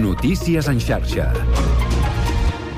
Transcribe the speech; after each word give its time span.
Notícies 0.00 0.66
en 0.68 0.76
xarxa. 0.76 1.30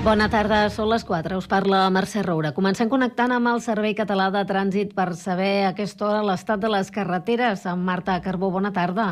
Bona 0.04 0.28
tarda, 0.30 0.60
són 0.70 0.86
les 0.92 1.02
4. 1.02 1.38
Us 1.40 1.48
parla 1.50 1.80
Mercè 1.90 2.22
Roura. 2.22 2.52
Comencem 2.54 2.86
connectant 2.92 3.34
amb 3.34 3.50
el 3.50 3.58
Servei 3.64 3.96
Català 3.98 4.28
de 4.30 4.44
Trànsit 4.46 4.94
per 4.94 5.08
saber 5.18 5.64
a 5.64 5.72
aquesta 5.72 6.06
hora 6.06 6.22
l'estat 6.22 6.62
de 6.62 6.70
les 6.70 6.92
carreteres. 6.94 7.66
Amb 7.66 7.82
Marta 7.82 8.20
Carbó, 8.22 8.52
bona 8.54 8.70
tarda. 8.72 9.08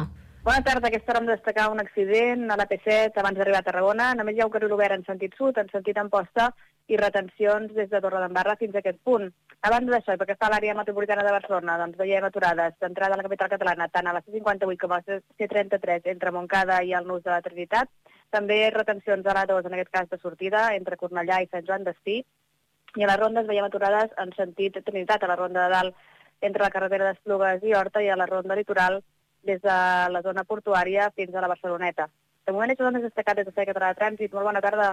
Bona 0.46 0.62
tarda. 0.62 0.86
Aquesta 0.86 1.10
hora 1.10 1.24
hem 1.24 1.26
de 1.26 1.34
destacar 1.34 1.66
un 1.72 1.82
accident 1.82 2.46
a 2.46 2.56
la 2.60 2.68
P7 2.70 3.18
abans 3.18 3.40
d'arribar 3.40 3.64
a 3.64 3.66
Tarragona. 3.66 4.12
Només 4.14 4.36
hi 4.36 4.44
ha 4.44 4.46
un 4.46 4.54
carril 4.54 4.76
obert 4.78 4.94
en 4.94 5.02
sentit 5.08 5.34
sud, 5.34 5.58
en 5.58 5.66
sentit 5.74 5.98
Amposta, 5.98 6.52
i 6.88 6.96
retencions 6.96 7.72
des 7.74 7.90
de 7.90 8.00
Torredembarra 8.00 8.56
fins 8.60 8.74
a 8.74 8.80
aquest 8.82 8.98
punt. 9.04 9.26
Abans 9.66 9.88
d'això, 9.90 10.14
perquè 10.18 10.36
està 10.36 10.50
l'àrea 10.52 10.74
metropolitana 10.78 11.24
de 11.26 11.32
Barcelona, 11.34 11.78
doncs 11.80 11.98
veiem 11.98 12.24
aturades 12.24 12.76
d'entrada 12.80 13.16
a 13.16 13.20
la 13.20 13.26
capital 13.26 13.50
catalana, 13.50 13.88
tant 13.90 14.06
a 14.06 14.12
la 14.14 14.22
C58 14.22 14.82
com 14.82 14.92
a 14.94 15.00
la 15.00 15.20
C33, 15.40 16.10
entre 16.12 16.32
Montcada 16.34 16.82
i 16.86 16.92
el 16.94 17.08
Nus 17.08 17.24
de 17.24 17.32
la 17.32 17.42
Trinitat, 17.42 17.90
també 18.30 18.58
retencions 18.74 19.26
a 19.26 19.34
l'A2, 19.34 19.66
en 19.66 19.74
aquest 19.74 19.90
cas 19.94 20.10
de 20.10 20.18
sortida, 20.22 20.68
entre 20.76 20.98
Cornellà 21.00 21.40
i 21.42 21.48
Sant 21.50 21.66
Joan 21.66 21.86
d'Espí. 21.86 22.20
I 22.96 23.04
a 23.04 23.08
les 23.10 23.18
rondes 23.20 23.48
veiem 23.48 23.66
aturades 23.66 24.14
en 24.22 24.30
sentit 24.36 24.78
Trinitat, 24.84 25.24
a 25.24 25.32
la 25.32 25.38
ronda 25.40 25.66
de 25.66 25.74
dalt, 25.74 26.06
entre 26.40 26.62
la 26.62 26.70
carretera 26.70 27.10
d'Esplugues 27.10 27.64
i 27.64 27.74
Horta, 27.74 28.02
i 28.04 28.12
a 28.12 28.20
la 28.20 28.28
ronda 28.30 28.54
litoral 28.54 29.00
des 29.46 29.62
de 29.62 29.80
la 30.12 30.22
zona 30.22 30.44
portuària 30.44 31.10
fins 31.16 31.34
a 31.34 31.42
la 31.42 31.50
Barceloneta. 31.50 32.10
De 32.46 32.52
moment, 32.54 32.70
això 32.70 32.86
és 32.94 33.02
destacat 33.02 33.40
des 33.40 33.48
de 33.50 33.64
Català 33.66 33.88
de 33.90 33.98
Trànsit. 33.98 34.30
Molt 34.30 34.46
bona 34.46 34.60
tarda. 34.62 34.92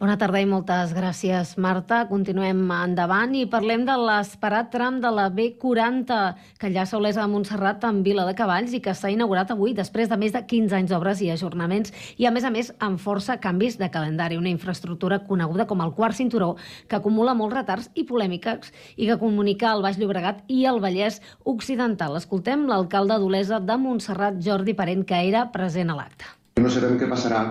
Bona 0.00 0.14
tarda 0.16 0.40
i 0.40 0.46
moltes 0.48 0.94
gràcies, 0.96 1.50
Marta. 1.60 1.98
Continuem 2.08 2.62
endavant 2.72 3.34
i 3.36 3.42
parlem 3.44 3.82
de 3.84 3.96
l'esperat 4.00 4.70
tram 4.72 5.02
de 5.02 5.10
la 5.12 5.26
B40 5.28 6.20
que 6.62 6.70
ja 6.72 6.86
Olesa 6.96 7.20
de 7.20 7.28
Montserrat 7.28 7.84
amb 7.84 8.08
Vila 8.08 8.24
de 8.24 8.32
Cavalls 8.38 8.72
i 8.72 8.80
que 8.80 8.94
s'ha 8.96 9.10
inaugurat 9.12 9.52
avui 9.52 9.74
després 9.76 10.08
de 10.08 10.16
més 10.16 10.32
de 10.32 10.40
15 10.48 10.78
anys 10.78 10.94
d'obres 10.94 11.20
i 11.20 11.28
ajornaments 11.34 11.92
i, 12.16 12.24
a 12.24 12.32
més 12.32 12.46
a 12.48 12.52
més, 12.54 12.70
amb 12.78 13.02
força 13.02 13.36
canvis 13.36 13.76
de 13.76 13.90
calendari. 13.92 14.38
Una 14.40 14.48
infraestructura 14.48 15.18
coneguda 15.26 15.66
com 15.68 15.82
el 15.84 15.92
quart 15.98 16.16
cinturó 16.16 16.54
que 16.88 16.96
acumula 16.96 17.34
molts 17.36 17.58
retards 17.58 17.90
i 17.92 18.06
polèmiques 18.08 18.72
i 18.96 19.10
que 19.10 19.18
comunica 19.20 19.74
el 19.74 19.84
Baix 19.84 20.00
Llobregat 20.00 20.40
i 20.48 20.64
el 20.72 20.80
Vallès 20.80 21.20
Occidental. 21.44 22.16
Escoltem 22.16 22.64
l'alcalde 22.70 23.20
d'Olesa 23.20 23.60
de 23.60 23.76
Montserrat, 23.76 24.40
Jordi 24.40 24.72
Parent, 24.72 25.04
que 25.04 25.20
era 25.28 25.44
present 25.52 25.92
a 25.92 25.98
l'acte. 26.00 26.32
No 26.62 26.70
sabem 26.70 26.98
què 27.00 27.08
passarà 27.10 27.42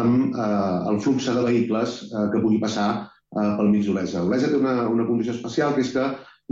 amb 0.00 0.34
eh, 0.34 0.78
el 0.90 0.98
flux 1.04 1.28
de 1.30 1.44
vehicles 1.44 2.00
eh, 2.08 2.26
que 2.32 2.42
pugui 2.42 2.58
passar 2.62 2.88
eh, 2.98 3.52
pel 3.58 3.70
mig 3.70 3.86
d'Olesa. 3.86 4.24
Olesa 4.26 4.50
té 4.50 4.58
una, 4.58 4.88
una 4.90 5.06
condició 5.06 5.34
especial, 5.36 5.74
que 5.76 5.84
és 5.86 5.92
que 5.94 6.06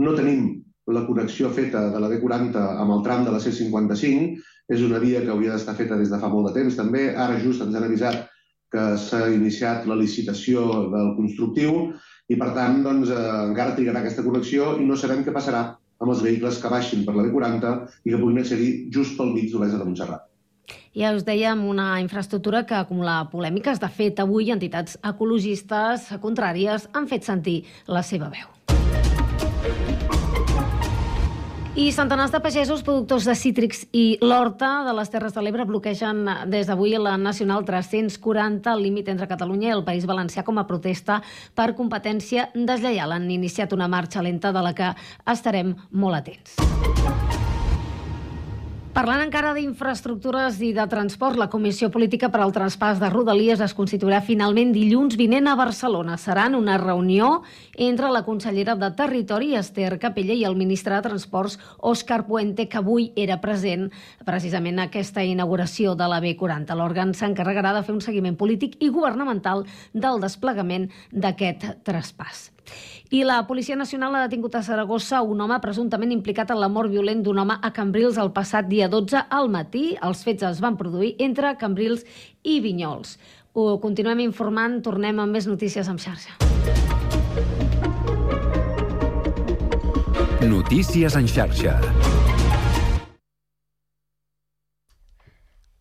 no 0.05 0.15
tenim 0.15 0.49
la 0.89 1.03
connexió 1.05 1.51
feta 1.53 1.89
de 1.93 1.99
la 2.01 2.09
D40 2.11 2.61
amb 2.81 2.95
el 2.95 3.03
tram 3.05 3.25
de 3.27 3.33
la 3.35 3.41
C55. 3.43 4.39
És 4.69 4.83
una 4.85 5.01
via 5.01 5.21
que 5.23 5.31
hauria 5.33 5.55
d'estar 5.55 5.75
feta 5.77 5.97
des 5.97 6.11
de 6.13 6.19
fa 6.21 6.29
molt 6.29 6.49
de 6.49 6.55
temps, 6.59 6.77
també. 6.77 7.09
Ara 7.17 7.39
just 7.41 7.65
ens 7.65 7.75
han 7.75 7.87
avisat 7.87 8.27
que 8.73 8.85
s'ha 9.01 9.23
iniciat 9.33 9.87
la 9.89 9.97
licitació 9.97 10.65
del 10.93 11.13
constructiu 11.17 11.89
i, 12.29 12.37
per 12.37 12.51
tant, 12.55 12.83
doncs, 12.85 13.09
eh, 13.09 13.27
encara 13.49 13.75
trigarà 13.75 14.03
aquesta 14.03 14.25
connexió 14.25 14.75
i 14.77 14.85
no 14.85 14.97
sabem 14.97 15.25
què 15.25 15.33
passarà 15.35 15.65
amb 15.99 16.13
els 16.13 16.23
vehicles 16.23 16.61
que 16.61 16.71
baixin 16.71 17.03
per 17.05 17.17
la 17.17 17.25
B40 17.27 17.75
i 18.05 18.13
que 18.13 18.19
puguin 18.21 18.43
accedir 18.43 18.71
just 18.93 19.17
pel 19.17 19.33
mig 19.33 19.49
d'Olesa 19.51 19.81
de 19.81 19.89
Montserrat. 19.89 20.28
Ja 20.95 21.13
us 21.15 21.25
dèiem, 21.27 21.65
una 21.67 21.99
infraestructura 22.01 22.65
que 22.65 22.77
acumula 22.77 23.21
polèmiques. 23.31 23.79
De 23.79 23.89
fet, 23.89 24.19
avui 24.19 24.51
entitats 24.51 24.97
ecologistes 25.03 26.09
contràries 26.21 26.89
han 26.93 27.07
fet 27.07 27.27
sentir 27.27 27.63
la 27.87 28.03
seva 28.03 28.31
veu. 28.33 28.47
I 31.79 31.93
centenars 31.95 32.33
de 32.33 32.39
pagesos, 32.43 32.81
productors 32.83 33.23
de 33.29 33.35
cítrics 33.39 33.85
i 33.95 34.17
l'horta 34.19 34.81
de 34.83 34.91
les 34.97 35.11
Terres 35.13 35.31
de 35.31 35.43
l'Ebre 35.45 35.63
bloquegen 35.69 36.25
des 36.51 36.67
d'avui 36.67 36.97
la 36.99 37.13
Nacional 37.15 37.63
340, 37.63 38.73
el 38.73 38.83
límit 38.83 39.07
entre 39.07 39.29
Catalunya 39.29 39.69
i 39.69 39.75
el 39.77 39.85
País 39.87 40.03
Valencià, 40.09 40.43
com 40.43 40.59
a 40.59 40.67
protesta 40.67 41.21
per 41.55 41.75
competència 41.77 42.49
deslleial. 42.53 43.13
Han 43.15 43.31
iniciat 43.31 43.71
una 43.71 43.87
marxa 43.87 44.25
lenta 44.25 44.51
de 44.51 44.65
la 44.65 44.73
que 44.75 44.91
estarem 45.23 45.75
molt 45.91 46.19
atents. 46.19 46.57
Parlant 48.99 49.21
encara 49.23 49.53
d'infraestructures 49.55 50.57
i 50.67 50.73
de 50.75 50.83
transport, 50.91 51.37
la 51.39 51.45
Comissió 51.47 51.87
Política 51.87 52.27
per 52.33 52.41
al 52.43 52.51
Transpàs 52.51 52.97
de 52.99 53.07
Rodalies 53.13 53.61
es 53.63 53.71
constituirà 53.77 54.17
finalment 54.19 54.73
dilluns 54.75 55.15
vinent 55.15 55.47
a 55.47 55.53
Barcelona. 55.55 56.17
Serà 56.19 56.49
en 56.49 56.57
una 56.57 56.75
reunió 56.81 57.29
entre 57.87 58.09
la 58.11 58.25
consellera 58.27 58.75
de 58.75 58.91
Territori, 58.99 59.53
Esther 59.55 59.93
Capella, 60.03 60.35
i 60.35 60.43
el 60.43 60.59
ministre 60.59 60.97
de 60.97 61.07
Transports, 61.07 61.55
Òscar 61.79 62.25
Puente, 62.27 62.67
que 62.67 62.83
avui 62.83 63.13
era 63.15 63.39
present 63.39 63.87
precisament 64.27 64.83
a 64.83 64.91
aquesta 64.91 65.23
inauguració 65.23 65.95
de 65.95 66.11
la 66.11 66.19
B40. 66.19 66.75
L'òrgan 66.75 67.15
s'encarregarà 67.15 67.71
de 67.79 67.87
fer 67.87 67.95
un 67.95 68.03
seguiment 68.03 68.35
polític 68.35 68.81
i 68.83 68.91
governamental 68.91 69.63
del 69.93 70.19
desplegament 70.19 70.91
d'aquest 71.15 71.69
traspàs. 71.87 72.49
I 73.09 73.23
la 73.25 73.39
Policia 73.47 73.75
Nacional 73.75 74.13
ha 74.15 74.21
detingut 74.27 74.53
a 74.55 74.61
Saragossa 74.61 75.21
un 75.25 75.41
home 75.41 75.57
presumptament 75.63 76.11
implicat 76.13 76.51
en 76.53 76.59
la 76.61 76.69
mort 76.69 76.91
violent 76.91 77.23
d'un 77.25 77.39
home 77.41 77.55
a 77.61 77.71
Cambrils 77.73 78.19
el 78.21 78.29
passat 78.35 78.69
dia 78.69 78.87
12 78.87 79.23
al 79.29 79.49
matí. 79.49 79.95
Els 80.01 80.21
fets 80.27 80.45
es 80.45 80.61
van 80.61 80.77
produir 80.77 81.15
entre 81.17 81.55
Cambrils 81.57 82.05
i 82.43 82.59
Vinyols. 82.61 83.17
Ho 83.53 83.79
continuem 83.81 84.21
informant, 84.27 84.81
tornem 84.85 85.19
amb 85.19 85.33
més 85.33 85.49
notícies 85.49 85.89
en 85.89 85.97
xarxa. 85.97 86.37
Notícies 90.45 91.17
en 91.17 91.27
xarxa. 91.27 91.79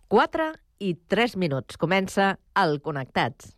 4 0.09 0.49
i 0.81 0.95
3 1.07 1.37
minuts. 1.37 1.77
Comença 1.77 2.39
el 2.57 2.81
Connectats. 2.81 3.58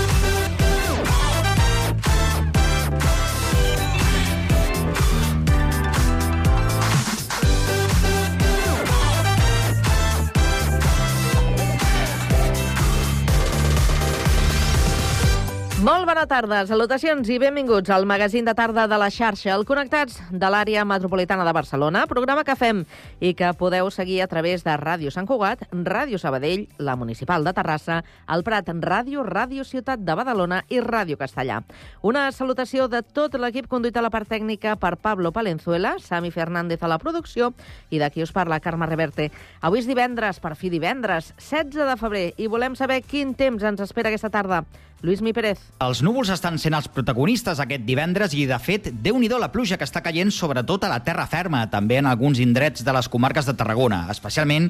Molt 15.81 16.05
bona 16.05 16.27
tarda, 16.29 16.59
salutacions 16.69 17.25
i 17.33 17.39
benvinguts 17.41 17.89
al 17.89 18.03
magazín 18.05 18.45
de 18.45 18.53
tarda 18.53 18.83
de 18.85 18.97
la 19.01 19.07
xarxa, 19.09 19.55
el 19.55 19.63
Connectats 19.65 20.19
de 20.29 20.49
l'àrea 20.53 20.83
metropolitana 20.85 21.41
de 21.41 21.53
Barcelona, 21.57 22.03
programa 22.05 22.43
que 22.45 22.53
fem 22.53 22.83
i 23.17 23.31
que 23.33 23.49
podeu 23.57 23.89
seguir 23.89 24.19
a 24.21 24.27
través 24.29 24.61
de 24.61 24.75
Ràdio 24.77 25.09
Sant 25.09 25.25
Cugat, 25.25 25.63
Ràdio 25.73 26.19
Sabadell, 26.21 26.67
la 26.77 26.93
Municipal 27.01 27.41
de 27.41 27.53
Terrassa, 27.57 28.03
el 28.29 28.45
Prat 28.45 28.69
Ràdio, 28.69 29.23
Ràdio 29.25 29.65
Ciutat 29.65 30.03
de 30.05 30.17
Badalona 30.19 30.59
i 30.69 30.83
Ràdio 30.85 31.17
Castellà. 31.17 31.63
Una 32.05 32.27
salutació 32.29 32.85
de 32.85 33.01
tot 33.01 33.39
l'equip 33.41 33.65
conduït 33.65 33.97
a 33.97 34.05
la 34.05 34.13
part 34.13 34.29
tècnica 34.29 34.75
per 34.77 34.99
Pablo 35.01 35.33
Palenzuela, 35.33 35.95
Sami 35.97 36.29
Fernández 36.29 36.85
a 36.85 36.93
la 36.93 37.01
producció 37.01 37.55
i 37.89 37.97
d'aquí 37.97 38.21
us 38.21 38.35
parla 38.37 38.61
Carme 38.61 38.85
Reverte. 38.85 39.31
Avui 39.65 39.81
és 39.81 39.89
divendres, 39.89 40.37
per 40.45 40.53
fi 40.53 40.69
divendres, 40.69 41.33
16 41.41 41.89
de 41.89 41.97
febrer, 41.97 42.25
i 42.37 42.45
volem 42.45 42.77
saber 42.77 43.01
quin 43.01 43.33
temps 43.33 43.65
ens 43.65 43.81
espera 43.81 44.13
aquesta 44.13 44.29
tarda. 44.29 44.61
Lluís 45.01 45.21
Mi 45.25 45.33
Pérez. 45.33 45.57
Els 45.81 46.03
núvols 46.05 46.29
estan 46.29 46.59
sent 46.61 46.75
els 46.77 46.87
protagonistes 46.93 47.59
aquest 47.59 47.87
divendres 47.87 48.35
i, 48.37 48.45
de 48.45 48.57
fet, 48.61 48.91
déu 49.01 49.17
nhi 49.17 49.29
la 49.31 49.51
pluja 49.51 49.77
que 49.77 49.87
està 49.87 50.03
caient 50.05 50.29
sobretot 50.29 50.83
a 50.85 50.91
la 50.91 51.01
terra 51.01 51.25
ferma, 51.25 51.65
també 51.71 51.97
en 51.97 52.05
alguns 52.05 52.39
indrets 52.39 52.85
de 52.85 52.93
les 52.93 53.09
comarques 53.09 53.45
de 53.45 53.55
Tarragona, 53.57 54.05
especialment 54.11 54.69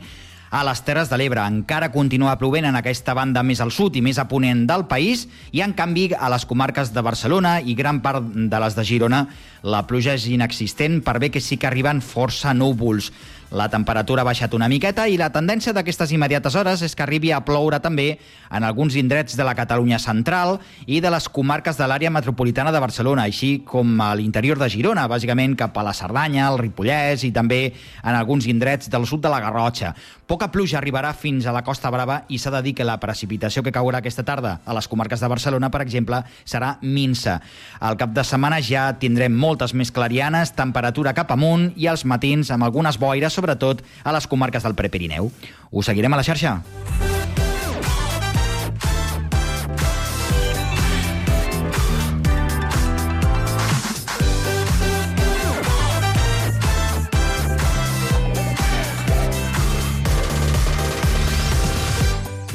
a 0.51 0.65
les 0.67 0.81
Terres 0.83 1.09
de 1.09 1.17
l'Ebre. 1.17 1.43
Encara 1.47 1.91
continua 1.91 2.37
plovent 2.39 2.67
en 2.67 2.75
aquesta 2.75 3.15
banda 3.15 3.43
més 3.43 3.59
al 3.63 3.71
sud 3.71 3.95
i 3.95 4.03
més 4.03 4.19
a 4.19 4.27
ponent 4.27 4.65
del 4.67 4.85
país 4.87 5.25
i, 5.51 5.63
en 5.63 5.73
canvi, 5.73 6.09
a 6.15 6.29
les 6.31 6.45
comarques 6.45 6.91
de 6.93 7.03
Barcelona 7.03 7.59
i 7.59 7.75
gran 7.75 8.01
part 8.03 8.23
de 8.23 8.59
les 8.63 8.75
de 8.75 8.87
Girona 8.87 9.25
la 9.63 9.85
pluja 9.87 10.15
és 10.15 10.27
inexistent 10.27 10.99
per 11.05 11.19
bé 11.23 11.31
que 11.31 11.41
sí 11.41 11.57
que 11.57 11.67
arriben 11.71 12.03
força 12.03 12.53
núvols. 12.53 13.11
La 13.51 13.67
temperatura 13.67 14.23
ha 14.23 14.27
baixat 14.27 14.53
una 14.55 14.69
miqueta 14.71 15.09
i 15.11 15.17
la 15.19 15.27
tendència 15.27 15.73
d'aquestes 15.75 16.13
immediates 16.15 16.55
hores 16.55 16.85
és 16.87 16.93
que 16.95 17.03
arribi 17.03 17.33
a 17.35 17.41
ploure 17.43 17.81
també 17.83 18.05
en 18.47 18.63
alguns 18.63 18.95
indrets 18.95 19.35
de 19.35 19.43
la 19.43 19.57
Catalunya 19.59 19.99
central 19.99 20.55
i 20.87 21.01
de 21.03 21.11
les 21.11 21.27
comarques 21.27 21.75
de 21.75 21.89
l'àrea 21.91 22.13
metropolitana 22.15 22.71
de 22.71 22.79
Barcelona, 22.79 23.25
així 23.27 23.65
com 23.67 23.99
a 23.99 24.13
l'interior 24.15 24.55
de 24.55 24.69
Girona, 24.71 25.03
bàsicament 25.11 25.57
cap 25.59 25.75
a 25.75 25.83
la 25.83 25.91
Cerdanya, 25.91 26.47
el 26.47 26.61
Ripollès 26.63 27.25
i 27.27 27.33
també 27.35 27.59
en 28.05 28.15
alguns 28.15 28.47
indrets 28.47 28.87
del 28.87 29.03
sud 29.03 29.19
de 29.19 29.33
la 29.33 29.41
Garrotxa. 29.43 29.91
Poca 30.31 30.47
pluja 30.47 30.77
arribarà 30.79 31.09
fins 31.11 31.43
a 31.43 31.51
la 31.51 31.59
Costa 31.59 31.89
Brava 31.91 32.21
i 32.31 32.37
s'ha 32.39 32.53
de 32.53 32.61
dir 32.63 32.71
que 32.77 32.85
la 32.87 32.95
precipitació 33.03 33.65
que 33.65 33.73
caurà 33.75 33.99
aquesta 33.99 34.23
tarda 34.23 34.53
a 34.63 34.75
les 34.77 34.87
comarques 34.87 35.19
de 35.19 35.27
Barcelona, 35.27 35.67
per 35.73 35.81
exemple, 35.83 36.21
serà 36.47 36.77
minsa. 36.79 37.41
Al 37.83 37.99
cap 37.99 38.15
de 38.15 38.23
setmana 38.23 38.61
ja 38.63 38.85
tindrem 38.95 39.35
moltes 39.35 39.75
més 39.75 39.91
clarianes, 39.91 40.55
temperatura 40.55 41.11
cap 41.11 41.35
amunt 41.35 41.73
i 41.75 41.91
els 41.91 42.07
matins 42.07 42.55
amb 42.55 42.63
algunes 42.63 42.95
boires, 42.95 43.35
sobretot 43.35 43.83
a 44.05 44.15
les 44.15 44.31
comarques 44.31 44.63
del 44.63 44.79
Prepirineu. 44.79 45.33
Us 45.67 45.91
seguirem 45.91 46.15
a 46.15 46.23
la 46.23 46.29
xarxa. 46.31 46.61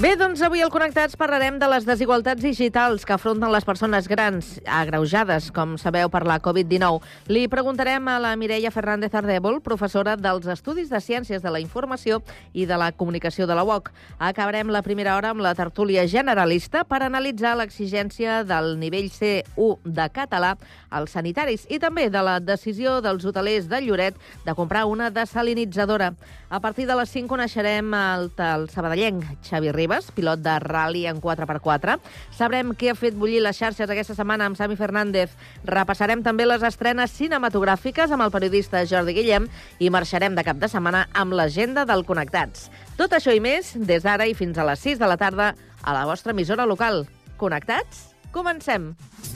Bé, 0.07 0.15
doncs 0.37 0.51
avui 0.51 0.61
al 0.61 0.69
Connectats 0.69 1.17
parlarem 1.17 1.57
de 1.57 1.65
les 1.71 1.87
desigualtats 1.89 2.43
digitals 2.45 3.07
que 3.09 3.15
afronten 3.15 3.49
les 3.49 3.65
persones 3.65 4.05
grans, 4.05 4.51
agreujades, 4.69 5.47
com 5.49 5.79
sabeu, 5.81 6.11
per 6.13 6.27
la 6.29 6.37
Covid-19. 6.45 6.99
Li 7.33 7.47
preguntarem 7.49 8.05
a 8.13 8.19
la 8.21 8.35
Mireia 8.37 8.69
Fernández 8.69 9.17
Ardèvol, 9.17 9.63
professora 9.65 10.13
dels 10.21 10.45
Estudis 10.53 10.91
de 10.93 11.01
Ciències 11.01 11.41
de 11.41 11.53
la 11.55 11.63
Informació 11.63 12.19
i 12.53 12.67
de 12.69 12.77
la 12.77 12.91
Comunicació 12.93 13.47
de 13.49 13.57
la 13.57 13.65
UOC. 13.65 13.89
Acabarem 14.29 14.69
la 14.69 14.83
primera 14.85 15.15
hora 15.17 15.31
amb 15.33 15.41
la 15.41 15.55
tertúlia 15.57 16.05
generalista 16.05 16.85
per 16.85 17.01
analitzar 17.07 17.55
l'exigència 17.57 18.43
del 18.45 18.75
nivell 18.77 19.09
C1 19.09 19.89
de 19.89 20.09
català 20.13 20.53
als 20.91 21.17
sanitaris 21.17 21.65
i 21.73 21.81
també 21.81 22.11
de 22.13 22.21
la 22.21 22.37
decisió 22.45 22.99
dels 23.01 23.25
hotelers 23.25 23.71
de 23.73 23.81
Lloret 23.89 24.21
de 24.45 24.55
comprar 24.59 24.85
una 24.85 25.09
desalinitzadora. 25.09 26.13
A 26.51 26.61
partir 26.61 26.85
de 26.87 26.95
les 27.01 27.09
5 27.09 27.27
coneixerem 27.33 27.89
el, 27.97 28.31
el 28.37 28.69
sabadellenc 28.69 29.25
Xavi 29.49 29.73
Ribas, 29.73 30.13
pilot 30.27 30.43
de 30.43 30.59
rally 30.59 31.07
en 31.07 31.21
4x4. 31.21 32.01
Sabrem 32.35 32.73
què 32.75 32.91
ha 32.91 32.97
fet 32.99 33.15
bullir 33.15 33.43
les 33.45 33.57
xarxes 33.57 33.91
aquesta 33.91 34.17
setmana 34.19 34.47
amb 34.47 34.59
Sami 34.59 34.77
Fernández. 34.77 35.31
Repassarem 35.65 36.25
també 36.27 36.47
les 36.47 36.63
estrenes 36.67 37.15
cinematogràfiques 37.15 38.11
amb 38.11 38.27
el 38.27 38.35
periodista 38.35 38.85
Jordi 38.87 39.15
Guillem 39.15 39.47
i 39.79 39.91
marxarem 39.91 40.35
de 40.35 40.45
cap 40.45 40.59
de 40.59 40.69
setmana 40.69 41.07
amb 41.15 41.37
l'agenda 41.37 41.87
del 41.87 42.05
Connectats. 42.05 42.71
Tot 42.99 43.15
això 43.15 43.35
i 43.35 43.41
més, 43.41 43.75
des 43.77 44.03
d'ara 44.03 44.27
i 44.27 44.35
fins 44.35 44.59
a 44.59 44.67
les 44.67 44.83
6 44.83 44.99
de 44.99 45.07
la 45.07 45.21
tarda, 45.21 45.55
a 45.83 45.95
la 45.95 46.07
vostra 46.09 46.35
emissora 46.35 46.67
local. 46.67 47.07
Connectats? 47.39 48.09
Comencem! 48.33 48.95
Kiss 48.97 49.36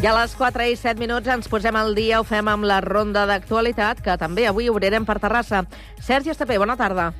I 0.00 0.06
a 0.08 0.14
les 0.16 0.32
4 0.32 0.64
i 0.64 0.76
7 0.80 0.96
minuts 0.96 1.28
ens 1.28 1.48
posem 1.52 1.76
al 1.76 1.90
dia, 1.92 2.22
ho 2.22 2.24
fem 2.24 2.46
amb 2.48 2.64
la 2.64 2.78
ronda 2.80 3.26
d'actualitat, 3.28 3.98
que 4.00 4.14
també 4.16 4.46
avui 4.48 4.70
obrirem 4.72 5.04
per 5.04 5.18
Terrassa. 5.20 5.66
Sergi 6.00 6.32
Estapé, 6.32 6.56
bona 6.56 6.72
tarda. 6.80 7.10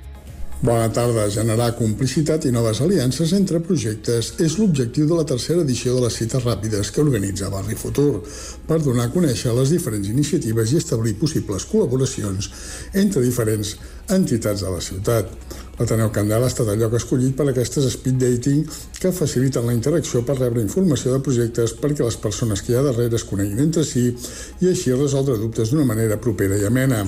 Bona 0.64 0.88
tarda. 0.88 1.26
Generar 1.28 1.74
complicitat 1.76 2.46
i 2.48 2.54
noves 2.56 2.80
aliances 2.80 3.34
entre 3.36 3.60
projectes 3.64 4.34
és 4.40 4.56
l'objectiu 4.56 5.06
de 5.08 5.20
la 5.20 5.26
tercera 5.28 5.60
edició 5.60 5.98
de 5.98 6.06
les 6.06 6.16
cites 6.22 6.44
ràpides 6.44 6.88
que 6.92 7.04
organitza 7.04 7.52
Barri 7.52 7.76
Futur 7.76 8.22
per 8.68 8.80
donar 8.80 9.10
a 9.10 9.12
conèixer 9.12 9.52
les 9.56 9.76
diferents 9.76 10.08
iniciatives 10.08 10.72
i 10.72 10.80
establir 10.80 11.18
possibles 11.20 11.68
col·laboracions 11.68 12.48
entre 12.92 13.24
diferents 13.24 13.76
entitats 14.08 14.64
de 14.64 14.72
la 14.72 14.80
ciutat. 14.84 15.32
L'Ateneu 15.80 16.10
Candela 16.12 16.44
ha 16.44 16.52
estat 16.52 16.68
el 16.68 16.82
lloc 16.82 16.94
escollit 16.98 17.32
per 17.38 17.46
aquestes 17.48 17.86
speed 17.94 18.18
dating 18.20 18.66
que 19.00 19.14
faciliten 19.16 19.64
la 19.64 19.72
interacció 19.72 20.20
per 20.28 20.36
rebre 20.36 20.60
informació 20.60 21.14
de 21.14 21.22
projectes 21.24 21.72
perquè 21.80 22.04
les 22.04 22.18
persones 22.20 22.60
que 22.60 22.74
hi 22.74 22.76
ha 22.76 22.84
darrere 22.84 23.16
es 23.16 23.24
coneguin 23.24 23.64
entre 23.64 23.86
si 23.88 24.10
i 24.10 24.68
així 24.68 24.92
resoldre 24.92 25.38
dubtes 25.40 25.72
d'una 25.72 25.88
manera 25.88 26.20
propera 26.20 26.60
i 26.60 26.66
amena. 26.68 27.06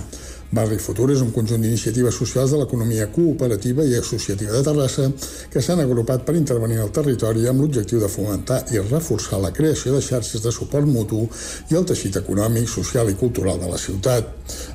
Barri 0.53 0.77
Futur 0.77 1.07
és 1.15 1.21
un 1.25 1.31
conjunt 1.33 1.63
d'iniciatives 1.65 2.19
socials 2.21 2.53
de 2.53 2.59
l'economia 2.61 3.07
cooperativa 3.09 3.87
i 3.89 3.95
associativa 3.97 4.53
de 4.53 4.61
Terrassa 4.67 5.07
que 5.49 5.63
s'han 5.65 5.81
agrupat 5.81 6.27
per 6.27 6.35
intervenir 6.37 6.77
al 6.83 6.91
territori 6.93 7.47
amb 7.49 7.65
l'objectiu 7.65 8.03
de 8.03 8.11
fomentar 8.13 8.59
i 8.75 8.83
reforçar 8.83 9.39
la 9.41 9.53
creació 9.57 9.95
de 9.95 10.03
xarxes 10.05 10.45
de 10.45 10.53
suport 10.53 10.85
mutu 10.85 11.23
i 11.73 11.79
el 11.79 11.87
teixit 11.89 12.19
econòmic, 12.21 12.69
social 12.69 13.09
i 13.09 13.17
cultural 13.17 13.63
de 13.63 13.71
la 13.71 13.79
ciutat. 13.81 14.29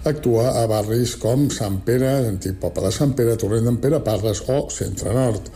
Actua 0.10 0.48
a 0.64 0.66
barris 0.72 1.14
com 1.22 1.46
Sant 1.54 1.78
Pere, 1.86 2.10
Antic 2.32 2.58
Poble 2.64 2.88
de 2.88 2.94
Sant 2.98 3.14
Pere, 3.14 3.38
Torrent 3.38 3.70
d'en 3.70 3.78
Pere 3.78 4.02
Parres 4.02 4.42
o 4.50 4.58
Centre 4.74 5.14
Nord. 5.14 5.54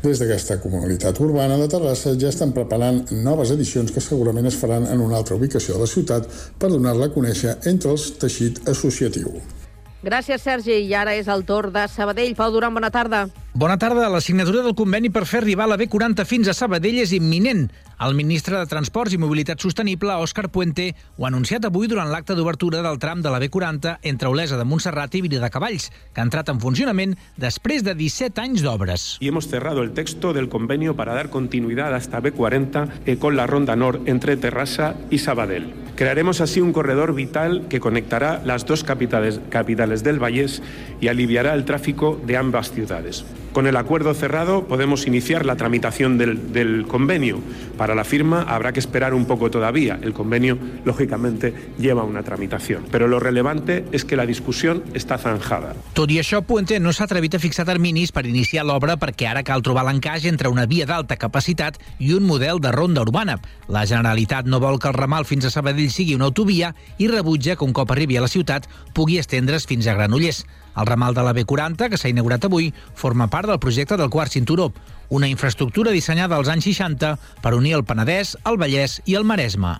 Des 0.00 0.16
d'aquesta 0.16 0.62
comunitat 0.64 1.20
urbana 1.20 1.60
de 1.60 1.68
Terrassa 1.68 2.16
ja 2.16 2.32
estan 2.32 2.56
preparant 2.56 3.04
noves 3.12 3.52
edicions 3.52 3.92
que 3.92 4.00
segurament 4.00 4.48
es 4.48 4.56
faran 4.56 4.88
en 4.88 5.04
una 5.04 5.20
altra 5.20 5.36
ubicació 5.36 5.76
de 5.76 5.84
la 5.84 5.92
ciutat 5.92 6.32
per 6.56 6.72
donar-la 6.72 7.12
a 7.12 7.16
conèixer 7.20 7.58
entre 7.68 7.92
el 7.92 8.10
teixit 8.24 8.64
associatiu. 8.64 9.57
Gràcies, 9.98 10.42
Sergi. 10.42 10.76
I 10.86 10.94
ara 10.94 11.16
és 11.18 11.26
el 11.26 11.42
torn 11.44 11.72
de 11.74 11.82
Sabadell. 11.90 12.36
Pau 12.38 12.52
Duran, 12.54 12.74
bona 12.74 12.90
tarda. 12.94 13.24
Bona 13.58 13.78
tarda. 13.82 14.06
La 14.08 14.20
signatura 14.22 14.62
del 14.62 14.76
conveni 14.78 15.10
per 15.10 15.24
fer 15.26 15.40
arribar 15.42 15.66
la 15.66 15.78
B40 15.80 16.24
fins 16.28 16.46
a 16.46 16.54
Sabadell 16.54 17.00
és 17.02 17.12
imminent. 17.16 17.66
El 17.98 18.14
ministre 18.14 18.54
de 18.54 18.66
Transports 18.70 19.10
i 19.10 19.18
Mobilitat 19.18 19.58
Sostenible, 19.58 20.14
Òscar 20.22 20.52
Puente, 20.54 20.92
ho 21.16 21.24
ha 21.24 21.30
anunciat 21.32 21.64
avui 21.66 21.88
durant 21.90 22.06
l'acte 22.12 22.36
d'obertura 22.38 22.78
del 22.84 23.00
tram 23.02 23.24
de 23.24 23.32
la 23.34 23.40
B40 23.42 23.96
entre 24.06 24.28
Olesa 24.30 24.54
de 24.56 24.62
Montserrat 24.62 25.16
i 25.18 25.22
Cavalls, 25.50 25.90
que 26.14 26.20
ha 26.20 26.24
entrat 26.24 26.48
en 26.48 26.60
funcionament 26.60 27.16
després 27.36 27.82
de 27.82 27.96
17 27.98 28.40
anys 28.40 28.62
d'obres. 28.62 29.16
Y 29.18 29.26
hemos 29.26 29.48
cerrado 29.48 29.82
el 29.82 29.94
texto 29.94 30.32
del 30.32 30.48
convenio 30.48 30.94
para 30.94 31.12
dar 31.12 31.28
continuidad 31.28 31.92
hasta 31.92 32.22
B40 32.22 32.88
eh, 33.04 33.16
con 33.16 33.36
la 33.36 33.48
Ronda 33.48 33.74
Nord 33.74 34.02
entre 34.06 34.36
Terrassa 34.36 34.94
y 35.10 35.18
Sabadell. 35.18 35.74
Crearemos 35.96 36.40
así 36.40 36.60
un 36.60 36.72
corredor 36.72 37.12
vital 37.16 37.66
que 37.68 37.80
conectará 37.80 38.40
las 38.44 38.64
dos 38.64 38.84
capitales, 38.84 39.40
capitales 39.50 40.04
del 40.04 40.22
Vallés 40.22 40.62
y 41.00 41.08
aliviará 41.08 41.52
el 41.54 41.64
tráfico 41.64 42.20
de 42.24 42.36
ambas 42.36 42.70
ciudades. 42.70 43.24
Con 43.52 43.66
el 43.66 43.76
acuerdo 43.76 44.14
cerrado 44.14 44.64
podemos 44.64 45.06
iniciar 45.06 45.46
la 45.46 45.56
tramitación 45.56 46.18
del, 46.18 46.52
del 46.52 46.86
convenio. 46.86 47.40
Para 47.76 47.94
la 47.94 48.04
firma 48.04 48.42
habrá 48.42 48.72
que 48.72 48.80
esperar 48.80 49.14
un 49.14 49.24
poco 49.24 49.50
todavía. 49.50 49.98
El 50.02 50.12
convenio, 50.12 50.58
lógicamente, 50.84 51.54
lleva 51.78 52.04
una 52.04 52.22
tramitación. 52.22 52.84
Pero 52.90 53.08
lo 53.08 53.20
relevante 53.20 53.84
es 53.92 54.04
que 54.04 54.16
la 54.16 54.26
discusión 54.26 54.82
está 54.94 55.18
zanjada. 55.18 55.74
Tot 55.94 56.10
i 56.10 56.20
això, 56.20 56.42
Puente 56.46 56.78
no 56.80 56.92
s'ha 56.94 57.06
atrevit 57.08 57.34
a 57.34 57.42
fixar 57.42 57.66
terminis 57.68 58.12
per 58.14 58.26
iniciar 58.26 58.64
l'obra 58.66 58.98
perquè 59.00 59.28
ara 59.30 59.44
cal 59.46 59.62
trobar 59.64 59.84
l'encaix 59.88 60.26
entre 60.30 60.52
una 60.52 60.66
via 60.66 60.86
d'alta 60.86 61.18
capacitat 61.18 61.78
i 61.98 62.12
un 62.14 62.26
model 62.26 62.60
de 62.62 62.72
ronda 62.72 63.02
urbana. 63.02 63.38
La 63.68 63.86
Generalitat 63.86 64.46
no 64.46 64.60
vol 64.62 64.78
que 64.78 64.88
el 64.88 64.96
ramal 64.96 65.26
fins 65.28 65.48
a 65.48 65.52
Sabadell 65.54 65.90
sigui 65.90 66.14
una 66.14 66.30
autovia 66.30 66.74
i 66.98 67.08
rebutja 67.08 67.56
que 67.56 67.66
un 67.66 67.74
cop 67.76 67.90
arribi 67.92 68.16
a 68.16 68.24
la 68.24 68.32
ciutat 68.32 68.68
pugui 68.94 69.18
estendre's 69.18 69.66
fins 69.66 69.86
a 69.86 69.94
Granollers. 69.98 70.44
El 70.78 70.86
ramal 70.86 71.14
de 71.14 71.24
la 71.26 71.34
B40, 71.34 71.90
que 71.90 71.98
s'ha 71.98 72.10
inaugurat 72.12 72.44
avui, 72.46 72.72
forma 72.94 73.26
part 73.28 73.50
del 73.50 73.58
projecte 73.58 73.96
del 73.98 74.10
quart 74.10 74.32
cinturó, 74.32 74.72
una 75.10 75.28
infraestructura 75.28 75.90
dissenyada 75.90 76.36
als 76.36 76.48
anys 76.48 76.68
60 76.70 77.16
per 77.42 77.54
unir 77.56 77.74
el 77.74 77.84
Penedès, 77.84 78.36
el 78.46 78.60
Vallès 78.60 79.00
i 79.04 79.18
el 79.18 79.26
Maresme. 79.26 79.78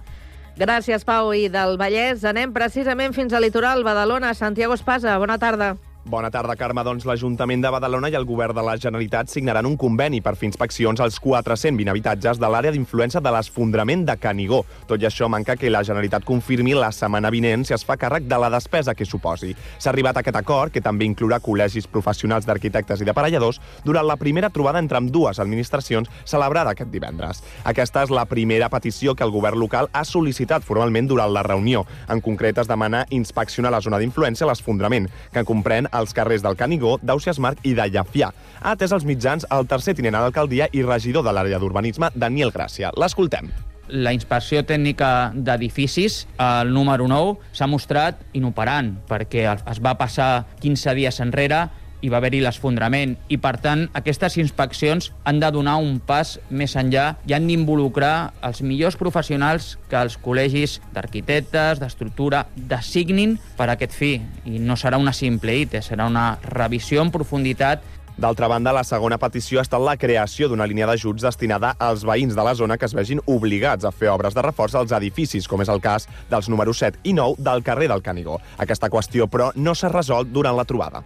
Gràcies, 0.59 1.05
Pau. 1.07 1.31
I 1.31 1.47
del 1.53 1.79
Vallès 1.79 2.25
anem 2.27 2.51
precisament 2.53 3.15
fins 3.15 3.33
al 3.33 3.47
litoral, 3.47 3.85
Badalona. 3.87 4.35
Santiago 4.35 4.75
Espasa, 4.75 5.15
bona 5.23 5.39
tarda. 5.39 5.77
Bona 6.09 6.31
tarda, 6.33 6.55
Carme. 6.57 6.81
Doncs 6.87 7.05
l'Ajuntament 7.05 7.61
de 7.61 7.69
Badalona 7.69 8.09
i 8.09 8.15
el 8.17 8.25
Govern 8.25 8.57
de 8.57 8.63
la 8.65 8.79
Generalitat 8.81 9.29
signaran 9.29 9.67
un 9.69 9.75
conveni 9.77 10.23
per 10.25 10.33
fer 10.41 10.47
inspeccions 10.49 11.03
als 11.05 11.19
420 11.21 11.91
habitatges 11.93 12.39
de 12.41 12.49
l'àrea 12.49 12.73
d'influència 12.73 13.21
de 13.21 13.33
l'esfondrament 13.35 14.07
de 14.09 14.15
Canigó. 14.17 14.63
Tot 14.89 15.05
i 15.05 15.05
això, 15.05 15.29
manca 15.29 15.59
que 15.61 15.69
la 15.69 15.83
Generalitat 15.85 16.25
confirmi 16.25 16.73
la 16.73 16.89
setmana 16.97 17.29
vinent 17.29 17.67
si 17.69 17.75
es 17.77 17.85
fa 17.85 17.99
càrrec 18.01 18.25
de 18.25 18.39
la 18.41 18.49
despesa 18.55 18.95
que 18.97 19.05
suposi. 19.05 19.53
S'ha 19.77 19.91
arribat 19.93 20.17
a 20.17 20.23
aquest 20.25 20.39
acord, 20.41 20.73
que 20.73 20.81
també 20.81 21.05
inclourà 21.05 21.43
col·legis 21.45 21.91
professionals 21.93 22.49
d'arquitectes 22.49 23.05
i 23.05 23.11
d'aparelladors, 23.11 23.61
durant 23.85 24.09
la 24.09 24.17
primera 24.17 24.49
trobada 24.49 24.81
entre 24.81 24.97
amb 25.03 25.13
dues 25.13 25.37
administracions 25.45 26.09
celebrada 26.25 26.73
aquest 26.73 26.89
divendres. 26.89 27.45
Aquesta 27.69 28.07
és 28.09 28.15
la 28.17 28.25
primera 28.25 28.71
petició 28.73 29.13
que 29.13 29.29
el 29.29 29.35
govern 29.37 29.61
local 29.61 29.93
ha 29.93 30.07
sol·licitat 30.09 30.65
formalment 30.65 31.13
durant 31.13 31.37
la 31.37 31.45
reunió. 31.45 31.85
En 32.09 32.25
concret, 32.25 32.65
es 32.65 32.73
demana 32.73 33.05
inspeccionar 33.11 33.77
la 33.77 33.85
zona 33.85 34.01
d'influència, 34.01 34.49
l'esfondrament, 34.49 35.13
que 35.37 35.45
comprèn 35.45 35.93
als 35.99 36.15
carrers 36.17 36.45
del 36.45 36.57
Canigó, 36.57 36.97
d'Ausias 37.03 37.41
Marc 37.43 37.65
i 37.67 37.75
de 37.77 37.89
Llafià. 37.91 38.31
Ha 38.63 38.75
atès 38.77 38.95
els 38.95 39.07
mitjans 39.09 39.47
el 39.55 39.67
tercer 39.71 39.97
tinent 39.99 40.17
a 40.17 40.23
l'alcaldia 40.25 40.71
i 40.73 40.85
regidor 40.87 41.27
de 41.27 41.35
l'àrea 41.35 41.59
d'urbanisme, 41.59 42.13
Daniel 42.15 42.55
Gràcia. 42.55 42.95
L'escoltem. 42.97 43.51
La 43.89 44.13
inspecció 44.13 44.61
tècnica 44.69 45.33
d'edificis, 45.35 46.27
el 46.45 46.73
número 46.77 47.07
9, 47.09 47.39
s'ha 47.57 47.69
mostrat 47.71 48.21
inoperant, 48.37 48.93
perquè 49.09 49.47
es 49.49 49.81
va 49.81 49.95
passar 49.97 50.45
15 50.61 50.97
dies 50.99 51.21
enrere 51.25 51.63
hi 52.01 52.11
va 52.13 52.21
haver-hi 52.21 52.41
l'esfondrament 52.45 53.17
i, 53.29 53.39
per 53.43 53.57
tant, 53.63 53.87
aquestes 53.99 54.39
inspeccions 54.41 55.11
han 55.29 55.41
de 55.43 55.51
donar 55.55 55.79
un 55.83 55.99
pas 55.99 56.37
més 56.51 56.77
enllà 56.79 57.11
i 57.29 57.35
han 57.37 57.49
d'involucrar 57.51 58.33
els 58.47 58.63
millors 58.63 58.99
professionals 59.01 59.77
que 59.91 60.01
els 60.01 60.19
col·legis 60.23 60.79
d'arquitectes, 60.95 61.83
d'estructura, 61.83 62.47
designin 62.57 63.39
per 63.59 63.69
a 63.69 63.77
aquest 63.77 63.97
fi. 63.97 64.15
I 64.47 64.63
no 64.63 64.79
serà 64.79 65.01
una 65.01 65.15
simple 65.17 65.57
ITE, 65.65 65.83
serà 65.83 66.07
una 66.09 66.31
revisió 66.45 67.03
en 67.03 67.15
profunditat 67.15 67.87
D'altra 68.19 68.49
banda, 68.51 68.73
la 68.75 68.83
segona 68.83 69.15
petició 69.23 69.61
ha 69.61 69.63
estat 69.63 69.79
la 69.79 69.93
creació 69.95 70.49
d'una 70.51 70.67
línia 70.67 70.89
d'ajuts 70.91 71.23
destinada 71.23 71.69
als 71.79 72.03
veïns 72.03 72.35
de 72.35 72.43
la 72.43 72.55
zona 72.59 72.75
que 72.75 72.89
es 72.89 72.95
vegin 72.99 73.21
obligats 73.31 73.87
a 73.87 73.93
fer 73.95 74.11
obres 74.11 74.35
de 74.35 74.43
reforç 74.43 74.75
als 74.75 74.95
edificis, 74.97 75.47
com 75.47 75.63
és 75.63 75.71
el 75.71 75.79
cas 75.79 76.09
dels 76.27 76.49
números 76.51 76.83
7 76.83 76.99
i 77.07 77.15
9 77.15 77.39
del 77.47 77.63
carrer 77.63 77.87
del 77.93 78.03
Canigó. 78.03 78.41
Aquesta 78.59 78.91
qüestió, 78.91 79.31
però, 79.31 79.53
no 79.55 79.77
s'ha 79.79 79.93
resolt 79.95 80.35
durant 80.35 80.59
la 80.59 80.67
trobada. 80.67 81.05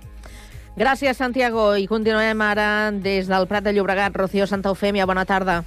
Gràcies, 0.72 1.18
Santiago. 1.20 1.76
I 1.76 1.84
continuem 1.84 2.40
ara 2.40 2.90
des 3.04 3.28
del 3.28 3.44
Prat 3.46 3.64
de 3.64 3.74
Llobregat. 3.76 4.16
Rocío 4.16 4.46
Santa 4.46 4.70
Eufèmia, 4.72 5.04
bona 5.04 5.26
tarda. 5.28 5.60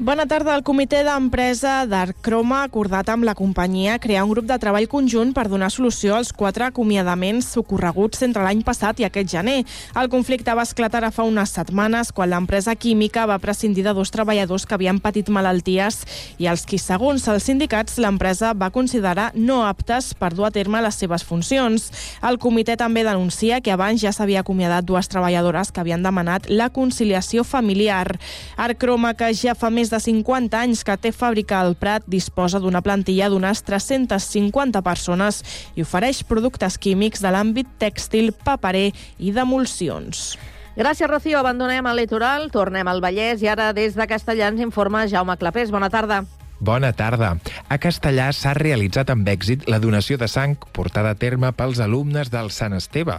Bona 0.00 0.24
tarda. 0.24 0.54
El 0.56 0.62
comitè 0.64 1.02
d'empresa 1.04 1.82
d'Arcroma 1.84 2.62
ha 2.62 2.68
acordat 2.70 3.10
amb 3.12 3.26
la 3.28 3.34
companyia 3.36 3.98
crear 4.00 4.22
un 4.24 4.30
grup 4.30 4.46
de 4.48 4.56
treball 4.56 4.86
conjunt 4.88 5.34
per 5.36 5.42
donar 5.52 5.68
solució 5.68 6.14
als 6.16 6.30
quatre 6.32 6.64
acomiadaments 6.64 7.50
ocorreguts 7.60 8.24
entre 8.24 8.40
l'any 8.40 8.62
passat 8.64 9.02
i 9.02 9.04
aquest 9.04 9.28
gener. 9.28 9.58
El 10.00 10.08
conflicte 10.08 10.54
va 10.56 10.64
esclatar 10.64 11.02
fa 11.12 11.26
unes 11.28 11.52
setmanes 11.52 12.14
quan 12.16 12.32
l'empresa 12.32 12.72
química 12.80 13.26
va 13.28 13.36
prescindir 13.42 13.84
de 13.84 13.92
dos 13.92 14.08
treballadors 14.08 14.64
que 14.64 14.78
havien 14.78 15.02
patit 15.04 15.28
malalties 15.28 16.00
i 16.40 16.48
els 16.48 16.64
qui, 16.64 16.80
segons 16.80 17.28
els 17.28 17.44
sindicats, 17.44 17.98
l'empresa 18.00 18.54
va 18.56 18.72
considerar 18.72 19.28
no 19.34 19.60
aptes 19.68 20.14
per 20.14 20.32
dur 20.32 20.48
a 20.48 20.50
terme 20.50 20.80
les 20.80 20.96
seves 20.96 21.28
funcions. 21.28 21.90
El 22.24 22.40
comitè 22.40 22.78
també 22.80 23.04
denuncia 23.04 23.60
que 23.60 23.76
abans 23.76 24.00
ja 24.00 24.14
s'havia 24.16 24.40
acomiadat 24.40 24.88
dues 24.88 25.12
treballadores 25.12 25.68
que 25.68 25.84
havien 25.84 26.02
demanat 26.02 26.48
la 26.48 26.70
conciliació 26.72 27.44
familiar. 27.44 28.16
Arcroma, 28.56 29.12
que 29.12 29.34
ja 29.36 29.52
fa 29.52 29.68
més 29.68 29.89
de 29.90 30.00
50 30.00 30.56
anys 30.56 30.84
que 30.86 30.96
té 30.96 31.12
fàbrica 31.12 31.60
al 31.60 31.76
Prat, 31.78 32.06
disposa 32.06 32.60
d'una 32.62 32.82
plantilla 32.82 33.28
d'unes 33.28 33.62
350 33.66 34.82
persones 34.86 35.42
i 35.76 35.84
ofereix 35.84 36.22
productes 36.24 36.78
químics 36.78 37.22
de 37.22 37.34
l'àmbit 37.34 37.68
tèxtil, 37.82 38.32
paperer 38.32 38.90
i 39.18 39.34
d'emulsions. 39.36 40.38
Gràcies, 40.80 41.10
Rocío. 41.10 41.38
Abandonem 41.38 41.86
el 41.90 41.98
litoral, 41.98 42.48
tornem 42.54 42.88
al 42.88 43.02
Vallès 43.04 43.42
i 43.42 43.50
ara 43.50 43.72
des 43.76 43.98
de 43.98 44.06
Castellà 44.08 44.48
ens 44.48 44.62
informa 44.62 45.08
Jaume 45.10 45.36
Clapés. 45.36 45.74
Bona 45.74 45.90
tarda. 45.90 46.24
Bona 46.60 46.92
tarda. 46.92 47.38
A 47.72 47.78
Castellà 47.80 48.26
s'ha 48.36 48.50
realitzat 48.52 49.08
amb 49.08 49.24
èxit 49.32 49.62
la 49.72 49.78
donació 49.80 50.18
de 50.20 50.26
sang 50.28 50.58
portada 50.76 51.14
a 51.14 51.16
terme 51.16 51.48
pels 51.56 51.78
alumnes 51.80 52.28
del 52.28 52.50
Sant 52.52 52.74
Esteve. 52.76 53.14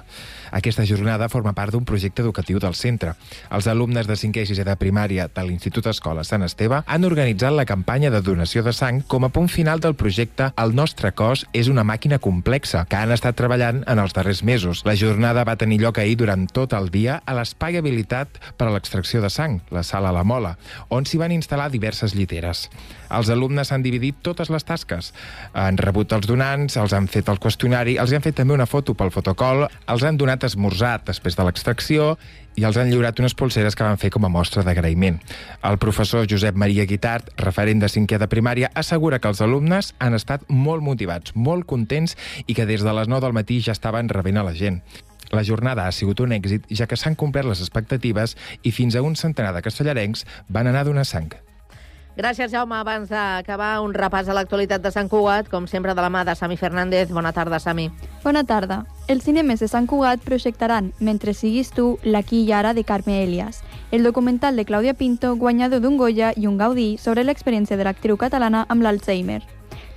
Aquesta 0.54 0.86
jornada 0.86 1.26
forma 1.32 1.56
part 1.58 1.74
d'un 1.74 1.88
projecte 1.90 2.22
educatiu 2.22 2.60
del 2.62 2.76
centre. 2.78 3.16
Els 3.50 3.66
alumnes 3.66 4.06
de 4.06 4.14
5è 4.14 4.44
i 4.46 4.50
6è 4.52 4.66
de 4.68 4.76
primària 4.78 5.26
de 5.26 5.46
l'Institut 5.48 5.90
Escola 5.90 6.22
Sant 6.28 6.46
Esteve 6.46 6.84
han 6.86 7.08
organitzat 7.10 7.56
la 7.58 7.66
campanya 7.66 8.12
de 8.14 8.22
donació 8.22 8.62
de 8.62 8.76
sang 8.78 9.02
com 9.10 9.26
a 9.26 9.32
punt 9.34 9.50
final 9.50 9.82
del 9.82 9.98
projecte 9.98 10.52
El 10.62 10.76
nostre 10.78 11.10
cos 11.12 11.48
és 11.52 11.66
una 11.68 11.84
màquina 11.84 12.22
complexa, 12.22 12.86
que 12.86 13.00
han 13.00 13.10
estat 13.10 13.40
treballant 13.42 13.82
en 13.90 14.04
els 14.06 14.14
darrers 14.14 14.44
mesos. 14.46 14.86
La 14.86 14.94
jornada 14.96 15.48
va 15.50 15.58
tenir 15.58 15.82
lloc 15.82 15.98
ahir 15.98 16.20
durant 16.22 16.46
tot 16.46 16.78
el 16.78 16.94
dia 16.94 17.24
a 17.26 17.34
l'espai 17.34 17.82
habilitat 17.82 18.38
per 18.54 18.70
a 18.70 18.78
l'extracció 18.78 19.26
de 19.26 19.34
sang, 19.34 19.64
la 19.74 19.82
sala 19.82 20.14
La 20.14 20.22
Mola, 20.22 20.60
on 20.94 21.10
s'hi 21.10 21.18
van 21.18 21.34
instal·lar 21.34 21.72
diverses 21.74 22.14
lliteres. 22.14 22.68
Els 23.10 23.31
alumnes 23.32 23.72
han 23.72 23.84
dividit 23.84 24.20
totes 24.22 24.52
les 24.54 24.66
tasques. 24.68 25.12
Han 25.54 25.80
rebut 25.82 26.14
els 26.14 26.28
donants, 26.30 26.78
els 26.78 26.94
han 26.94 27.10
fet 27.12 27.32
el 27.32 27.40
qüestionari, 27.42 27.98
els 28.02 28.14
han 28.14 28.24
fet 28.24 28.38
també 28.42 28.54
una 28.54 28.70
foto 28.70 28.94
pel 28.98 29.14
fotocol, 29.14 29.66
els 29.90 30.06
han 30.06 30.20
donat 30.20 30.46
esmorzat 30.48 31.08
després 31.10 31.38
de 31.40 31.48
l'extracció 31.48 32.16
i 32.60 32.66
els 32.68 32.78
han 32.78 32.90
lliurat 32.92 33.20
unes 33.20 33.36
pulseres 33.38 33.78
que 33.78 33.86
van 33.88 34.00
fer 34.00 34.12
com 34.12 34.26
a 34.28 34.32
mostra 34.32 34.64
d'agraïment. 34.68 35.22
El 35.68 35.78
professor 35.80 36.28
Josep 36.30 36.58
Maria 36.60 36.86
Guitart, 36.86 37.32
referent 37.40 37.80
de 37.84 37.90
cinquè 37.92 38.20
de 38.20 38.28
primària, 38.32 38.72
assegura 38.76 39.20
que 39.20 39.32
els 39.32 39.42
alumnes 39.42 39.94
han 40.00 40.18
estat 40.18 40.44
molt 40.50 40.84
motivats, 40.84 41.36
molt 41.36 41.66
contents 41.70 42.18
i 42.48 42.58
que 42.58 42.68
des 42.68 42.84
de 42.84 42.98
les 42.98 43.08
9 43.08 43.24
del 43.26 43.38
matí 43.38 43.62
ja 43.64 43.78
estaven 43.78 44.12
rebent 44.12 44.42
a 44.42 44.46
la 44.48 44.58
gent. 44.58 44.82
La 45.32 45.46
jornada 45.48 45.88
ha 45.88 45.94
sigut 45.96 46.20
un 46.20 46.34
èxit, 46.36 46.68
ja 46.68 46.90
que 46.92 47.00
s'han 47.00 47.16
complert 47.16 47.48
les 47.48 47.62
expectatives 47.64 48.36
i 48.68 48.76
fins 48.76 49.00
a 49.00 49.06
un 49.06 49.16
centenar 49.16 49.56
de 49.56 49.64
castellarencs 49.64 50.26
van 50.50 50.68
anar 50.68 50.84
a 50.84 50.90
donar 50.92 51.08
sang. 51.08 51.32
Gràcies, 52.18 52.52
Jaume. 52.52 52.76
Abans 52.76 53.10
d'acabar, 53.10 53.80
un 53.82 53.94
repàs 53.96 54.28
a 54.28 54.36
l'actualitat 54.36 54.84
de 54.84 54.92
Sant 54.92 55.08
Cugat, 55.10 55.48
com 55.50 55.68
sempre 55.68 55.96
de 55.96 56.04
la 56.04 56.10
mà 56.12 56.26
de 56.28 56.36
Sami 56.36 56.58
Fernández. 56.58 57.10
Bona 57.10 57.32
tarda, 57.32 57.60
Sami. 57.60 57.90
Bona 58.24 58.44
tarda. 58.44 58.84
Els 59.08 59.24
cinemes 59.24 59.64
de 59.64 59.70
Sant 59.72 59.88
Cugat 59.88 60.20
projectaran 60.26 60.92
Mentre 61.00 61.34
siguis 61.34 61.72
tu, 61.72 61.98
l'aquí 62.04 62.44
i 62.44 62.52
ara 62.52 62.74
de 62.74 62.84
Carme 62.84 63.24
Elias, 63.24 63.64
el 63.92 64.04
documental 64.04 64.56
de 64.56 64.66
Clàudia 64.66 64.94
Pinto, 64.94 65.36
guanyador 65.36 65.80
d'un 65.80 65.98
Goya 65.98 66.34
i 66.36 66.48
un 66.48 66.58
Gaudí 66.58 66.98
sobre 66.98 67.24
l'experiència 67.24 67.78
de 67.78 67.88
l'actriu 67.88 68.18
catalana 68.18 68.66
amb 68.70 68.84
l'Alzheimer. 68.84 69.42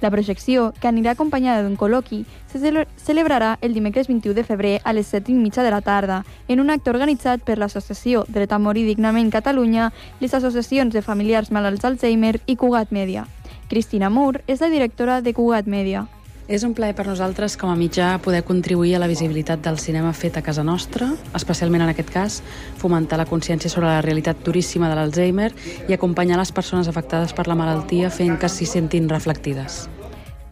La 0.05 0.11
projecció, 0.13 0.75
que 0.83 0.89
anirà 0.91 1.15
acompanyada 1.15 1.63
d'un 1.65 1.79
col·loqui, 1.81 2.27
se 2.53 2.59
cele- 2.61 2.83
celebrarà 3.01 3.55
el 3.63 3.73
dimecres 3.73 4.07
21 4.07 4.35
de 4.37 4.45
febrer 4.45 4.73
a 4.85 4.93
les 4.93 5.07
7 5.07 5.33
i 5.33 5.35
mitja 5.35 5.63
de 5.65 5.71
la 5.73 5.81
tarda, 5.81 6.27
en 6.47 6.61
un 6.61 6.69
acte 6.69 6.91
organitzat 6.93 7.41
per 7.41 7.57
l'Associació 7.57 8.27
Dret 8.29 8.53
a 8.53 8.59
Morir 8.59 8.85
Dignament 8.85 9.31
Catalunya, 9.33 9.95
les 10.21 10.35
associacions 10.35 10.93
de 10.93 11.01
familiars 11.01 11.49
malalts 11.51 11.81
d'Alzheimer 11.81 12.43
i 12.45 12.57
Cugat 12.57 12.93
Media. 12.93 13.25
Cristina 13.71 14.11
Moore 14.11 14.45
és 14.47 14.61
la 14.61 14.69
directora 14.69 15.23
de 15.23 15.33
Cugat 15.33 15.65
Media. 15.65 16.05
És 16.47 16.61
un 16.63 16.75
plaer 16.77 16.93
per 16.93 17.07
nosaltres 17.09 17.57
com 17.57 17.71
a 17.73 17.75
mitjà 17.75 18.19
poder 18.21 18.43
contribuir 18.45 18.97
a 18.97 18.99
la 19.01 19.07
visibilitat 19.09 19.63
del 19.65 19.79
cinema 19.81 20.13
fet 20.13 20.37
a 20.37 20.43
casa 20.45 20.61
nostra, 20.63 21.09
especialment 21.33 21.81
en 21.81 21.95
aquest 21.95 22.11
cas, 22.13 22.43
fomentar 22.77 23.17
la 23.17 23.25
consciència 23.25 23.73
sobre 23.73 23.89
la 23.89 24.03
realitat 24.05 24.45
duríssima 24.45 24.91
de 24.93 25.01
l'Alzheimer 25.01 25.55
i 25.89 25.95
acompanyar 25.97 26.37
les 26.37 26.53
persones 26.53 26.93
afectades 26.93 27.33
per 27.33 27.49
la 27.49 27.57
malaltia 27.57 28.11
fent 28.13 28.37
que 28.37 28.53
s'hi 28.53 28.69
sentin 28.69 29.09
reflectides. 29.09 29.87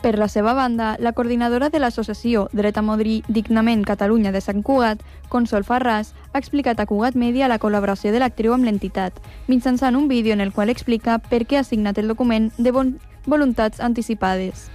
Per 0.03 0.19
la 0.19 0.27
seva 0.27 0.53
banda, 0.53 0.97
la 0.99 1.13
coordinadora 1.15 1.69
de 1.71 1.79
l'associació 1.79 2.49
Dret 2.51 2.75
a 2.77 2.83
Morir 2.83 3.21
Dignament 3.29 3.85
Catalunya 3.87 4.33
de 4.35 4.41
Sant 4.43 4.65
Cugat, 4.67 4.99
Consol 5.31 5.63
Farràs, 5.63 6.11
ha 6.33 6.41
explicat 6.43 6.81
a 6.83 6.87
Cugat 6.91 7.15
Media 7.15 7.47
la 7.47 7.61
col·laboració 7.63 8.11
de 8.11 8.19
l'actriu 8.19 8.51
amb 8.57 8.67
l'entitat, 8.67 9.21
mitjançant 9.47 9.95
un 9.95 10.09
vídeo 10.11 10.35
en 10.35 10.43
el 10.43 10.51
qual 10.51 10.75
explica 10.75 11.21
per 11.23 11.45
què 11.47 11.61
ha 11.61 11.63
signat 11.63 12.03
el 12.03 12.11
document 12.11 12.51
de 12.59 12.73
bon 12.75 12.97
voluntats 13.31 13.79
anticipades. 13.79 14.67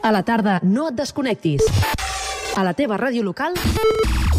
A 0.00 0.10
la 0.16 0.24
tarda, 0.24 0.62
no 0.64 0.88
et 0.88 0.96
desconnectis. 0.96 1.60
A 2.56 2.64
la 2.64 2.72
teva 2.72 2.96
ràdio 2.96 3.22
local, 3.22 3.52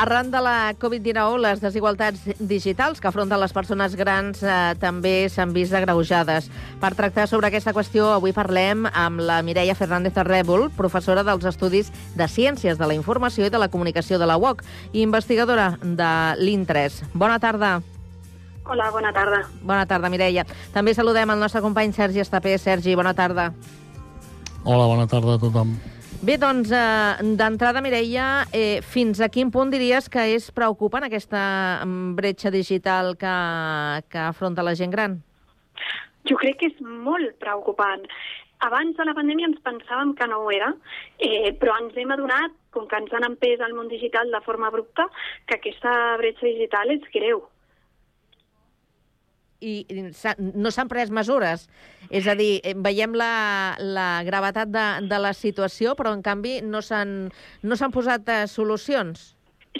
Arran 0.00 0.30
de 0.30 0.40
la 0.40 0.72
Covid-19, 0.80 1.36
les 1.44 1.58
desigualtats 1.60 2.22
digitals 2.40 3.02
que 3.04 3.08
afronten 3.10 3.36
les 3.36 3.52
persones 3.52 3.92
grans 4.00 4.38
eh, 4.40 4.52
també 4.80 5.28
s'han 5.28 5.52
vist 5.52 5.76
agreujades. 5.76 6.46
Per 6.80 6.90
tractar 6.96 7.26
sobre 7.28 7.50
aquesta 7.50 7.74
qüestió, 7.76 8.06
avui 8.14 8.32
parlem 8.32 8.86
amb 8.88 9.20
la 9.20 9.42
Mireia 9.44 9.76
Fernández 9.76 10.16
Arrèbol, 10.16 10.70
professora 10.78 11.20
dels 11.28 11.44
Estudis 11.52 11.92
de 12.16 12.30
Ciències 12.32 12.80
de 12.80 12.88
la 12.88 12.96
Informació 12.96 13.44
i 13.44 13.52
de 13.52 13.60
la 13.60 13.68
Comunicació 13.68 14.16
de 14.16 14.30
la 14.30 14.40
UOC 14.40 14.64
i 14.94 15.04
investigadora 15.04 15.74
de 15.82 16.10
l'IN3. 16.40 17.12
Bona 17.12 17.36
tarda. 17.36 17.76
Hola, 18.64 18.88
bona 18.96 19.12
tarda. 19.12 19.44
Bona 19.60 19.84
tarda, 19.84 20.08
Mireia. 20.08 20.48
També 20.72 20.96
saludem 20.96 21.36
el 21.36 21.44
nostre 21.44 21.60
company 21.60 21.92
Sergi 21.92 22.24
Estapé. 22.24 22.56
Sergi, 22.56 22.96
bona 22.96 23.12
tarda. 23.12 23.50
Hola, 24.64 24.86
bona 24.86 25.10
tarda 25.12 25.36
a 25.36 25.44
tothom. 25.44 25.76
Bé, 26.20 26.34
doncs, 26.36 26.68
eh, 26.70 27.22
d'entrada, 27.38 27.80
Mireia, 27.80 28.44
eh, 28.52 28.82
fins 28.84 29.22
a 29.24 29.30
quin 29.32 29.48
punt 29.50 29.70
diries 29.72 30.04
que 30.12 30.20
és 30.34 30.50
preocupant 30.52 31.06
aquesta 31.06 31.80
mm, 31.80 32.10
bretxa 32.18 32.50
digital 32.52 33.14
que, 33.16 33.30
que 34.12 34.20
afronta 34.20 34.60
la 34.60 34.74
gent 34.76 34.92
gran? 34.92 35.14
Jo 36.28 36.36
crec 36.36 36.58
que 36.60 36.68
és 36.68 36.82
molt 36.84 37.38
preocupant. 37.40 38.04
Abans 38.68 39.00
de 39.00 39.06
la 39.08 39.14
pandèmia 39.16 39.48
ens 39.48 39.62
pensàvem 39.64 40.12
que 40.18 40.28
no 40.28 40.42
ho 40.42 40.52
era, 40.52 40.68
eh, 41.24 41.54
però 41.56 41.78
ens 41.80 41.96
hem 41.96 42.12
adonat, 42.12 42.52
com 42.76 42.84
que 42.84 43.00
ens 43.00 43.16
han 43.16 43.24
empès 43.30 43.64
al 43.64 43.72
món 43.72 43.88
digital 43.88 44.28
de 44.28 44.42
forma 44.44 44.68
abrupta, 44.68 45.08
que 45.48 45.56
aquesta 45.56 46.18
bretxa 46.20 46.50
digital 46.50 46.92
és 46.98 47.08
greu. 47.16 47.46
I 49.60 49.86
no 50.38 50.72
s'han 50.72 50.90
pres 50.90 51.10
mesures. 51.10 51.68
És 52.10 52.28
a 52.28 52.36
dir, 52.38 52.60
eh, 52.64 52.74
veiem 52.76 53.14
la, 53.16 53.76
la 53.80 54.08
gravetat 54.26 54.72
de, 54.72 54.86
de 55.08 55.20
la 55.20 55.34
situació, 55.36 55.94
però 55.98 56.14
en 56.16 56.24
canvi 56.26 56.60
no 56.62 56.82
s'han 56.82 57.30
no 57.62 57.76
s'han 57.76 57.94
posat 57.94 58.28
eh, 58.28 58.46
solucions. 58.48 59.34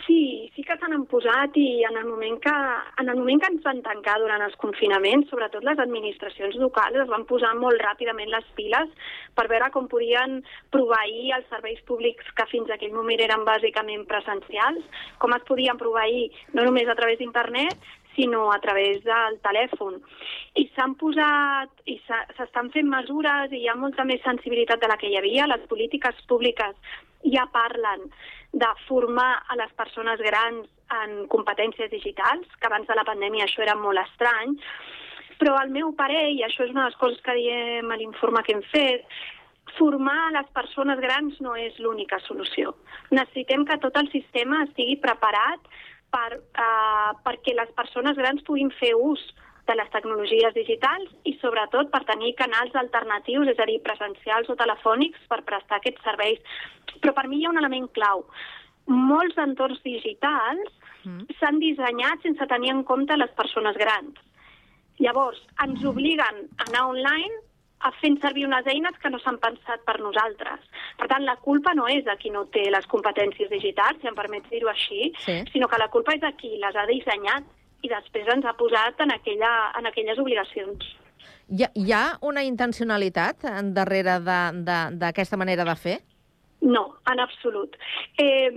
Sí, 0.06 0.50
sí 0.54 0.62
que 0.62 0.76
se 0.78 0.86
n'han 0.86 1.02
posat 1.10 1.56
i 1.58 1.82
en 1.82 1.96
el, 1.98 2.04
moment 2.06 2.36
que, 2.44 2.52
en 3.02 3.08
el 3.10 3.16
moment 3.18 3.40
que 3.42 3.48
ens 3.50 3.64
van 3.64 3.80
tancar 3.82 4.20
durant 4.22 4.44
els 4.44 4.54
confinaments, 4.62 5.26
sobretot 5.30 5.64
les 5.66 5.82
administracions 5.82 6.54
locals 6.62 7.00
es 7.02 7.10
van 7.10 7.24
posar 7.26 7.50
molt 7.58 7.82
ràpidament 7.82 8.30
les 8.30 8.46
piles 8.54 8.92
per 9.34 9.48
veure 9.50 9.72
com 9.74 9.88
podien 9.90 10.38
proveir 10.70 11.32
els 11.38 11.50
serveis 11.50 11.82
públics 11.90 12.30
que 12.38 12.46
fins 12.52 12.70
aquell 12.70 12.94
moment 12.94 13.24
eren 13.26 13.42
bàsicament 13.48 14.06
presencials, 14.10 14.86
com 15.18 15.34
es 15.34 15.48
podien 15.50 15.80
proveir 15.80 16.28
no 16.54 16.68
només 16.68 16.86
a 16.86 16.98
través 16.98 17.18
d'internet, 17.18 17.74
sinó 18.14 18.50
a 18.52 18.58
través 18.60 19.02
del 19.04 19.38
telèfon. 19.44 20.00
I 20.60 20.66
s'han 20.74 20.96
posat, 21.00 21.70
i 21.86 21.98
s'estan 22.06 22.70
fent 22.74 22.90
mesures 22.90 23.52
i 23.52 23.62
hi 23.62 23.70
ha 23.70 23.78
molta 23.78 24.04
més 24.04 24.22
sensibilitat 24.26 24.82
de 24.82 24.90
la 24.90 24.98
que 25.00 25.10
hi 25.10 25.16
havia. 25.20 25.48
Les 25.50 25.66
polítiques 25.70 26.20
públiques 26.28 26.76
ja 27.24 27.46
parlen 27.52 28.08
de 28.52 28.70
formar 28.86 29.42
a 29.48 29.56
les 29.56 29.72
persones 29.78 30.20
grans 30.20 30.66
en 31.02 31.26
competències 31.30 31.90
digitals, 31.90 32.46
que 32.58 32.66
abans 32.66 32.88
de 32.88 32.96
la 32.98 33.06
pandèmia 33.06 33.46
això 33.46 33.62
era 33.62 33.76
molt 33.78 34.00
estrany, 34.02 34.56
però 35.40 35.54
al 35.56 35.70
meu 35.72 35.92
parer, 35.96 36.30
i 36.34 36.42
això 36.44 36.66
és 36.66 36.72
una 36.74 36.84
de 36.84 36.90
les 36.90 36.98
coses 37.00 37.20
que 37.24 37.36
diem 37.38 37.90
a 37.90 37.96
l'informe 37.96 38.42
que 38.44 38.56
hem 38.56 38.64
fet, 38.72 39.06
formar 39.78 40.32
les 40.34 40.48
persones 40.52 40.98
grans 41.00 41.38
no 41.40 41.54
és 41.56 41.78
l'única 41.78 42.18
solució. 42.26 42.74
Necessitem 43.10 43.64
que 43.68 43.78
tot 43.78 43.96
el 44.00 44.10
sistema 44.10 44.64
estigui 44.66 44.98
preparat 45.00 45.70
per, 46.14 46.38
uh, 46.38 47.12
perquè 47.24 47.54
les 47.56 47.70
persones 47.76 48.18
grans 48.18 48.42
puguin 48.46 48.70
fer 48.78 48.92
ús 48.94 49.22
de 49.68 49.76
les 49.78 49.90
tecnologies 49.94 50.54
digitals 50.56 51.10
i 51.30 51.36
sobretot 51.38 51.90
per 51.92 52.02
tenir 52.08 52.32
canals 52.38 52.74
alternatius, 52.74 53.52
és 53.52 53.60
a 53.62 53.66
dir, 53.68 53.78
presencials 53.86 54.50
o 54.50 54.56
telefònics 54.58 55.28
per 55.30 55.42
prestar 55.46 55.78
aquests 55.78 56.02
serveis. 56.06 56.40
Però 56.98 57.14
per 57.14 57.28
mi 57.28 57.38
hi 57.38 57.46
ha 57.46 57.52
un 57.54 57.60
element 57.62 57.86
clau. 57.94 58.24
Molts 58.90 59.38
entorns 59.38 59.78
digitals 59.86 60.74
s'han 61.38 61.60
dissenyat 61.62 62.26
sense 62.26 62.48
tenir 62.50 62.74
en 62.74 62.82
compte 62.88 63.16
les 63.16 63.30
persones 63.38 63.78
grans. 63.78 64.18
Llavors, 65.00 65.38
ens 65.64 65.84
obliguen 65.88 66.42
a 66.58 66.66
anar 66.66 66.88
online 66.90 67.38
fent 68.00 68.18
servir 68.20 68.44
unes 68.46 68.66
eines 68.66 68.96
que 69.02 69.10
no 69.10 69.18
s'han 69.18 69.38
pensat 69.40 69.80
per 69.86 69.98
nosaltres. 70.00 70.60
Per 70.98 71.08
tant, 71.08 71.24
la 71.24 71.36
culpa 71.40 71.72
no 71.74 71.86
és 71.88 72.04
de 72.04 72.16
qui 72.20 72.30
no 72.30 72.44
té 72.52 72.66
les 72.70 72.86
competències 72.86 73.48
digitals, 73.50 74.00
si 74.00 74.08
em 74.10 74.14
permets 74.14 74.50
dir-ho 74.50 74.68
així, 74.68 75.12
Sí. 75.24 75.38
sinó 75.52 75.68
que 75.68 75.78
la 75.78 75.88
culpa 75.88 76.12
és 76.14 76.20
de 76.20 76.32
qui 76.36 76.56
les 76.58 76.76
ha 76.76 76.86
dissenyat 76.86 77.44
i 77.82 77.88
després 77.88 78.28
ens 78.28 78.44
ha 78.44 78.52
posat 78.52 79.00
en, 79.00 79.12
aquella, 79.12 79.72
en 79.78 79.86
aquelles 79.86 80.18
obligacions. 80.18 80.84
Hi 81.48 81.64
ha, 81.64 81.70
hi 81.74 81.92
ha 81.92 82.18
una 82.20 82.42
intencionalitat 82.44 83.44
en 83.44 83.72
darrere 83.74 84.20
d'aquesta 84.20 85.36
manera 85.36 85.64
de 85.64 85.76
fer? 85.76 85.98
No, 86.60 86.96
en 87.10 87.20
absolut. 87.20 87.76
Eh, 88.18 88.50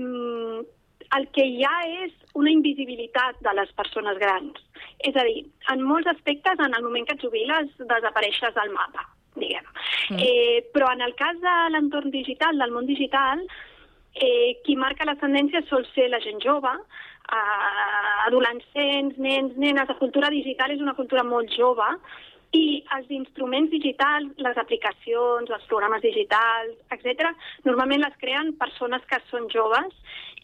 el 1.17 1.27
que 1.31 1.45
hi 1.45 1.63
ha 1.63 1.77
és 2.03 2.13
una 2.35 2.51
invisibilitat 2.51 3.39
de 3.39 3.53
les 3.53 3.71
persones 3.77 4.17
grans. 4.19 4.59
És 4.99 5.15
a 5.15 5.23
dir, 5.23 5.45
en 5.71 5.81
molts 5.81 6.07
aspectes, 6.07 6.59
en 6.59 6.73
el 6.75 6.83
moment 6.83 7.05
que 7.07 7.13
et 7.15 7.21
jubiles, 7.21 7.69
desapareixes 7.77 8.53
del 8.55 8.71
mapa, 8.73 9.07
diguem. 9.35 9.67
Mm. 10.09 10.19
Eh, 10.19 10.65
però 10.73 10.91
en 10.93 11.01
el 11.01 11.15
cas 11.19 11.39
de 11.41 11.55
l'entorn 11.73 12.11
digital, 12.11 12.57
del 12.59 12.73
món 12.75 12.89
digital, 12.89 13.43
eh, 14.13 14.59
qui 14.65 14.75
marca 14.75 15.07
les 15.09 15.19
tendències 15.21 15.65
sol 15.69 15.85
ser 15.93 16.09
la 16.09 16.21
gent 16.21 16.41
jove, 16.43 16.73
eh, 16.73 18.27
adolescents, 18.27 19.17
nens, 19.17 19.55
nenes. 19.57 19.89
La 19.89 19.99
cultura 19.99 20.29
digital 20.29 20.71
és 20.71 20.81
una 20.81 20.95
cultura 20.95 21.23
molt 21.23 21.51
jove 21.55 21.89
i 22.53 22.83
els 22.95 23.09
instruments 23.09 23.71
digitals, 23.71 24.29
les 24.37 24.57
aplicacions, 24.61 25.49
els 25.49 25.65
programes 25.71 26.03
digitals, 26.05 26.75
etc., 26.93 27.31
normalment 27.65 28.03
les 28.03 28.19
creen 28.21 28.53
persones 28.59 29.01
que 29.09 29.17
són 29.31 29.49
joves 29.49 29.95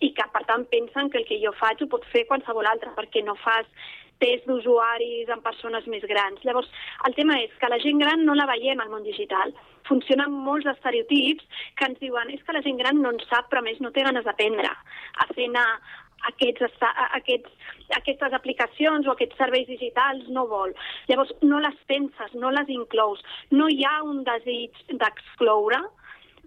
i 0.02 0.10
que, 0.18 0.26
per 0.34 0.42
tant, 0.50 0.66
pensen 0.72 1.12
que 1.12 1.22
el 1.22 1.28
que 1.30 1.38
jo 1.44 1.54
faig 1.60 1.84
ho 1.84 1.90
pot 1.92 2.06
fer 2.10 2.26
qualsevol 2.26 2.66
altre, 2.66 2.96
perquè 2.98 3.22
no 3.26 3.36
fas 3.44 3.68
test 4.24 4.48
d'usuaris 4.50 5.30
amb 5.34 5.46
persones 5.46 5.88
més 5.88 6.04
grans. 6.12 6.42
Llavors, 6.48 6.70
el 7.08 7.16
tema 7.18 7.40
és 7.44 7.54
que 7.60 7.72
la 7.72 7.80
gent 7.84 8.02
gran 8.02 8.26
no 8.28 8.36
la 8.38 8.48
veiem 8.50 8.82
al 8.84 8.92
món 8.92 9.06
digital. 9.08 9.54
Funcionen 9.88 10.36
molts 10.46 10.68
estereotips 10.70 11.64
que 11.80 11.88
ens 11.90 12.00
diuen 12.04 12.30
és 12.36 12.44
que 12.46 12.56
la 12.56 12.64
gent 12.66 12.78
gran 12.82 13.02
no 13.02 13.14
en 13.16 13.22
sap, 13.30 13.50
però 13.50 13.64
més 13.66 13.80
no 13.84 13.94
té 13.96 14.04
ganes 14.06 14.28
d'aprendre 14.28 14.70
a 14.70 15.28
fer 15.34 15.48
anar 15.50 15.68
aquests, 16.28 16.84
aquests, 17.16 17.72
aquestes 17.96 18.36
aplicacions 18.36 19.08
o 19.08 19.14
aquests 19.14 19.40
serveis 19.40 19.70
digitals 19.72 20.28
no 20.36 20.46
vol. 20.52 20.76
Llavors, 21.08 21.32
no 21.42 21.62
les 21.64 21.80
penses, 21.88 22.36
no 22.36 22.52
les 22.52 22.70
inclous. 22.76 23.24
No 23.52 23.70
hi 23.72 23.86
ha 23.88 24.02
un 24.04 24.24
desig 24.28 24.76
d'excloure, 24.92 25.82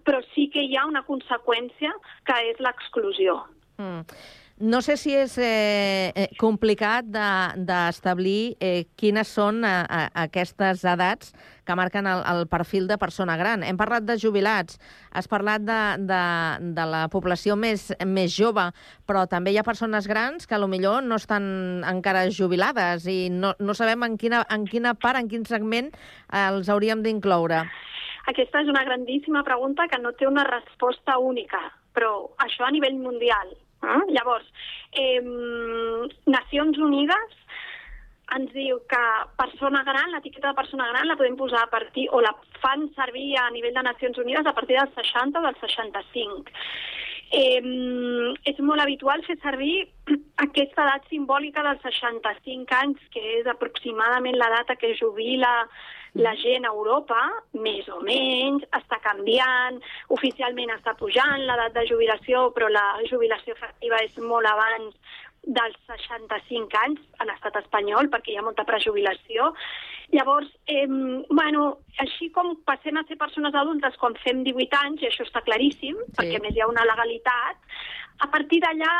però 0.05 0.21
sí 0.33 0.49
que 0.53 0.63
hi 0.63 0.77
ha 0.77 0.85
una 0.85 1.03
conseqüència 1.07 1.91
que 2.27 2.39
és 2.51 2.63
l'exclusió. 2.63 3.41
Mm. 3.81 4.05
No 4.59 4.83
sé 4.85 4.95
si 5.01 5.11
és 5.17 5.33
eh, 5.41 6.11
eh, 6.13 6.27
complicat 6.37 7.07
de- 7.09 7.65
d'establir 7.65 8.53
de, 8.59 8.67
eh, 8.67 8.85
quines 8.95 9.27
són 9.27 9.63
eh, 9.65 9.71
eh, 9.89 10.09
aquestes 10.13 10.83
edats 10.85 11.33
que 11.65 11.75
marquen 11.75 12.05
el, 12.07 12.21
el 12.21 12.45
perfil 12.47 12.85
de 12.87 12.99
persona 13.01 13.35
gran. 13.35 13.63
Hem 13.63 13.77
parlat 13.77 14.05
de 14.05 14.15
jubilats, 14.21 14.77
has 15.11 15.27
parlat 15.27 15.65
de, 15.65 15.79
de, 16.05 16.21
de 16.77 16.85
la 16.85 17.07
població 17.09 17.55
més, 17.57 17.89
més 18.05 18.29
jove, 18.37 18.67
però 19.09 19.25
també 19.27 19.51
hi 19.51 19.57
ha 19.57 19.65
persones 19.65 20.07
grans 20.07 20.45
que 20.45 20.55
a 20.55 20.61
lo 20.61 20.69
millor 20.69 21.01
no 21.03 21.17
estan 21.17 21.81
encara 21.89 22.29
jubilades 22.29 23.07
i 23.09 23.29
no, 23.33 23.55
no 23.59 23.73
sabem 23.73 24.05
en 24.05 24.19
quina, 24.21 24.45
en 24.53 24.69
quina 24.69 24.93
part, 24.93 25.17
en 25.17 25.33
quin 25.33 25.49
segment 25.49 25.89
eh, 25.89 26.45
els 26.45 26.69
hauríem 26.69 27.01
d'incloure. 27.01 27.65
Aquesta 28.29 28.61
és 28.61 28.69
una 28.69 28.85
grandíssima 28.85 29.41
pregunta 29.43 29.89
que 29.89 29.99
no 29.99 30.13
té 30.13 30.29
una 30.29 30.45
resposta 30.45 31.17
única, 31.17 31.59
però 31.91 32.29
això 32.37 32.69
a 32.69 32.71
nivell 32.71 33.01
mundial. 33.01 33.57
Eh? 33.83 34.01
Llavors, 34.15 34.47
eh, 34.93 35.21
Nacions 36.25 36.77
Unides 36.77 37.39
ens 38.33 38.51
diu 38.55 38.79
que 38.89 39.01
persona 39.37 39.83
gran, 39.85 40.11
l'etiqueta 40.13 40.51
de 40.51 40.57
persona 40.57 40.87
gran 40.89 41.07
la 41.07 41.17
podem 41.19 41.35
posar 41.37 41.65
a 41.65 41.71
partir, 41.71 42.07
o 42.11 42.21
la 42.23 42.33
fan 42.63 42.87
servir 42.95 43.35
a 43.37 43.49
nivell 43.53 43.75
de 43.75 43.83
Nacions 43.85 44.17
Unides 44.17 44.47
a 44.47 44.55
partir 44.57 44.79
dels 44.79 44.95
60 44.97 45.39
o 45.39 45.43
dels 45.45 45.59
65. 45.61 46.53
Eh, 47.33 47.61
és 48.49 48.59
molt 48.61 48.81
habitual 48.81 49.23
fer 49.25 49.37
servir 49.41 49.87
aquesta 50.45 50.85
edat 50.85 51.09
simbòlica 51.09 51.65
dels 51.65 51.83
65 51.85 52.79
anys, 52.79 53.01
que 53.13 53.23
és 53.39 53.49
aproximadament 53.49 54.37
la 54.39 54.51
data 54.57 54.77
que 54.79 54.95
jubila 54.99 55.53
la 56.13 56.35
gent 56.37 56.65
a 56.65 56.71
Europa, 56.71 57.19
més 57.57 57.87
o 57.89 57.99
menys, 58.05 58.65
està 58.77 58.99
canviant, 59.01 59.79
oficialment 60.13 60.73
està 60.75 60.93
pujant 60.99 61.41
l'edat 61.41 61.73
de 61.73 61.87
jubilació, 61.89 62.49
però 62.53 62.69
la 62.69 62.85
jubilació 63.09 63.55
efectiva 63.57 64.01
és 64.05 64.17
molt 64.21 64.49
abans 64.49 64.93
dels 65.43 65.75
65 65.89 66.77
anys 66.79 67.01
a 67.19 67.25
l'estat 67.27 67.57
espanyol, 67.59 68.07
perquè 68.13 68.31
hi 68.31 68.37
ha 68.39 68.45
molta 68.45 68.63
prejubilació. 68.63 69.51
Llavors, 70.13 70.47
eh, 70.67 70.85
bueno, 70.87 71.79
així 71.99 72.29
com 72.31 72.53
passem 72.67 72.97
a 72.97 73.03
ser 73.09 73.17
persones 73.17 73.55
adultes 73.55 73.97
quan 73.99 74.15
fem 74.23 74.43
18 74.45 74.79
anys, 74.83 75.01
i 75.01 75.09
això 75.09 75.25
està 75.25 75.41
claríssim, 75.43 75.97
sí. 75.97 76.15
perquè 76.19 76.39
més 76.43 76.55
hi 76.55 76.63
ha 76.63 76.69
una 76.69 76.85
legalitat, 76.87 77.59
a 78.21 78.29
partir 78.31 78.61
d'allà 78.61 78.93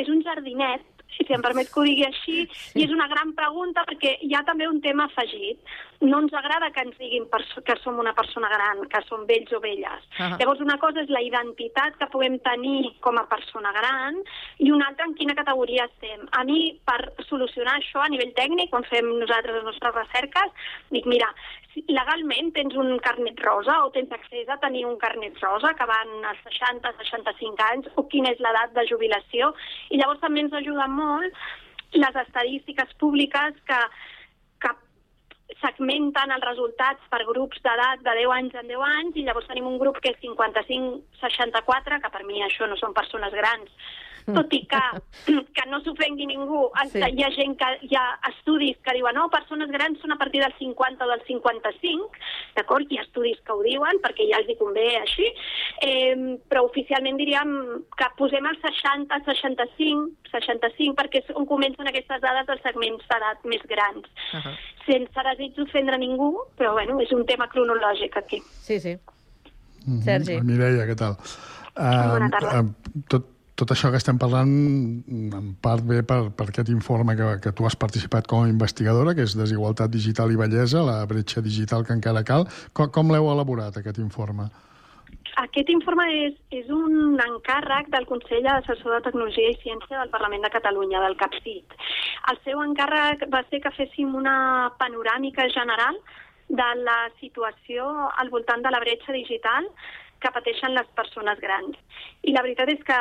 és 0.00 0.08
un 0.08 0.22
jardinet, 0.24 0.88
si 1.12 1.26
em 1.36 1.42
permet 1.44 1.68
que 1.68 1.80
ho 1.80 1.84
digui 1.86 2.06
així, 2.06 2.46
sí. 2.48 2.80
i 2.80 2.86
és 2.86 2.92
una 2.94 3.08
gran 3.10 3.34
pregunta 3.36 3.84
perquè 3.88 4.16
hi 4.24 4.32
ha 4.34 4.42
també 4.48 4.68
un 4.68 4.80
tema 4.84 5.06
afegit. 5.10 5.60
No 6.02 6.18
ens 6.18 6.32
agrada 6.34 6.70
que 6.74 6.82
ens 6.82 6.96
diguin 6.98 7.28
que 7.30 7.76
som 7.82 7.98
una 8.02 8.12
persona 8.12 8.48
gran, 8.50 8.82
que 8.90 9.00
som 9.06 9.22
vells 9.28 9.52
o 9.54 9.60
velles. 9.62 10.02
Ah. 10.18 10.34
Llavors, 10.40 10.60
una 10.60 10.78
cosa 10.82 11.02
és 11.04 11.10
la 11.14 11.22
identitat 11.22 11.96
que 12.00 12.10
puguem 12.10 12.40
tenir 12.42 12.90
com 13.00 13.18
a 13.18 13.26
persona 13.30 13.70
gran 13.76 14.18
i 14.58 14.70
una 14.74 14.88
altra 14.90 15.06
en 15.06 15.14
quina 15.14 15.36
categoria 15.38 15.86
estem. 15.86 16.26
A 16.32 16.42
mi, 16.48 16.74
per 16.84 17.12
solucionar 17.28 17.78
això 17.78 18.02
a 18.02 18.10
nivell 18.10 18.34
tècnic, 18.34 18.72
quan 18.74 18.86
fem 18.90 19.08
nosaltres 19.20 19.60
les 19.60 19.68
nostres 19.70 19.94
recerques, 19.94 20.68
dic, 20.90 21.06
mira, 21.06 21.30
legalment 21.88 22.52
tens 22.56 22.76
un 22.76 22.98
carnet 23.04 23.38
rosa 23.46 23.78
o 23.86 23.90
tens 23.94 24.12
accés 24.12 24.48
a 24.48 24.58
tenir 24.60 24.84
un 24.86 24.98
carnet 25.00 25.38
rosa 25.40 25.72
que 25.78 25.86
van 25.88 26.24
als 26.28 26.42
60, 26.50 26.92
65 26.98 27.68
anys, 27.70 27.90
o 27.96 28.06
quina 28.12 28.32
és 28.34 28.42
l'edat 28.42 28.74
de 28.76 28.86
jubilació. 28.90 29.52
I 29.90 30.00
llavors 30.00 30.20
també 30.20 30.44
ens 30.44 30.56
ajuda 30.58 30.88
molt 30.90 31.44
les 31.92 32.16
estadístiques 32.16 32.92
públiques 33.00 33.56
que, 33.68 33.78
que 33.78 33.80
segmenten 35.60 36.30
els 36.30 36.44
resultats 36.46 37.00
per 37.10 37.24
grups 37.28 37.60
d'edat 37.64 38.00
de 38.06 38.14
10 38.22 38.36
anys 38.38 38.54
en 38.54 38.68
10 38.68 38.86
anys 38.98 39.16
i 39.16 39.26
llavors 39.26 39.46
tenim 39.50 39.66
un 39.66 39.78
grup 39.78 40.00
que 40.00 40.10
és 40.14 40.20
55-64, 40.22 42.00
que 42.02 42.10
per 42.10 42.24
mi 42.24 42.42
això 42.42 42.66
no 42.68 42.76
són 42.76 42.94
persones 42.94 43.32
grans, 43.32 43.70
tot 44.22 44.52
i 44.54 44.60
que, 44.70 44.80
que 45.56 45.64
no 45.70 45.80
s'ofengui 45.82 46.26
ningú, 46.30 46.70
Sí. 46.92 47.00
hi 47.02 47.22
ha 47.24 47.30
gent 47.34 47.56
que, 47.58 47.68
hi 47.88 47.96
ha 47.96 48.04
estudis 48.28 48.76
que 48.84 48.94
diuen 48.94 49.14
no, 49.14 49.28
persones 49.30 49.70
grans 49.70 49.98
són 50.00 50.12
a 50.12 50.18
partir 50.20 50.40
del 50.42 50.52
50 50.58 51.04
o 51.04 51.08
del 51.10 51.22
55, 51.26 52.10
d'acord? 52.56 52.86
Hi 52.90 52.98
ha 52.98 53.06
estudis 53.06 53.40
que 53.46 53.52
ho 53.52 53.62
diuen, 53.62 53.98
perquè 54.04 54.28
ja 54.30 54.38
els 54.38 54.50
hi 54.50 54.56
convé 54.60 54.86
així, 55.00 55.26
eh, 55.82 56.38
però 56.50 56.64
oficialment 56.68 57.16
diríem 57.18 57.54
que 57.98 58.10
posem 58.18 58.46
el 58.46 58.58
60, 58.62 59.22
65, 59.26 60.10
65, 60.30 60.94
perquè 60.98 61.22
és 61.22 61.32
on 61.34 61.46
comencen 61.46 61.88
aquestes 61.88 62.20
dades 62.22 62.46
dels 62.46 62.62
segments 62.62 63.06
d'edat 63.08 63.44
més 63.44 63.62
grans. 63.66 64.06
Uh 64.32 64.40
-huh. 64.44 64.54
Sense 64.86 65.22
desig 65.42 65.58
d'ofendre 65.58 65.98
ningú, 65.98 66.30
però 66.58 66.72
bueno, 66.78 67.00
és 67.02 67.10
un 67.12 67.26
tema 67.26 67.48
cronològic 67.50 68.16
aquí. 68.22 68.38
Sí, 68.62 68.78
sí. 68.80 68.96
Mhm. 69.86 70.02
Sergi. 70.06 70.40
Mireia, 70.46 70.86
què 70.86 70.96
tal? 70.96 71.16
Bona 71.74 72.26
Uh, 72.26 72.30
tarda. 72.30 72.60
uh, 72.62 73.02
tot, 73.08 73.26
tot 73.56 73.70
això 73.74 73.90
que 73.90 73.96
estem 73.98 74.18
parlant 74.18 74.50
en 75.08 75.54
part 75.60 75.82
ve 75.88 76.02
per, 76.04 76.30
per 76.36 76.46
aquest 76.50 76.68
informe 76.68 77.16
que, 77.16 77.28
que 77.40 77.52
tu 77.52 77.64
has 77.66 77.74
participat 77.76 78.26
com 78.28 78.44
a 78.44 78.48
investigadora, 78.48 79.14
que 79.14 79.22
és 79.26 79.34
Desigualtat 79.36 79.90
Digital 79.90 80.30
i 80.32 80.36
Bellesa, 80.36 80.82
la 80.84 81.04
bretxa 81.06 81.40
digital 81.42 81.84
que 81.84 81.92
encara 81.96 82.22
cal. 82.24 82.46
Com, 82.72 82.90
com 82.90 83.10
l'heu 83.10 83.30
elaborat, 83.32 83.76
aquest 83.80 83.98
informe? 83.98 84.50
Aquest 85.40 85.70
informe 85.72 86.04
és, 86.12 86.34
és 86.52 86.68
un 86.68 87.16
encàrrec 87.24 87.88
del 87.94 88.04
Consell 88.08 88.46
Assessor 88.52 88.98
de 88.98 89.04
Tecnologia 89.06 89.48
i 89.48 89.56
Ciència 89.62 89.96
del 89.96 90.10
Parlament 90.12 90.44
de 90.44 90.50
Catalunya, 90.52 91.00
del 91.00 91.16
CAPCIT. 91.16 91.72
El 92.32 92.40
seu 92.44 92.60
encàrrec 92.60 93.24
va 93.32 93.40
ser 93.48 93.62
que 93.64 93.72
féssim 93.78 94.12
una 94.18 94.36
panoràmica 94.82 95.48
general 95.54 95.96
de 96.52 96.68
la 96.84 96.98
situació 97.20 97.88
al 98.20 98.28
voltant 98.28 98.60
de 98.60 98.72
la 98.74 98.80
bretxa 98.84 99.16
digital 99.16 99.70
que 100.20 100.32
pateixen 100.36 100.76
les 100.76 100.88
persones 100.98 101.40
grans. 101.40 101.80
I 102.22 102.36
la 102.36 102.44
veritat 102.44 102.68
és 102.68 102.84
que 102.84 102.98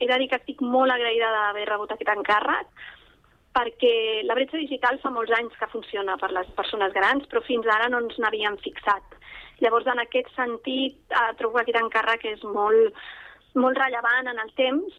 he 0.00 0.08
de 0.08 0.18
dir 0.22 0.30
que 0.30 0.40
estic 0.40 0.64
molt 0.64 0.92
agraïda 0.92 1.28
d'haver 1.34 1.68
rebut 1.68 1.92
aquest 1.92 2.12
encàrrec 2.16 2.86
perquè 3.56 4.22
la 4.28 4.36
bretxa 4.36 4.60
digital 4.60 4.98
fa 5.00 5.12
molts 5.12 5.32
anys 5.32 5.54
que 5.60 5.68
funciona 5.72 6.16
per 6.20 6.28
les 6.32 6.48
persones 6.56 6.92
grans, 6.92 7.24
però 7.28 7.40
fins 7.44 7.68
ara 7.72 7.88
no 7.88 8.02
ens 8.04 8.18
n'havíem 8.20 8.58
fixat. 8.64 9.16
Llavors, 9.64 9.86
en 9.88 10.02
aquest 10.02 10.28
sentit, 10.36 10.98
eh, 11.10 11.30
trobo 11.38 11.56
que 11.56 11.64
aquest 11.66 11.80
encàrrec 11.80 12.26
és 12.32 12.42
molt, 12.44 12.98
molt 13.54 13.78
rellevant 13.78 14.28
en 14.32 14.42
el 14.42 14.52
temps 14.58 14.98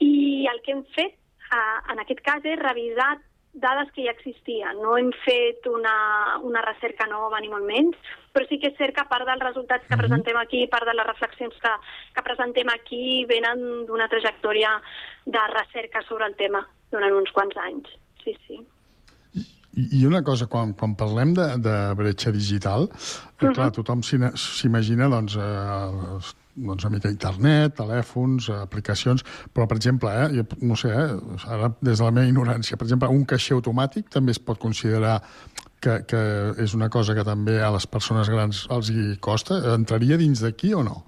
i 0.00 0.46
el 0.50 0.62
que 0.64 0.76
hem 0.76 0.84
fet 0.94 1.16
eh, 1.16 1.78
en 1.92 1.98
aquest 2.02 2.22
cas 2.26 2.46
és 2.46 2.58
revisar 2.60 3.16
dades 3.52 3.90
que 3.92 4.04
ja 4.04 4.14
existien. 4.14 4.78
No 4.78 4.96
hem 4.96 5.10
fet 5.24 5.66
una, 5.66 6.38
una 6.46 6.62
recerca 6.62 7.06
nova, 7.10 7.40
ni 7.40 7.50
molt 7.50 7.66
menys, 7.66 8.10
però 8.32 8.46
sí 8.46 8.60
que 8.62 8.70
és 8.70 8.76
cert 8.78 8.94
que 8.94 9.06
part 9.10 9.26
dels 9.26 9.42
resultats 9.42 9.86
que 9.90 9.98
presentem 9.98 10.38
aquí, 10.38 10.66
part 10.70 10.86
de 10.86 10.94
les 10.94 11.08
reflexions 11.08 11.56
que, 11.62 11.72
que 12.14 12.26
presentem 12.26 12.70
aquí, 12.70 13.24
venen 13.30 13.88
d'una 13.88 14.08
trajectòria 14.12 14.76
de 15.26 15.46
recerca 15.56 16.04
sobre 16.06 16.30
el 16.30 16.38
tema 16.38 16.62
durant 16.94 17.18
uns 17.18 17.32
quants 17.34 17.58
anys. 17.66 17.90
Sí, 18.22 18.36
sí. 18.46 18.60
I, 19.78 20.00
i 20.00 20.06
una 20.06 20.22
cosa, 20.26 20.46
quan, 20.50 20.72
quan 20.74 20.96
parlem 20.98 21.34
de, 21.36 21.46
de 21.62 21.74
bretxa 21.94 22.32
digital, 22.34 22.88
eh, 22.90 23.44
Mhm. 23.46 23.54
clar, 23.54 23.70
tothom 23.70 24.02
s'imagina 24.02 25.08
doncs, 25.08 25.36
eh, 25.36 26.18
doncs 26.56 26.84
una 26.84 26.90
mica 26.96 27.08
internet, 27.08 27.76
telèfons, 27.78 28.48
eh, 28.50 28.58
aplicacions, 28.60 29.22
però, 29.54 29.66
per 29.68 29.76
exemple, 29.76 30.10
eh, 30.10 30.28
jo 30.34 30.44
no 30.60 30.74
sé, 30.76 30.88
eh, 30.90 31.46
ara 31.46 31.72
des 31.80 31.98
de 31.98 32.04
la 32.04 32.10
meva 32.10 32.26
ignorància, 32.26 32.76
per 32.76 32.86
exemple, 32.88 33.08
un 33.08 33.24
caixer 33.24 33.56
automàtic 33.56 34.10
també 34.10 34.32
es 34.32 34.38
pot 34.38 34.58
considerar 34.58 35.22
que, 35.80 36.04
que 36.04 36.54
és 36.58 36.74
una 36.74 36.90
cosa 36.90 37.14
que 37.14 37.24
també 37.24 37.62
a 37.62 37.70
les 37.70 37.86
persones 37.86 38.28
grans 38.28 38.66
els 38.70 38.90
hi 38.90 39.16
costa. 39.20 39.62
Entraria 39.74 40.18
dins 40.18 40.42
d'aquí 40.42 40.74
o 40.74 40.82
no? 40.82 41.04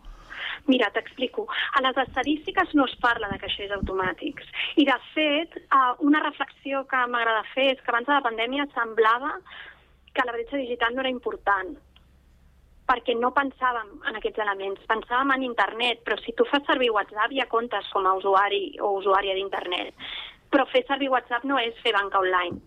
Mira, 0.71 0.91
t'explico. 0.95 1.49
A 1.75 1.83
les 1.83 1.97
estadístiques 2.05 2.75
no 2.79 2.87
es 2.87 2.95
parla 3.03 3.29
de 3.33 3.39
caixers 3.43 3.73
automàtics. 3.75 4.47
I, 4.79 4.87
de 4.87 4.99
fet, 5.13 5.57
una 6.07 6.23
reflexió 6.23 6.85
que 6.91 7.01
m'agrada 7.11 7.43
fer 7.55 7.73
és 7.73 7.81
que 7.83 7.91
abans 7.91 8.07
de 8.07 8.15
la 8.15 8.27
pandèmia 8.27 8.69
semblava 8.75 9.35
que 10.15 10.27
la 10.27 10.37
bretxa 10.37 10.61
digital 10.61 10.95
no 10.95 11.03
era 11.03 11.11
important 11.11 11.75
perquè 12.93 13.15
no 13.17 13.31
pensàvem 13.33 13.93
en 14.11 14.19
aquests 14.19 14.43
elements, 14.43 14.83
pensàvem 14.91 15.31
en 15.37 15.45
internet, 15.47 16.03
però 16.05 16.19
si 16.21 16.35
tu 16.37 16.45
fas 16.51 16.65
servir 16.67 16.91
WhatsApp 16.93 17.33
ja 17.39 17.47
comptes 17.49 17.89
com 17.95 18.07
a 18.07 18.15
usuari 18.19 18.75
o 18.83 18.97
usuària 18.99 19.37
d'internet. 19.39 19.95
Però 20.53 20.67
fer 20.69 20.83
servir 20.89 21.09
WhatsApp 21.15 21.47
no 21.49 21.61
és 21.63 21.79
fer 21.81 21.95
banca 21.97 22.21
online, 22.21 22.59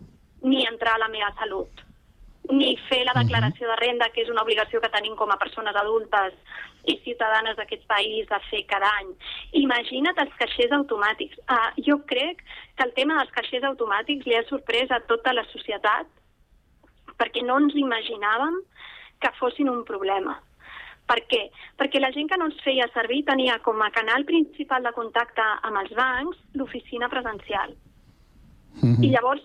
ni 0.42 0.64
entrar 0.66 0.96
a 0.96 1.04
la 1.04 1.12
meva 1.12 1.30
salut, 1.38 1.85
ni 2.50 2.74
fer 2.88 3.02
la 3.06 3.14
declaració 3.16 3.68
de 3.70 3.76
renda, 3.80 4.08
que 4.14 4.22
és 4.22 4.30
una 4.32 4.42
obligació 4.46 4.80
que 4.82 4.92
tenim 4.92 5.16
com 5.18 5.30
a 5.32 5.38
persones 5.40 5.76
adultes 5.76 6.34
i 6.86 6.96
ciutadanes 7.04 7.56
d'aquest 7.58 7.86
país 7.90 8.28
de 8.30 8.38
fer 8.50 8.62
cada 8.70 8.90
any. 9.00 9.12
Imagina't 9.62 10.20
els 10.22 10.34
caixers 10.40 10.74
automàtics. 10.78 11.38
Uh, 11.50 11.70
jo 11.88 11.98
crec 12.10 12.42
que 12.76 12.86
el 12.86 12.94
tema 12.98 13.18
dels 13.18 13.34
caixers 13.34 13.66
automàtics 13.70 14.26
li 14.26 14.36
ha 14.38 14.44
sorprès 14.50 14.92
a 14.94 15.02
tota 15.10 15.34
la 15.34 15.46
societat 15.52 16.10
perquè 17.16 17.42
no 17.46 17.58
ens 17.62 17.74
imaginàvem 17.80 18.60
que 19.22 19.32
fossin 19.40 19.72
un 19.72 19.82
problema. 19.88 20.36
Per 21.06 21.20
què? 21.30 21.42
Perquè 21.78 22.00
la 22.02 22.10
gent 22.14 22.28
que 22.30 22.38
no 22.38 22.48
els 22.50 22.58
feia 22.64 22.88
servir 22.92 23.22
tenia 23.28 23.60
com 23.64 23.80
a 23.82 23.92
canal 23.94 24.26
principal 24.28 24.82
de 24.82 24.92
contacte 24.92 25.44
amb 25.68 25.78
els 25.82 25.92
bancs 25.96 26.40
l'oficina 26.58 27.08
presencial. 27.08 27.76
I 28.82 29.08
llavors, 29.08 29.44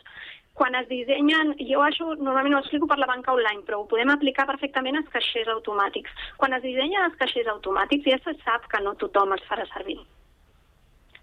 quan 0.53 0.75
es 0.75 0.87
dissenyen, 0.89 1.53
jo 1.69 1.81
això 1.81 2.09
normalment 2.17 2.57
ho 2.57 2.61
explico 2.61 2.87
per 2.87 2.97
la 2.99 3.07
banca 3.09 3.33
online, 3.33 3.63
però 3.67 3.81
ho 3.81 3.87
podem 3.89 4.11
aplicar 4.11 4.45
perfectament 4.49 4.99
als 4.99 5.11
caixers 5.13 5.49
automàtics. 5.53 6.11
Quan 6.37 6.53
es 6.57 6.63
dissenyen 6.65 7.07
els 7.07 7.17
caixers 7.21 7.49
automàtics 7.53 8.09
ja 8.11 8.19
se 8.25 8.35
sap 8.43 8.67
que 8.71 8.81
no 8.83 8.97
tothom 8.99 9.31
els 9.37 9.45
farà 9.47 9.65
servir, 9.71 9.97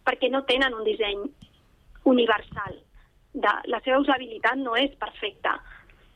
perquè 0.08 0.32
no 0.32 0.44
tenen 0.48 0.74
un 0.74 0.86
disseny 0.88 1.26
universal. 2.08 2.80
De, 3.38 3.50
la 3.68 3.82
seva 3.84 4.00
usabilitat 4.00 4.56
no 4.58 4.74
és 4.80 4.94
perfecta. 4.98 5.58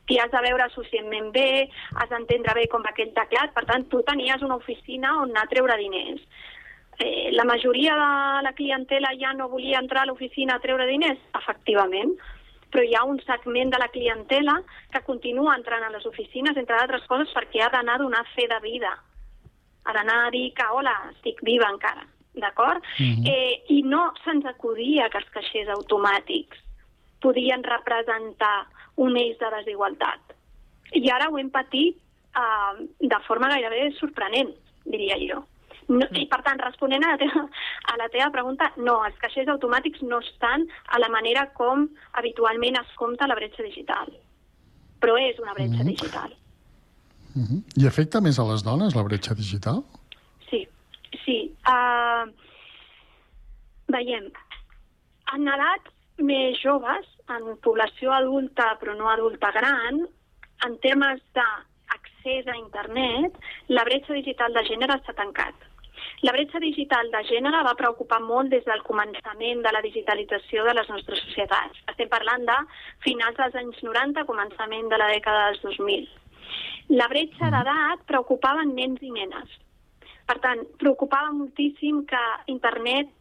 T'hi 0.09 0.17
has 0.19 0.31
de 0.33 0.41
veure 0.43 0.65
suficientment 0.73 1.29
bé, 1.31 1.69
has 2.01 2.09
d'entendre 2.11 2.57
bé 2.57 2.65
com 2.71 2.83
va 2.83 2.91
aquell 2.91 3.13
teclat, 3.15 3.53
per 3.55 3.63
tant, 3.69 3.85
tu 3.87 4.01
tenies 4.03 4.41
una 4.43 4.57
oficina 4.59 5.13
on 5.21 5.31
anar 5.31 5.45
a 5.45 5.51
treure 5.53 5.77
diners. 5.79 6.25
Eh, 6.99 7.29
la 7.31 7.45
majoria 7.45 7.93
de 7.95 8.41
la 8.43 8.51
clientela 8.57 9.13
ja 9.21 9.31
no 9.33 9.47
volia 9.49 9.79
entrar 9.79 10.03
a 10.03 10.09
l'oficina 10.09 10.57
a 10.57 10.63
treure 10.65 10.89
diners? 10.89 11.21
Efectivament, 11.39 12.17
però 12.73 12.83
hi 12.83 12.95
ha 12.97 13.03
un 13.05 13.19
segment 13.21 13.69
de 13.69 13.79
la 13.79 13.87
clientela 13.93 14.55
que 14.91 15.03
continua 15.05 15.53
entrant 15.55 15.85
a 15.85 15.91
les 15.93 16.05
oficines, 16.09 16.57
entre 16.57 16.75
d'altres 16.79 17.05
coses, 17.09 17.29
perquè 17.35 17.61
ha 17.61 17.69
d'anar 17.73 17.99
a 17.99 18.03
donar 18.03 18.23
fe 18.33 18.47
de 18.49 18.59
vida. 18.65 18.91
Ha 19.85 19.93
d'anar 19.93 20.17
a 20.25 20.31
dir 20.33 20.47
que, 20.57 20.65
hola, 20.73 20.95
estic 21.11 21.43
viva 21.45 21.69
encara, 21.69 22.07
d'acord? 22.33 22.81
Mhm. 22.97 23.27
eh, 23.29 23.63
I 23.69 23.83
no 23.83 24.11
se'ns 24.23 24.45
acudia 24.49 25.09
que 25.09 25.21
els 25.21 25.29
caixers 25.29 25.69
automàtics 25.69 26.57
podien 27.21 27.63
representar 27.63 28.67
un 28.97 29.17
eix 29.17 29.37
de 29.37 29.49
desigualtat. 29.57 30.33
I 30.93 31.09
ara 31.09 31.29
ho 31.29 31.37
hem 31.37 31.49
patit 31.49 31.97
eh, 32.35 32.87
de 32.99 33.19
forma 33.27 33.49
gairebé 33.53 33.91
sorprenent, 33.99 34.53
diria 34.85 35.17
jo. 35.21 35.45
No, 35.87 36.05
I, 36.15 36.25
per 36.31 36.39
tant, 36.45 36.59
responent 36.63 37.03
a 37.03 37.13
la, 37.13 37.17
teva, 37.19 37.43
a 37.93 37.97
la 37.97 38.09
teva 38.09 38.29
pregunta, 38.33 38.71
no, 38.77 38.95
els 39.05 39.17
caixers 39.21 39.51
automàtics 39.53 40.01
no 40.01 40.19
estan 40.23 40.65
a 40.89 40.99
la 40.99 41.09
manera 41.13 41.47
com 41.57 41.87
habitualment 42.19 42.79
es 42.79 42.93
compta 42.97 43.27
la 43.29 43.35
bretxa 43.37 43.63
digital. 43.65 44.09
Però 45.03 45.17
és 45.19 45.39
una 45.39 45.53
bretxa 45.53 45.83
Mhm. 45.83 45.91
digital. 45.93 46.31
Uh 47.35 47.41
-huh. 47.41 47.61
I 47.81 47.87
afecta 47.87 48.21
més 48.21 48.39
a 48.39 48.43
les 48.43 48.63
dones, 48.63 48.95
la 48.95 49.03
bretxa 49.03 49.33
digital? 49.33 49.83
Sí, 50.49 50.67
sí. 51.25 51.53
Uh, 51.67 52.29
veiem, 53.87 54.31
en 55.33 55.47
edats 55.47 55.91
més 56.17 56.57
joves, 56.61 57.05
en 57.29 57.57
població 57.57 58.11
adulta 58.13 58.77
però 58.79 58.95
no 58.95 59.09
adulta 59.09 59.51
gran, 59.51 60.07
en 60.65 60.77
temes 60.79 61.21
d'accés 61.33 62.47
a 62.47 62.55
internet, 62.57 63.33
la 63.67 63.83
bretxa 63.83 64.13
digital 64.13 64.53
de 64.53 64.63
gènere 64.63 65.01
s'ha 65.05 65.13
tancat. 65.13 65.55
La 66.23 66.31
bretxa 66.31 66.59
digital 66.63 67.09
de 67.11 67.19
gènere 67.27 67.59
va 67.67 67.75
preocupar 67.75 68.21
molt 68.23 68.47
des 68.53 68.63
del 68.63 68.79
començament 68.87 69.59
de 69.65 69.71
la 69.75 69.81
digitalització 69.83 70.63
de 70.63 70.73
les 70.77 70.87
nostres 70.87 71.19
societats. 71.25 71.81
Estem 71.91 72.07
parlant 72.13 72.45
de 72.47 72.55
finals 73.03 73.35
dels 73.35 73.57
anys 73.59 73.81
90, 73.83 74.23
començament 74.29 74.87
de 74.87 74.99
la 75.01 75.09
dècada 75.11 75.49
dels 75.49 75.65
2000. 75.65 76.07
La 76.95 77.09
bretxa 77.11 77.51
d'edat 77.51 78.07
preocupava 78.07 78.63
nens 78.69 79.03
i 79.03 79.11
nenes. 79.11 79.51
Per 80.23 80.37
tant, 80.45 80.63
preocupava 80.79 81.35
moltíssim 81.35 82.05
que 82.07 82.23
internet 82.55 83.11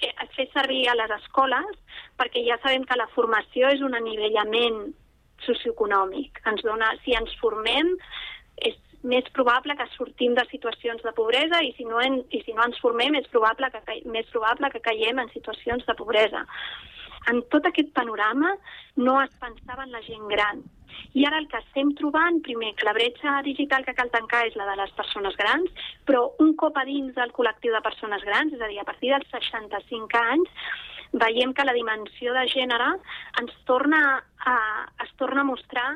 eh, 0.00 0.14
es 0.24 0.32
fes 0.38 0.48
servir 0.56 0.86
a 0.88 0.96
les 0.96 1.12
escoles 1.20 2.00
perquè 2.16 2.46
ja 2.48 2.56
sabem 2.64 2.88
que 2.88 2.96
la 2.96 3.10
formació 3.12 3.68
és 3.76 3.84
un 3.84 3.92
anivellament 4.00 4.86
socioeconòmic. 5.44 6.40
Ens 6.48 6.64
dona, 6.64 6.94
si 7.04 7.12
ens 7.12 7.36
formem, 7.44 7.92
és 8.56 8.80
més 9.02 9.26
probable 9.34 9.76
que 9.78 9.86
sortim 9.94 10.34
de 10.34 10.44
situacions 10.50 11.02
de 11.04 11.12
pobresa 11.14 11.62
i 11.62 11.72
si 11.76 11.86
no, 11.86 12.00
en, 12.02 12.22
i 12.34 12.42
si 12.42 12.54
no 12.54 12.64
ens 12.66 12.80
formem 12.82 13.14
és 13.18 13.28
probable 13.30 13.70
que, 13.70 14.00
més 14.10 14.26
probable 14.32 14.70
que 14.74 14.82
caiem 14.82 15.20
en 15.22 15.30
situacions 15.34 15.86
de 15.86 15.94
pobresa. 15.98 16.44
En 17.30 17.42
tot 17.52 17.66
aquest 17.68 17.92
panorama 17.94 18.54
no 18.96 19.20
es 19.22 19.30
pensava 19.38 19.84
en 19.84 19.92
la 19.92 20.02
gent 20.02 20.26
gran. 20.32 20.62
I 21.14 21.24
ara 21.28 21.38
el 21.38 21.46
que 21.50 21.60
estem 21.60 21.92
trobant, 21.98 22.40
primer, 22.42 22.72
que 22.74 22.86
la 22.88 22.94
bretxa 22.96 23.38
digital 23.46 23.84
que 23.84 23.94
cal 23.94 24.10
tancar 24.10 24.46
és 24.48 24.56
la 24.58 24.66
de 24.70 24.76
les 24.80 24.92
persones 24.98 25.36
grans, 25.38 25.70
però 26.08 26.24
un 26.42 26.54
cop 26.58 26.78
a 26.80 26.86
dins 26.88 27.14
del 27.14 27.34
col·lectiu 27.36 27.74
de 27.74 27.84
persones 27.84 28.24
grans, 28.26 28.54
és 28.54 28.62
a 28.62 28.70
dir, 28.70 28.80
a 28.80 28.88
partir 28.88 29.12
dels 29.14 29.28
65 29.34 30.22
anys, 30.32 30.50
veiem 31.12 31.54
que 31.54 31.64
la 31.64 31.76
dimensió 31.76 32.34
de 32.36 32.46
gènere 32.50 32.88
ens 33.40 33.54
torna 33.68 34.00
a, 34.44 34.56
es 35.04 35.12
torna 35.20 35.44
a 35.44 35.50
mostrar 35.50 35.90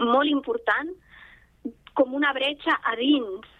molt 0.00 0.28
important 0.30 0.90
com 1.98 2.14
una 2.14 2.30
bretxa 2.36 2.78
a 2.86 2.94
dins 2.98 3.54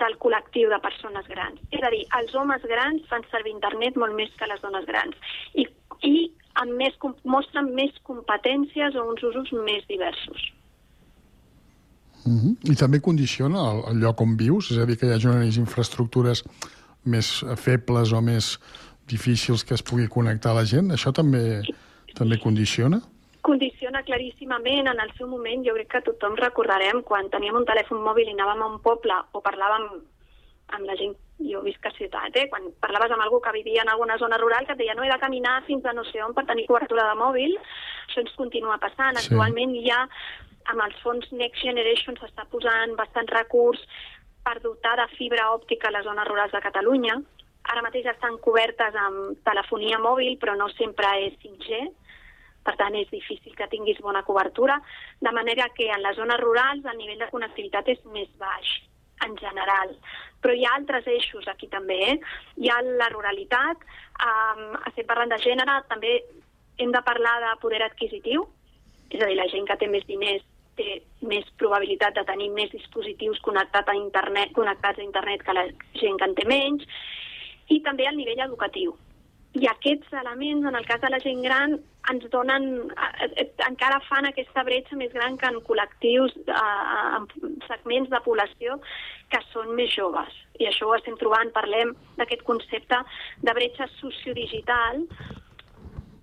del 0.00 0.16
col·lectiu 0.22 0.68
de 0.72 0.78
persones 0.84 1.28
grans. 1.28 1.60
És 1.72 1.84
a 1.84 1.90
dir, 1.92 2.04
els 2.18 2.34
homes 2.36 2.64
grans 2.68 3.04
fan 3.10 3.24
servir 3.32 3.54
internet 3.54 3.96
molt 4.00 4.16
més 4.16 4.32
que 4.40 4.48
les 4.48 4.60
dones 4.64 4.84
grans 4.88 5.16
i, 5.54 5.64
i 6.04 6.14
amb 6.60 6.76
més, 6.80 6.96
mostren 7.24 7.72
més 7.76 7.96
competències 8.08 8.96
o 8.96 9.04
uns 9.12 9.24
usos 9.30 9.52
més 9.64 9.84
diversos. 9.88 10.48
Uh 12.24 12.34
-huh. 12.34 12.54
I 12.72 12.74
també 12.76 13.00
condiciona 13.00 13.58
el, 13.70 13.78
el 13.90 14.00
lloc 14.02 14.20
on 14.20 14.36
vius, 14.36 14.70
és 14.70 14.78
a 14.78 14.84
dir, 14.84 14.98
que 14.98 15.06
hi 15.06 15.12
hagi 15.12 15.28
unes 15.28 15.56
infraestructures 15.56 16.44
més 17.04 17.44
febles 17.56 18.12
o 18.12 18.20
més 18.20 18.58
difícils 19.08 19.64
que 19.64 19.74
es 19.74 19.82
pugui 19.82 20.08
connectar 20.08 20.50
a 20.50 20.60
la 20.60 20.64
gent. 20.64 20.90
Això 20.90 21.12
també, 21.12 21.62
també 22.14 22.38
condiciona? 22.38 23.00
Condiciona 23.48 24.04
claríssimament 24.04 24.90
en 24.92 25.00
el 25.00 25.14
seu 25.16 25.28
moment, 25.30 25.64
jo 25.64 25.72
crec 25.78 25.88
que 25.94 26.04
tothom 26.10 26.36
recordarem 26.36 27.00
quan 27.08 27.30
teníem 27.32 27.56
un 27.56 27.66
telèfon 27.68 28.02
mòbil 28.04 28.28
i 28.28 28.34
anàvem 28.36 28.64
a 28.64 28.70
un 28.74 28.80
poble 28.84 29.16
o 29.32 29.40
parlàvem 29.44 29.86
amb 30.76 30.84
la 30.84 30.96
gent, 31.00 31.14
jo 31.48 31.62
visc 31.64 31.86
a 31.86 31.92
ciutat, 31.96 32.34
eh? 32.36 32.48
quan 32.52 32.66
parlaves 32.82 33.14
amb 33.14 33.24
algú 33.24 33.40
que 33.40 33.54
vivia 33.54 33.84
en 33.84 33.92
alguna 33.92 34.18
zona 34.20 34.36
rural 34.42 34.66
que 34.66 34.74
et 34.76 34.82
deia 34.82 34.96
no 34.98 35.06
he 35.06 35.08
de 35.08 35.18
caminar 35.22 35.62
fins 35.68 35.86
a 35.86 35.94
no 35.96 36.04
sé 36.10 36.20
on 36.24 36.34
per 36.36 36.44
tenir 36.50 36.66
cobertura 36.68 37.06
de 37.08 37.16
mòbil, 37.16 37.56
això 38.08 38.20
ens 38.24 38.36
continua 38.36 38.76
passant. 38.82 39.16
Sí. 39.16 39.30
Actualment 39.30 39.72
ja 39.86 40.02
amb 40.68 40.84
els 40.84 41.00
fons 41.04 41.30
Next 41.32 41.64
Generation 41.64 42.18
s'està 42.20 42.44
posant 42.52 42.94
bastant 42.98 43.30
recurs 43.32 43.80
per 44.44 44.58
dotar 44.64 44.96
de 45.00 45.08
fibra 45.16 45.48
òptica 45.54 45.88
a 45.88 45.94
les 45.96 46.04
zones 46.04 46.28
rurals 46.28 46.52
de 46.52 46.60
Catalunya. 46.64 47.16
Ara 47.68 47.84
mateix 47.84 48.06
estan 48.12 48.36
cobertes 48.44 48.96
amb 48.96 49.40
telefonia 49.44 50.00
mòbil, 50.00 50.36
però 50.40 50.56
no 50.56 50.68
sempre 50.76 51.10
és 51.26 51.36
5G, 51.44 51.80
per 52.68 52.76
tant 52.76 52.96
és 53.00 53.08
difícil 53.08 53.54
que 53.56 53.70
tinguis 53.72 54.00
bona 54.04 54.20
cobertura, 54.26 54.76
de 55.24 55.32
manera 55.32 55.70
que 55.72 55.88
en 55.88 56.04
les 56.04 56.18
zones 56.20 56.40
rurals 56.42 56.84
el 56.84 56.98
nivell 57.00 57.22
de 57.24 57.30
connectivitat 57.32 57.88
és 57.94 58.02
més 58.12 58.28
baix, 58.42 58.74
en 59.24 59.38
general. 59.40 59.94
Però 60.44 60.52
hi 60.54 60.66
ha 60.68 60.74
altres 60.76 61.08
eixos 61.08 61.48
aquí 61.48 61.70
també, 61.72 61.96
eh? 62.10 62.18
Hi 62.60 62.68
ha 62.68 62.82
la 62.84 63.08
ruralitat, 63.14 63.88
um, 64.28 64.76
estem 64.90 65.08
parlant 65.08 65.32
de 65.32 65.40
gènere, 65.46 65.80
també 65.88 66.12
hem 66.78 66.92
de 66.92 67.02
parlar 67.08 67.38
de 67.46 67.56
poder 67.64 67.80
adquisitiu, 67.86 68.44
és 69.08 69.22
a 69.22 69.32
dir, 69.32 69.40
la 69.40 69.48
gent 69.48 69.66
que 69.66 69.80
té 69.80 69.88
més 69.88 70.04
diners 70.06 70.44
té 70.78 71.00
més 71.26 71.48
probabilitat 71.58 72.14
de 72.20 72.22
tenir 72.28 72.52
més 72.54 72.70
dispositius 72.70 73.40
connectats 73.42 73.90
a 73.90 73.96
internet, 73.98 74.52
connectats 74.54 75.00
a 75.00 75.06
internet 75.08 75.42
que 75.42 75.56
la 75.56 75.66
gent 75.98 76.20
que 76.20 76.28
en 76.28 76.36
té 76.38 76.44
menys, 76.46 76.84
i 77.72 77.80
també 77.84 78.06
el 78.06 78.20
nivell 78.20 78.44
educatiu. 78.46 78.94
I 79.56 79.64
aquests 79.66 80.12
elements, 80.12 80.66
en 80.68 80.76
el 80.76 80.84
cas 80.86 81.00
de 81.00 81.08
la 81.08 81.20
gent 81.24 81.40
gran, 81.42 81.78
ens 82.12 82.26
donen, 82.32 82.66
encara 83.66 83.98
fan 84.08 84.28
aquesta 84.28 84.64
bretxa 84.64 84.96
més 85.00 85.12
gran 85.14 85.38
que 85.40 85.48
en 85.48 85.56
col·lectius, 85.64 86.36
eh, 86.52 87.16
en 87.16 87.26
segments 87.66 88.12
de 88.12 88.20
població 88.26 88.76
que 89.32 89.40
són 89.52 89.74
més 89.78 89.90
joves. 89.94 90.36
I 90.60 90.68
això 90.68 90.88
ho 90.88 90.94
estem 90.96 91.16
trobant, 91.16 91.52
parlem 91.56 91.94
d'aquest 92.20 92.44
concepte 92.44 93.00
de 93.42 93.56
bretxa 93.56 93.88
sociodigital, 93.96 95.04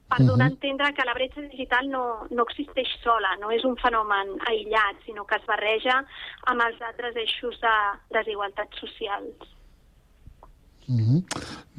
per 0.06 0.22
donar 0.22 0.46
a 0.46 0.54
entendre 0.54 0.94
que 0.94 1.06
la 1.06 1.16
bretxa 1.18 1.42
digital 1.42 1.90
no, 1.90 2.04
no 2.30 2.46
existeix 2.46 2.92
sola, 3.02 3.34
no 3.42 3.50
és 3.52 3.66
un 3.66 3.74
fenomen 3.82 4.36
aïllat, 4.52 5.02
sinó 5.06 5.26
que 5.26 5.40
es 5.40 5.50
barreja 5.50 5.98
amb 6.52 6.62
els 6.68 6.82
altres 6.92 7.18
eixos 7.26 7.58
de 7.64 7.76
desigualtats 8.14 8.86
socials. 8.86 9.55
Uh 10.88 11.00
-huh. 11.00 11.24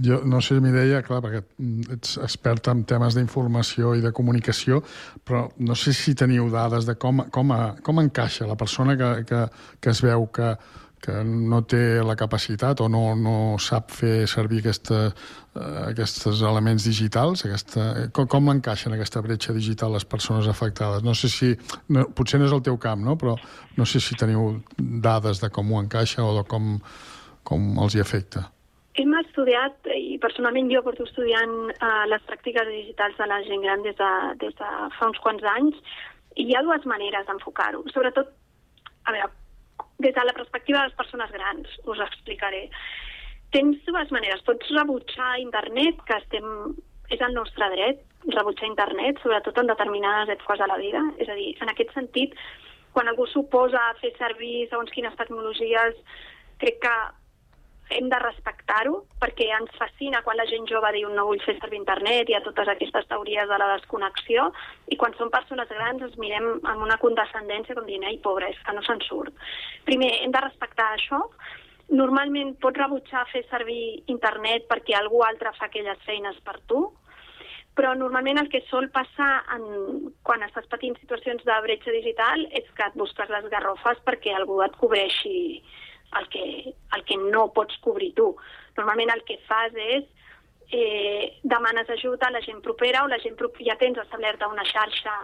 Jo 0.02 0.22
no 0.24 0.40
sé, 0.40 0.60
Mireia, 0.60 1.02
clar, 1.02 1.22
perquè 1.22 1.42
mm, 1.58 1.92
ets 1.92 2.16
experta 2.18 2.70
en 2.70 2.84
temes 2.84 3.14
d'informació 3.14 3.94
i 3.94 4.00
de 4.00 4.12
comunicació, 4.12 4.82
però 5.24 5.48
no 5.58 5.74
sé 5.74 5.92
si 5.92 6.14
teniu 6.14 6.50
dades 6.50 6.86
de 6.86 6.94
com, 6.94 7.24
com, 7.30 7.52
a, 7.52 7.76
com 7.82 8.00
encaixa 8.00 8.46
la 8.46 8.56
persona 8.56 8.96
que, 8.96 9.24
que, 9.24 9.48
que 9.80 9.90
es 9.90 10.02
veu 10.02 10.26
que, 10.26 10.56
que 11.00 11.22
no 11.24 11.60
té 11.68 12.02
la 12.02 12.16
capacitat 12.16 12.80
o 12.80 12.88
no, 12.88 13.14
no 13.14 13.34
sap 13.62 13.92
fer 13.94 14.26
servir 14.26 14.58
aquesta, 14.62 15.02
eh, 15.54 15.82
aquests 15.92 16.40
elements 16.40 16.86
digitals, 16.88 17.44
aquesta, 17.46 18.08
com, 18.16 18.26
com 18.26 18.50
encaixen 18.50 18.96
aquesta 18.96 19.22
bretxa 19.22 19.54
digital 19.56 19.94
les 19.94 20.04
persones 20.08 20.48
afectades? 20.50 21.04
No 21.06 21.14
sé 21.14 21.30
si, 21.32 21.52
no, 21.88 22.08
potser 22.16 22.40
no 22.40 22.48
és 22.48 22.56
el 22.56 22.64
teu 22.66 22.80
camp, 22.82 23.04
no? 23.04 23.16
però 23.20 23.36
no 23.76 23.86
sé 23.86 24.00
si 24.00 24.18
teniu 24.18 24.62
dades 24.76 25.40
de 25.44 25.52
com 25.52 25.72
ho 25.72 25.80
encaixa 25.84 26.24
o 26.24 26.34
de 26.40 26.44
com, 26.48 26.76
com 27.46 27.72
els 27.84 27.94
hi 27.94 28.02
afecta. 28.02 28.48
Hem 28.96 29.12
estudiat, 29.20 29.88
i 29.92 30.16
personalment 30.22 30.70
jo 30.72 30.80
porto 30.84 31.04
estudiant 31.04 31.54
eh, 31.74 32.04
les 32.08 32.22
pràctiques 32.28 32.68
digitals 32.70 33.18
de 33.18 33.26
la 33.28 33.42
gent 33.44 33.64
gran 33.64 33.82
des 33.84 33.96
de, 33.98 34.12
des 34.40 34.54
de 34.56 34.68
fa 34.96 35.08
uns 35.10 35.20
quants 35.24 35.44
anys, 35.52 35.76
i 36.36 36.46
hi 36.48 36.56
ha 36.56 36.62
dues 36.64 36.86
maneres 36.88 37.26
d'enfocar-ho. 37.28 37.82
Sobretot, 37.92 38.30
a 39.04 39.12
veure, 39.12 39.28
des 40.00 40.14
de 40.16 40.24
la 40.24 40.34
perspectiva 40.36 40.80
de 40.80 40.88
les 40.88 40.96
persones 40.96 41.32
grans, 41.32 41.76
us 41.92 42.00
explicaré. 42.06 42.62
Tens 43.52 43.84
dues 43.84 44.12
maneres. 44.12 44.44
Pots 44.48 44.72
rebutjar 44.78 45.36
internet, 45.40 46.00
que 46.08 46.16
estem, 46.20 46.48
és 47.12 47.20
el 47.20 47.36
nostre 47.36 47.68
dret, 47.72 48.00
rebutjar 48.32 48.68
internet, 48.68 49.20
sobretot 49.22 49.60
en 49.60 49.70
determinades 49.72 50.32
èpoques 50.38 50.60
de 50.62 50.70
la 50.72 50.80
vida. 50.80 51.04
És 51.20 51.28
a 51.28 51.36
dir, 51.36 51.52
en 51.60 51.72
aquest 51.72 51.92
sentit, 51.96 52.34
quan 52.96 53.12
algú 53.12 53.28
suposa 53.28 53.82
fer 54.00 54.14
servir 54.16 54.66
segons 54.70 54.92
quines 54.92 55.16
tecnologies, 55.20 56.00
crec 56.64 56.80
que 56.80 56.96
hem 57.94 58.08
de 58.10 58.18
respectar-ho, 58.18 59.02
perquè 59.22 59.46
ens 59.54 59.74
fascina 59.78 60.22
quan 60.26 60.38
la 60.38 60.46
gent 60.50 60.66
jove 60.70 60.90
diu 60.96 61.10
no 61.12 61.26
vull 61.28 61.42
fer 61.44 61.56
servir 61.60 61.78
internet, 61.78 62.28
hi 62.28 62.36
ha 62.36 62.42
totes 62.44 62.68
aquestes 62.72 63.06
teories 63.10 63.48
de 63.48 63.58
la 63.62 63.68
desconnexió, 63.76 64.48
i 64.90 64.98
quan 65.00 65.14
són 65.18 65.30
persones 65.34 65.70
grans 65.70 66.02
ens 66.02 66.18
mirem 66.22 66.48
amb 66.64 66.82
una 66.88 66.98
condescendència 67.02 67.76
com 67.78 67.86
dient, 67.86 68.06
ai, 68.08 68.18
pobre, 68.24 68.50
és 68.50 68.60
que 68.66 68.74
no 68.74 68.82
se'n 68.86 69.02
surt. 69.06 69.34
Primer, 69.86 70.12
hem 70.24 70.34
de 70.34 70.44
respectar 70.48 70.90
això. 70.94 71.22
Normalment 71.94 72.56
pots 72.62 72.82
rebutjar 72.82 73.28
fer 73.30 73.44
servir 73.46 74.02
internet 74.10 74.66
perquè 74.66 74.96
algú 74.98 75.22
altre 75.22 75.54
fa 75.54 75.68
aquelles 75.68 76.02
feines 76.06 76.38
per 76.42 76.58
tu, 76.66 76.88
però 77.76 77.92
normalment 77.94 78.40
el 78.40 78.48
que 78.50 78.64
sol 78.70 78.88
passar 78.90 79.44
en, 79.54 79.66
quan 80.26 80.42
estàs 80.42 80.66
patint 80.72 80.96
situacions 80.98 81.44
de 81.46 81.56
bretxa 81.62 81.92
digital 81.94 82.46
és 82.50 82.66
que 82.74 82.86
et 82.88 82.96
busques 82.98 83.30
les 83.30 83.50
garrofes 83.52 84.00
perquè 84.08 84.32
algú 84.34 84.62
et 84.64 84.74
cobreixi 84.80 85.36
el 86.18 86.28
que, 86.28 86.44
el 86.96 87.04
que 87.04 87.16
no 87.16 87.48
pots 87.52 87.78
cobrir 87.84 88.14
tu. 88.14 88.30
Normalment 88.76 89.12
el 89.14 89.24
que 89.28 89.38
fas 89.48 89.74
és 89.74 90.06
eh, 90.70 91.38
demanes 91.42 91.90
ajuda 91.90 92.28
a 92.28 92.34
la 92.34 92.42
gent 92.42 92.62
propera 92.62 93.04
o 93.04 93.08
la 93.08 93.20
gent 93.22 93.36
pro 93.36 93.50
ja 93.60 93.76
tens 93.78 93.98
establerta 93.98 94.48
una 94.48 94.64
xarxa 94.64 95.14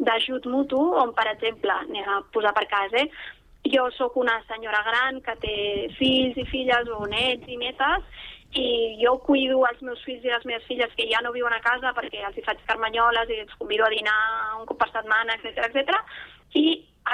d'ajut 0.00 0.46
mutu 0.46 0.80
on, 0.96 1.12
per 1.12 1.28
exemple, 1.34 1.72
anem 1.72 2.08
a 2.08 2.22
posar 2.32 2.54
per 2.56 2.66
cas, 2.68 2.92
eh, 2.96 3.08
jo 3.68 3.90
sóc 3.92 4.16
una 4.16 4.42
senyora 4.48 4.82
gran 4.82 5.20
que 5.20 5.36
té 5.42 5.56
fills 5.98 6.36
i 6.40 6.46
filles 6.48 6.88
o 6.88 7.04
nets 7.06 7.48
i 7.48 7.58
netes 7.60 8.28
i 8.56 8.98
jo 8.98 9.18
cuido 9.22 9.60
els 9.68 9.82
meus 9.82 10.00
fills 10.02 10.24
i 10.24 10.32
les 10.32 10.44
meves 10.48 10.64
filles 10.66 10.94
que 10.96 11.06
ja 11.12 11.20
no 11.22 11.32
viuen 11.32 11.52
a 11.52 11.60
casa 11.62 11.92
perquè 11.94 12.24
els 12.26 12.38
hi 12.38 12.46
faig 12.46 12.64
carmanyoles 12.66 13.30
i 13.30 13.42
els 13.44 13.54
convido 13.60 13.84
a 13.84 13.92
dinar 13.92 14.16
un 14.58 14.66
cop 14.66 14.80
per 14.80 14.88
setmana, 14.90 15.36
etc 15.36 15.68
etc. 15.68 16.00
i 16.58 16.64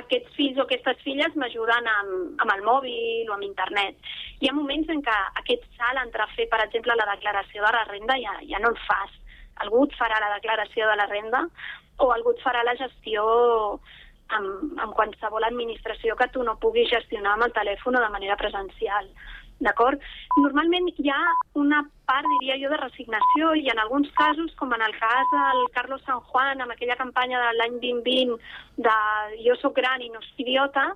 aquests 0.01 0.35
fills 0.37 0.59
o 0.59 0.65
aquestes 0.67 0.99
filles 1.05 1.37
m'ajuden 1.41 1.89
amb, 1.93 2.41
amb 2.43 2.53
el 2.55 2.65
mòbil 2.67 3.31
o 3.31 3.37
amb 3.37 3.47
internet. 3.47 3.97
Hi 4.41 4.51
ha 4.51 4.57
moments 4.57 4.91
en 4.93 5.03
què 5.07 5.17
aquest 5.43 5.65
salt 5.79 6.03
entre 6.03 6.27
fer, 6.35 6.49
per 6.53 6.61
exemple, 6.65 6.97
la 6.99 7.09
declaració 7.15 7.65
de 7.65 7.73
la 7.79 7.85
renda 7.91 8.19
ja, 8.23 8.37
ja 8.51 8.61
no 8.63 8.73
el 8.75 8.81
fas. 8.89 9.15
Algú 9.65 9.87
et 9.87 9.95
farà 9.97 10.21
la 10.21 10.35
declaració 10.35 10.89
de 10.91 10.97
la 11.01 11.09
renda 11.13 11.47
o 12.05 12.11
algú 12.13 12.35
et 12.35 12.43
farà 12.45 12.65
la 12.67 12.77
gestió 12.77 13.25
amb, 14.37 14.77
amb 14.83 14.93
qualsevol 14.99 15.47
administració 15.49 16.17
que 16.17 16.29
tu 16.35 16.45
no 16.45 16.59
puguis 16.61 16.91
gestionar 16.93 17.37
amb 17.37 17.49
el 17.49 17.57
telèfon 17.57 17.97
o 17.97 18.05
de 18.05 18.13
manera 18.13 18.37
presencial. 18.37 19.09
D'acord? 19.65 20.03
Normalment 20.37 20.91
hi 20.93 21.09
ha 21.09 21.21
una 21.57 21.81
part, 22.09 22.27
diria 22.35 22.59
jo, 22.61 22.69
de 22.73 22.81
resignació 22.83 23.55
i 23.57 23.71
en 23.73 23.81
alguns 23.81 24.11
casos, 24.19 24.53
com 24.61 24.75
en 24.77 24.85
el 24.85 24.93
cas 24.99 25.33
del 25.33 25.63
Carlos 25.73 26.05
San 26.05 26.21
Juan, 26.29 26.61
amb 26.61 26.75
aquella 26.75 26.99
campanya 27.01 27.41
de 27.41 27.55
l'any 27.57 27.81
2020 27.81 28.37
de 28.89 28.99
jo 29.47 29.57
sóc 29.63 29.81
gran 29.81 30.05
i 30.05 30.13
no 30.13 30.21
soc 30.27 30.45
idiota, 30.45 30.91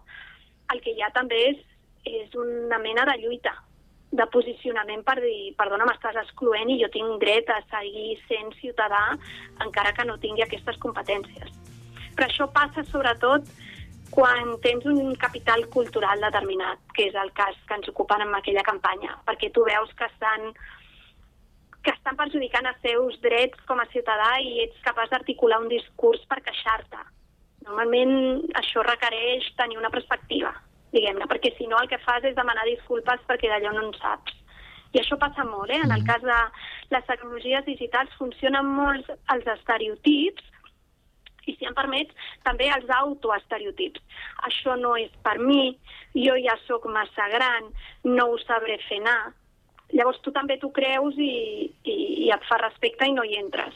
el 0.75 0.85
que 0.85 0.93
hi 0.93 1.03
ha 1.03 1.11
també 1.17 1.41
és, 1.55 1.65
és 2.05 2.37
una 2.37 2.79
mena 2.79 3.09
de 3.09 3.17
lluita 3.25 3.57
de 4.11 4.27
posicionament 4.35 5.05
per 5.07 5.17
dir, 5.23 5.53
perdona, 5.59 5.87
m'estàs 5.87 6.19
excloent 6.25 6.71
i 6.73 6.81
jo 6.83 6.89
tinc 6.93 7.21
dret 7.23 7.51
a 7.55 7.61
seguir 7.71 8.17
sent 8.27 8.51
ciutadà 8.59 9.03
encara 9.65 9.95
que 9.95 10.07
no 10.07 10.19
tingui 10.19 10.43
aquestes 10.45 10.79
competències. 10.83 11.53
Però 12.17 12.27
això 12.27 12.49
passa 12.53 12.85
sobretot 12.89 13.47
quan 14.11 14.57
tens 14.65 14.85
un 14.91 15.15
capital 15.15 15.67
cultural 15.71 16.21
determinat, 16.21 16.83
que 16.95 17.07
és 17.09 17.17
el 17.17 17.33
cas 17.33 17.57
que 17.67 17.79
ens 17.79 17.89
ocupen 17.93 18.25
en 18.25 18.35
aquella 18.35 18.67
campanya, 18.67 19.17
perquè 19.27 19.53
tu 19.55 19.65
veus 19.67 19.93
que 19.99 20.09
estan 20.11 20.53
que 21.81 21.95
estan 21.95 22.17
perjudicant 22.19 22.67
els 22.69 22.83
seus 22.85 23.15
drets 23.23 23.63
com 23.69 23.79
a 23.81 23.87
ciutadà 23.93 24.35
i 24.45 24.59
ets 24.67 24.83
capaç 24.85 25.09
d'articular 25.15 25.63
un 25.63 25.71
discurs 25.71 26.21
per 26.29 26.43
queixar-te. 26.45 27.01
Normalment 27.65 28.13
això 28.61 28.85
requereix 28.85 29.47
tenir 29.57 29.79
una 29.81 29.93
perspectiva, 29.95 30.53
diguem-ne, 30.93 31.29
perquè 31.31 31.55
si 31.57 31.69
no 31.71 31.81
el 31.81 31.89
que 31.89 32.01
fas 32.05 32.27
és 32.29 32.37
demanar 32.37 32.67
disculpes 32.69 33.25
perquè 33.31 33.49
d'allò 33.49 33.73
no 33.73 33.87
en 33.87 33.97
saps. 33.97 34.37
I 34.93 35.01
això 35.01 35.17
passa 35.17 35.45
molt, 35.47 35.71
eh? 35.71 35.81
En 35.81 35.93
el 35.95 36.05
cas 36.05 36.21
de 36.21 36.39
les 36.91 37.05
tecnologies 37.07 37.65
digitals 37.65 38.17
funcionen 38.19 38.67
molt 38.67 39.09
els 39.33 39.51
estereotips 39.55 40.50
i, 41.47 41.57
si 41.57 41.65
em 41.69 41.75
permets, 41.75 42.15
també 42.45 42.69
els 42.75 42.89
autoestereotips. 43.01 44.01
Això 44.49 44.77
no 44.81 44.97
és 44.97 45.11
per 45.25 45.39
mi, 45.39 45.77
jo 46.15 46.37
ja 46.41 46.57
sóc 46.67 46.87
massa 46.93 47.29
gran, 47.33 47.71
no 48.05 48.31
ho 48.33 48.39
sabré 48.47 48.79
fer 48.89 49.01
anar. 49.01 49.33
Llavors 49.93 50.21
tu 50.23 50.31
també 50.31 50.59
t'ho 50.59 50.71
creus 50.71 51.17
i, 51.19 51.33
i, 51.85 51.95
i 52.27 52.31
et 52.31 52.45
fa 52.49 52.61
respecte 52.63 53.09
i 53.09 53.13
no 53.17 53.25
hi 53.27 53.41
entres. 53.41 53.75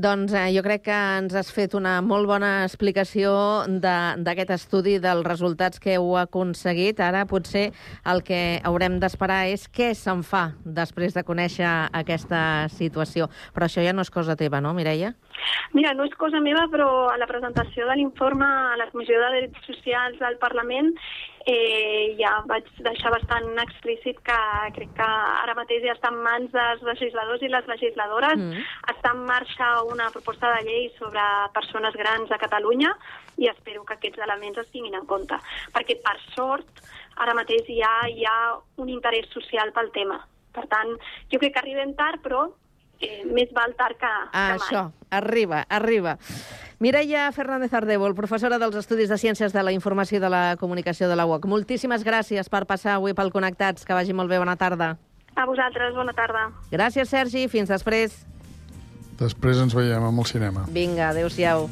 Doncs 0.00 0.32
eh, 0.32 0.46
jo 0.54 0.62
crec 0.64 0.84
que 0.86 0.96
ens 1.18 1.34
has 1.36 1.50
fet 1.52 1.74
una 1.76 1.98
molt 2.00 2.24
bona 2.30 2.62
explicació 2.64 3.32
de- 3.68 4.14
d'aquest 4.24 4.50
estudi, 4.54 4.94
dels 5.02 5.26
resultats 5.26 5.80
que 5.82 5.96
heu 5.98 6.14
aconseguit. 6.16 7.00
Ara 7.04 7.26
potser 7.28 7.66
el 8.08 8.22
que 8.24 8.60
haurem 8.64 8.96
d'esperar 9.02 9.42
és 9.50 9.66
què 9.68 9.90
se'n 9.94 10.22
fa 10.24 10.54
després 10.64 11.12
de 11.12 11.24
conèixer 11.26 11.68
aquesta 11.92 12.68
situació. 12.72 13.28
Però 13.52 13.66
això 13.66 13.84
ja 13.84 13.92
no 13.92 14.00
és 14.06 14.10
cosa 14.14 14.36
teva, 14.40 14.62
no, 14.62 14.72
Mireia? 14.72 15.12
Mira, 15.72 15.94
no 15.94 16.06
és 16.08 16.14
cosa 16.18 16.40
meva, 16.42 16.66
però 16.72 17.08
a 17.10 17.16
la 17.20 17.28
presentació 17.30 17.86
de 17.88 17.96
l'informe 17.98 18.46
a 18.46 18.78
la 18.80 18.88
Comissió 18.90 19.20
de 19.20 19.28
Drets 19.36 19.66
Socials 19.68 20.18
del 20.18 20.38
Parlament 20.42 20.92
eh, 21.46 22.16
ja 22.18 22.32
vaig 22.48 22.66
deixar 22.84 23.12
bastant 23.14 23.48
explícit 23.62 24.18
que 24.26 24.38
crec 24.76 24.92
que 24.98 25.06
ara 25.06 25.56
mateix 25.58 25.84
ja 25.86 25.94
està 25.96 26.10
en 26.12 26.20
mans 26.24 26.52
dels 26.52 26.82
legisladors 26.86 27.42
i 27.42 27.52
les 27.52 27.68
legisladores. 27.70 28.36
Mm. 28.38 28.64
Està 28.94 29.14
en 29.14 29.24
marxa 29.28 29.70
una 29.88 30.10
proposta 30.14 30.52
de 30.56 30.64
llei 30.68 30.88
sobre 30.98 31.24
persones 31.56 31.96
grans 31.96 32.30
a 32.30 32.40
Catalunya 32.42 32.92
i 33.40 33.48
espero 33.48 33.84
que 33.84 33.96
aquests 33.96 34.20
elements 34.26 34.60
es 34.60 34.72
tinguin 34.74 34.98
en 34.98 35.06
compte. 35.08 35.38
Perquè, 35.74 36.00
per 36.04 36.18
sort, 36.34 36.84
ara 37.16 37.36
mateix 37.36 37.68
ja 37.68 37.94
hi 38.08 38.26
ha 38.28 38.38
un 38.82 38.92
interès 38.92 39.30
social 39.32 39.72
pel 39.76 39.92
tema. 39.96 40.20
Per 40.54 40.66
tant, 40.66 40.96
jo 41.30 41.38
crec 41.38 41.54
que 41.54 41.62
arribem 41.62 41.94
tard, 41.94 42.20
però 42.24 42.48
eh, 43.00 43.24
més 43.26 43.52
val 43.56 43.74
tard 43.78 43.98
que, 43.98 44.10
que 44.30 44.38
mai. 44.38 44.56
Això, 44.58 44.90
arriba, 45.10 45.64
arriba. 45.68 46.16
Mireia 46.80 47.26
Fernández 47.36 47.74
Ardèvol, 47.76 48.14
professora 48.16 48.56
dels 48.56 48.78
Estudis 48.80 49.10
de 49.12 49.18
Ciències 49.20 49.52
de 49.52 49.62
la 49.62 49.74
Informació 49.76 50.16
i 50.16 50.22
de 50.22 50.30
la 50.32 50.56
Comunicació 50.56 51.10
de 51.10 51.18
la 51.18 51.26
UOC. 51.28 51.44
Moltíssimes 51.44 52.06
gràcies 52.06 52.48
per 52.48 52.64
passar 52.64 52.94
avui 52.96 53.12
pel 53.12 53.32
Connectats. 53.34 53.84
Que 53.84 53.96
vagi 53.96 54.16
molt 54.16 54.32
bé, 54.32 54.38
bona 54.40 54.56
tarda. 54.56 54.94
A 55.36 55.44
vosaltres, 55.44 55.92
bona 55.94 56.16
tarda. 56.16 56.48
Gràcies, 56.72 57.12
Sergi. 57.12 57.46
Fins 57.52 57.68
després. 57.68 58.22
Després 59.20 59.60
ens 59.60 59.76
veiem 59.76 60.08
amb 60.08 60.24
el 60.24 60.28
cinema. 60.32 60.64
Vinga, 60.72 61.10
adéu-siau. 61.12 61.68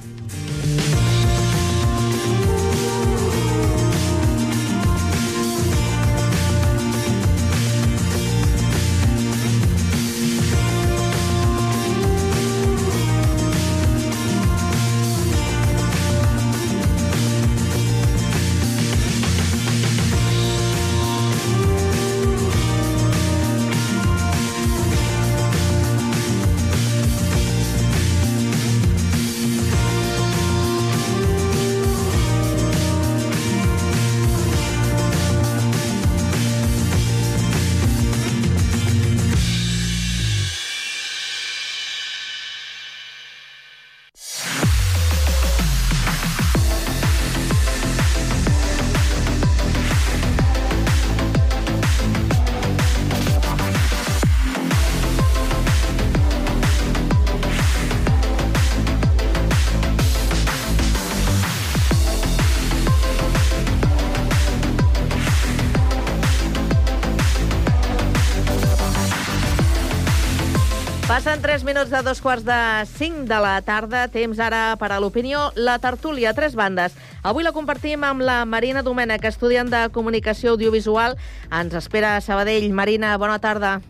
3 71.58 71.66
minuts 71.66 71.90
de 71.90 72.02
dos 72.02 72.20
quarts 72.22 72.44
de 72.44 72.86
5 72.86 73.24
de 73.26 73.38
la 73.42 73.60
tarda. 73.66 74.04
Temps 74.06 74.38
ara 74.38 74.76
per 74.78 74.92
a 74.94 75.00
l'opinió. 75.02 75.48
La 75.58 75.80
tertúlia, 75.82 76.30
tres 76.30 76.54
bandes. 76.54 76.94
Avui 77.26 77.42
la 77.42 77.50
compartim 77.50 78.04
amb 78.06 78.22
la 78.22 78.44
Marina 78.46 78.84
Domènech, 78.86 79.26
estudiant 79.26 79.66
de 79.66 79.80
Comunicació 79.90 80.52
Audiovisual. 80.54 81.16
Ens 81.50 81.74
espera 81.74 82.14
a 82.14 82.20
Sabadell. 82.22 82.70
Marina, 82.70 83.16
bona 83.18 83.40
tarda. 83.42 83.80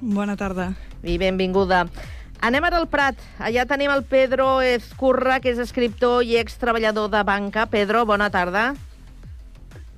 Bona 0.00 0.34
tarda. 0.34 0.72
I 1.06 1.14
benvinguda. 1.22 1.84
Anem 2.42 2.66
ara 2.66 2.82
al 2.82 2.90
Prat. 2.90 3.22
Allà 3.38 3.68
tenim 3.70 3.94
el 3.94 4.02
Pedro 4.02 4.56
Ezcurra, 4.58 5.38
que 5.38 5.54
és 5.54 5.62
escriptor 5.62 6.26
i 6.26 6.40
ex-treballador 6.42 7.06
de 7.12 7.22
banca. 7.22 7.68
Pedro, 7.70 8.02
bona 8.02 8.32
tarda. 8.34 8.72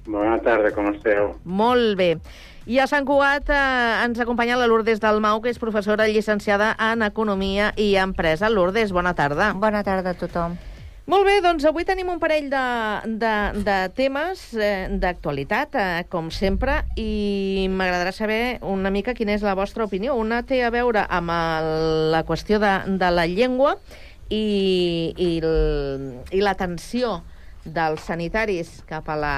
Bona 0.05 0.37
tarda, 0.45 0.77
com 0.77 0.93
esteu? 0.93 1.39
Molt 1.49 1.97
bé. 1.97 2.19
I 2.64 2.79
a 2.81 2.87
Sant 2.88 3.05
Cugat 3.05 3.50
eh, 3.53 4.05
ens 4.07 4.16
acompanya 4.22 4.57
la 4.57 4.64
Lourdes 4.64 5.00
Dalmau, 5.00 5.42
que 5.44 5.50
és 5.53 5.59
professora 5.61 6.07
llicenciada 6.09 6.70
en 6.81 7.05
Economia 7.05 7.74
i 7.77 7.90
Empresa. 8.00 8.48
Lourdes, 8.48 8.94
bona 8.96 9.12
tarda. 9.12 9.50
Bona 9.53 9.83
tarda 9.85 10.14
a 10.14 10.16
tothom. 10.16 10.55
Molt 11.05 11.29
bé, 11.29 11.35
doncs 11.44 11.66
avui 11.68 11.85
tenim 11.85 12.09
un 12.09 12.22
parell 12.22 12.46
de, 12.48 12.62
de, 13.20 13.33
de 13.66 13.74
temes 13.92 14.46
eh, 14.57 14.88
d'actualitat, 14.96 15.77
eh, 15.77 16.07
com 16.09 16.31
sempre, 16.33 16.79
i 16.96 17.68
m'agradarà 17.68 18.14
saber 18.16 18.40
una 18.64 18.88
mica 18.88 19.12
quina 19.12 19.37
és 19.37 19.44
la 19.44 19.53
vostra 19.59 19.85
opinió. 19.85 20.16
Una 20.16 20.40
té 20.48 20.62
a 20.64 20.72
veure 20.72 21.05
amb 21.05 21.35
el, 21.37 21.68
la 22.16 22.24
qüestió 22.24 22.57
de, 22.64 22.72
de 22.96 23.12
la 23.12 23.29
llengua 23.29 23.77
i, 24.33 25.12
i, 25.20 25.31
i 26.33 26.40
l'atenció 26.40 27.18
dels 27.64 28.09
sanitaris 28.09 28.79
cap 28.88 29.12
a 29.12 29.20
la, 29.20 29.37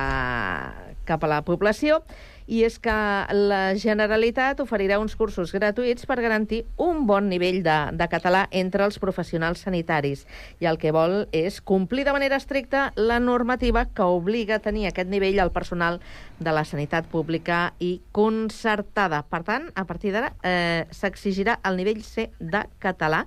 cap 1.06 1.26
a 1.26 1.34
la 1.34 1.42
població, 1.42 2.04
i 2.46 2.62
és 2.66 2.78
que 2.82 2.94
la 3.34 3.74
Generalitat 3.78 4.60
oferirà 4.62 5.00
uns 5.02 5.16
cursos 5.18 5.52
gratuïts 5.54 6.06
per 6.06 6.18
garantir 6.22 6.62
un 6.78 7.04
bon 7.06 7.28
nivell 7.28 7.62
de, 7.66 7.76
de 7.98 8.08
català 8.10 8.46
entre 8.50 8.86
els 8.86 9.00
professionals 9.02 9.64
sanitaris. 9.66 10.24
I 10.62 10.70
el 10.70 10.78
que 10.78 10.94
vol 10.94 11.26
és 11.34 11.58
complir 11.60 12.06
de 12.06 12.14
manera 12.14 12.38
estricta 12.38 12.92
la 12.96 13.18
normativa 13.20 13.86
que 13.90 14.06
obliga 14.06 14.56
a 14.56 14.64
tenir 14.64 14.86
aquest 14.86 15.10
nivell 15.10 15.40
al 15.42 15.52
personal 15.52 16.00
de 16.38 16.54
la 16.54 16.64
sanitat 16.64 17.10
pública 17.10 17.74
i 17.82 18.00
concertada. 18.12 19.24
Per 19.26 19.42
tant, 19.42 19.70
a 19.74 19.86
partir 19.88 20.14
d'ara 20.14 20.34
eh, 20.42 20.86
s'exigirà 20.94 21.60
el 21.66 21.80
nivell 21.80 22.02
C 22.06 22.30
de 22.38 22.66
català 22.78 23.26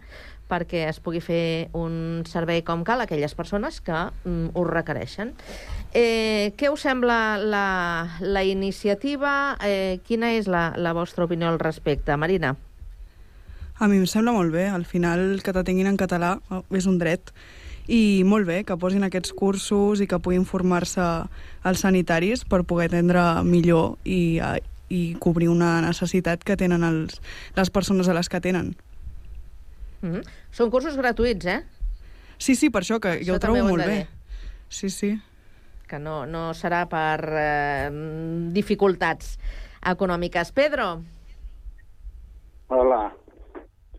perquè 0.50 0.88
es 0.90 1.00
pugui 1.00 1.22
fer 1.22 1.70
un 1.78 2.24
servei 2.28 2.64
com 2.66 2.84
cal 2.84 3.04
a 3.04 3.08
aquelles 3.08 3.36
persones 3.38 3.80
que 3.86 3.96
mm, 3.96 4.52
ho 4.54 4.64
requereixen. 4.68 5.36
Eh, 5.94 6.54
què 6.58 6.70
us 6.74 6.84
sembla 6.86 7.38
la, 7.38 8.18
la 8.22 8.44
iniciativa? 8.46 9.58
Eh, 9.66 10.00
quina 10.06 10.34
és 10.38 10.50
la, 10.50 10.74
la 10.78 10.94
vostra 10.98 11.26
opinió 11.30 11.50
al 11.50 11.62
respecte? 11.62 12.18
Marina? 12.18 12.56
A 13.80 13.88
mi 13.88 13.96
em 14.02 14.06
sembla 14.10 14.34
molt 14.36 14.52
bé. 14.52 14.68
Al 14.68 14.86
final, 14.86 15.40
que 15.44 15.54
t'atenguin 15.56 15.88
en 15.88 15.98
català 15.98 16.36
eh, 16.52 16.62
és 16.78 16.90
un 16.90 17.00
dret. 17.00 17.32
I 17.90 18.22
molt 18.28 18.46
bé 18.46 18.62
que 18.68 18.78
posin 18.78 19.06
aquests 19.08 19.32
cursos 19.34 20.02
i 20.04 20.06
que 20.10 20.20
puguin 20.22 20.46
formar-se 20.46 21.06
els 21.66 21.82
sanitaris 21.82 22.44
per 22.46 22.62
poder 22.70 22.92
atendre 22.92 23.24
millor 23.48 23.96
i, 24.06 24.38
eh, 24.38 24.60
i 24.94 25.02
cobrir 25.22 25.50
una 25.50 25.80
necessitat 25.82 26.44
que 26.46 26.58
tenen 26.60 26.86
els, 26.86 27.18
les 27.58 27.74
persones 27.74 28.10
a 28.10 28.18
les 28.18 28.30
que 28.30 28.42
tenen. 28.44 28.76
Mm 30.02 30.14
-hmm. 30.14 30.24
Són 30.52 30.70
cursos 30.72 30.98
gratuïts, 30.98 31.46
eh? 31.46 31.64
Sí, 32.38 32.56
sí, 32.56 32.70
per 32.70 32.82
això, 32.82 33.00
que 33.00 33.20
Això 33.20 33.26
jo 33.28 33.36
ho 33.36 33.40
trobo 33.40 33.60
ho 33.60 33.68
molt 33.68 33.86
bé. 33.86 33.96
dir. 33.96 34.08
Sí, 34.70 34.90
sí. 34.90 35.20
Que 35.88 36.00
no, 36.00 36.26
no 36.26 36.54
serà 36.54 36.88
per 36.88 37.20
eh, 37.34 37.90
dificultats 38.54 39.38
econòmiques. 39.86 40.52
Pedro? 40.52 41.04
Hola. 42.68 43.12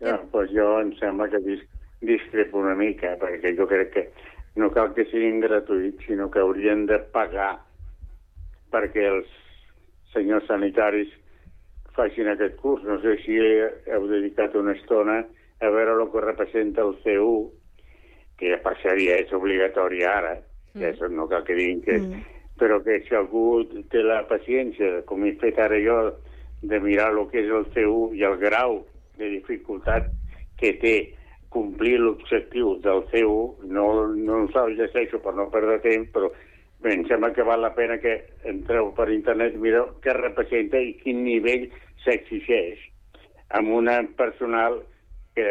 Ja, 0.01 0.17
pues 0.31 0.49
jo 0.51 0.79
em 0.81 0.93
sembla 0.97 1.29
que 1.29 1.39
dis 1.39 1.61
discrepo 2.01 2.57
una 2.57 2.73
mica, 2.75 3.15
perquè 3.21 3.55
jo 3.57 3.67
crec 3.67 3.91
que 3.93 4.11
no 4.55 4.71
cal 4.71 4.93
que 4.93 5.05
siguin 5.05 5.39
gratuïts, 5.39 6.05
sinó 6.07 6.31
que 6.31 6.39
haurien 6.39 6.87
de 6.89 6.97
pagar 7.13 7.59
perquè 8.71 9.03
els 9.05 9.27
senyors 10.13 10.47
sanitaris 10.47 11.11
facin 11.95 12.31
aquest 12.31 12.55
curs. 12.57 12.83
No 12.87 12.97
sé 13.03 13.17
si 13.25 13.37
heu 13.37 14.07
dedicat 14.09 14.55
una 14.55 14.73
estona 14.73 15.21
a 15.61 15.69
veure 15.69 15.95
el 15.97 16.11
que 16.11 16.21
representa 16.21 16.81
el 16.81 16.95
C1, 17.03 17.49
que 18.37 18.49
ja 18.49 18.59
passaria, 18.65 19.19
és 19.21 19.31
obligatori 19.37 20.01
ara, 20.07 20.35
mm. 20.73 20.85
això 20.89 21.09
no 21.11 21.29
cal 21.31 21.45
que 21.47 21.57
diguin 21.57 21.83
que... 21.85 21.97
Mm. 22.01 22.29
Però 22.61 22.75
que 22.85 22.99
si 23.07 23.15
algú 23.17 23.63
té 23.89 24.03
la 24.05 24.19
paciència, 24.29 24.99
com 25.09 25.23
he 25.25 25.31
fet 25.41 25.57
ara 25.57 25.79
jo, 25.81 25.95
de 26.61 26.77
mirar 26.83 27.07
el 27.09 27.23
que 27.31 27.41
és 27.41 27.49
el 27.49 27.65
C1 27.73 28.13
i 28.19 28.21
el 28.27 28.35
grau 28.37 28.83
de 29.17 29.31
dificultat 29.31 30.11
que 30.61 30.75
té 30.83 30.93
complir 31.49 31.97
l'objectiu 31.99 32.75
del 32.83 33.01
C1, 33.09 33.65
no, 33.73 33.87
no 34.13 34.43
el 34.45 34.77
llegeixo 34.77 35.19
per 35.23 35.33
no 35.35 35.49
perdre 35.49 35.79
temps, 35.83 36.11
però 36.13 36.29
bé, 36.85 36.93
em 36.93 37.03
sembla 37.09 37.31
que 37.33 37.45
val 37.47 37.65
la 37.65 37.73
pena 37.73 37.97
que 38.03 38.13
entreu 38.47 38.93
per 38.97 39.09
internet 39.09 39.57
i 39.57 39.63
mireu 39.65 39.89
què 40.05 40.13
representa 40.15 40.79
i 40.79 40.93
quin 41.01 41.25
nivell 41.25 41.67
s'exigeix 42.05 42.85
amb 43.57 43.73
una 43.81 43.97
personal 44.17 44.79
que 45.35 45.47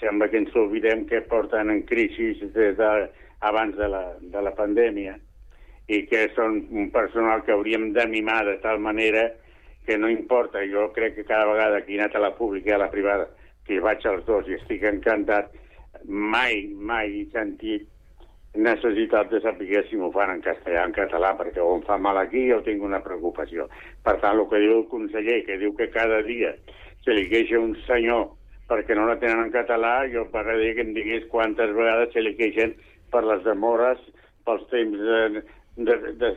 sembla 0.00 0.28
que 0.28 0.40
ens 0.42 0.56
oblidem 0.58 1.04
que 1.06 1.22
porten 1.30 1.70
en 1.70 1.84
crisi 1.86 2.32
des 2.54 2.76
de, 2.78 2.90
abans 3.40 3.76
de 3.76 3.88
la, 3.88 4.02
de 4.20 4.42
la 4.42 4.54
pandèmia 4.56 5.14
i 5.86 6.04
que 6.08 6.26
són 6.34 6.62
un 6.72 6.90
personal 6.90 7.44
que 7.44 7.52
hauríem 7.52 7.92
de 7.92 8.06
mimar 8.08 8.42
de 8.48 8.56
tal 8.62 8.80
manera 8.80 9.28
que 9.84 9.98
no 9.98 10.08
importa, 10.08 10.62
jo 10.64 10.88
crec 10.96 11.14
que 11.14 11.24
cada 11.28 11.44
vegada 11.44 11.82
que 11.84 11.92
he 11.92 11.98
anat 12.00 12.14
a 12.16 12.22
la 12.24 12.34
pública 12.38 12.72
i 12.72 12.74
a 12.74 12.80
la 12.80 12.90
privada, 12.90 13.28
que 13.68 13.82
vaig 13.84 14.06
als 14.08 14.24
dos 14.24 14.48
i 14.48 14.56
estic 14.56 14.84
encantat, 14.88 15.52
mai, 16.08 16.64
mai 16.72 17.12
he 17.20 17.26
sentit 17.32 17.84
necessitat 18.54 19.30
de 19.30 19.40
saber 19.42 19.82
si 19.90 19.98
m'ho 19.98 20.12
fan 20.14 20.30
en 20.30 20.40
castellà 20.40 20.86
en 20.86 20.94
català, 20.94 21.34
perquè 21.36 21.60
o 21.60 21.74
em 21.76 21.82
fa 21.84 21.98
mal 21.98 22.16
aquí 22.20 22.46
o 22.54 22.62
tinc 22.62 22.82
una 22.86 23.02
preocupació. 23.02 23.68
Per 24.04 24.16
tant, 24.22 24.38
el 24.38 24.46
que 24.48 24.62
diu 24.62 24.78
el 24.78 24.88
conseller, 24.88 25.42
que 25.44 25.58
diu 25.58 25.74
que 25.76 25.90
cada 25.90 26.22
dia 26.22 26.54
se 27.04 27.12
li 27.12 27.26
queixa 27.28 27.60
un 27.60 27.74
senyor 27.84 28.30
perquè 28.68 28.96
no 28.96 29.06
la 29.08 29.18
tenen 29.20 29.42
en 29.46 29.52
català, 29.54 29.96
jo 30.12 30.26
m'agradaria 30.32 30.76
que 30.78 30.86
em 30.86 30.94
digués 30.96 31.26
quantes 31.32 31.72
vegades 31.76 32.12
se 32.14 32.22
li 32.24 32.34
queixen 32.38 32.74
per 33.12 33.24
les 33.28 33.44
demores, 33.44 34.00
pels 34.44 34.64
temps 34.70 34.98
de, 35.00 35.42
de, 35.76 35.96
de, 36.20 36.30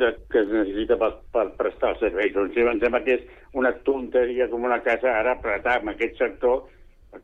de, 0.00 0.10
que 0.30 0.42
es 0.42 0.50
necessita 0.52 0.98
per, 1.00 1.12
per 1.34 1.46
prestar 1.58 1.94
els 1.94 2.02
serveis. 2.06 2.32
Doncs 2.34 2.54
sí, 2.54 2.64
em 2.64 2.80
sembla 2.82 3.02
que 3.04 3.18
és 3.18 3.26
una 3.58 3.72
tonteria 3.86 4.48
com 4.50 4.66
una 4.68 4.80
casa 4.86 5.12
ara 5.20 5.36
apretar 5.36 5.78
amb 5.78 5.92
aquest 5.94 6.18
sector 6.22 6.66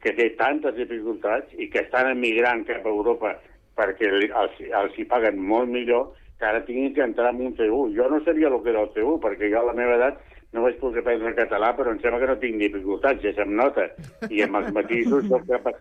que 0.01 0.15
té 0.17 0.31
tantes 0.39 0.77
dificultats 0.79 1.53
i 1.61 1.69
que 1.71 1.85
estan 1.85 2.11
emigrant 2.15 2.65
cap 2.69 2.87
a 2.87 2.93
Europa 2.93 3.35
perquè 3.79 4.11
els, 4.11 4.61
els 4.65 4.99
hi 4.99 5.07
paguen 5.11 5.41
molt 5.41 5.71
millor 5.71 6.13
que 6.39 6.47
ara 6.47 6.65
tinguin 6.67 6.95
que 6.95 7.05
entrar 7.05 7.33
en 7.35 7.43
un 7.47 7.57
C1. 7.59 7.95
Jo 7.97 8.09
no 8.11 8.21
sabia 8.25 8.49
el 8.51 8.61
que 8.63 8.73
era 8.73 8.85
el 8.85 8.93
C1, 8.95 9.19
perquè 9.23 9.51
jo 9.53 9.61
a 9.61 9.69
la 9.71 9.77
meva 9.77 9.99
edat 9.99 10.23
no 10.55 10.63
vaig 10.65 10.79
poder 10.79 11.03
aprendre 11.03 11.35
català, 11.37 11.73
però 11.77 11.93
em 11.93 11.99
sembla 12.03 12.21
que 12.23 12.31
no 12.31 12.39
tinc 12.43 12.61
dificultats, 12.63 13.23
ja 13.25 13.35
se'm 13.35 13.57
nota. 13.59 13.89
I 14.31 14.45
amb 14.47 14.61
els 14.61 14.71
matisos 14.77 15.27
capaç... 15.51 15.81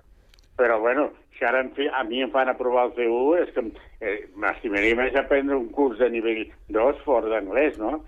Però, 0.58 0.78
bueno, 0.82 1.08
si 1.38 1.46
ara 1.50 1.64
fi, 1.74 1.88
a 1.90 2.04
mi 2.06 2.22
em 2.22 2.32
fan 2.34 2.50
aprovar 2.52 2.88
el 2.88 2.96
C1, 2.98 3.38
és 3.42 3.54
que 3.56 3.64
eh, 4.06 4.18
m'estimaria 4.38 4.98
més 5.00 5.16
aprendre 5.18 5.58
un 5.58 5.70
curs 5.74 5.98
de 6.02 6.10
nivell 6.14 6.44
2 6.74 7.02
fora 7.06 7.32
d'anglès, 7.32 7.80
no? 7.82 8.04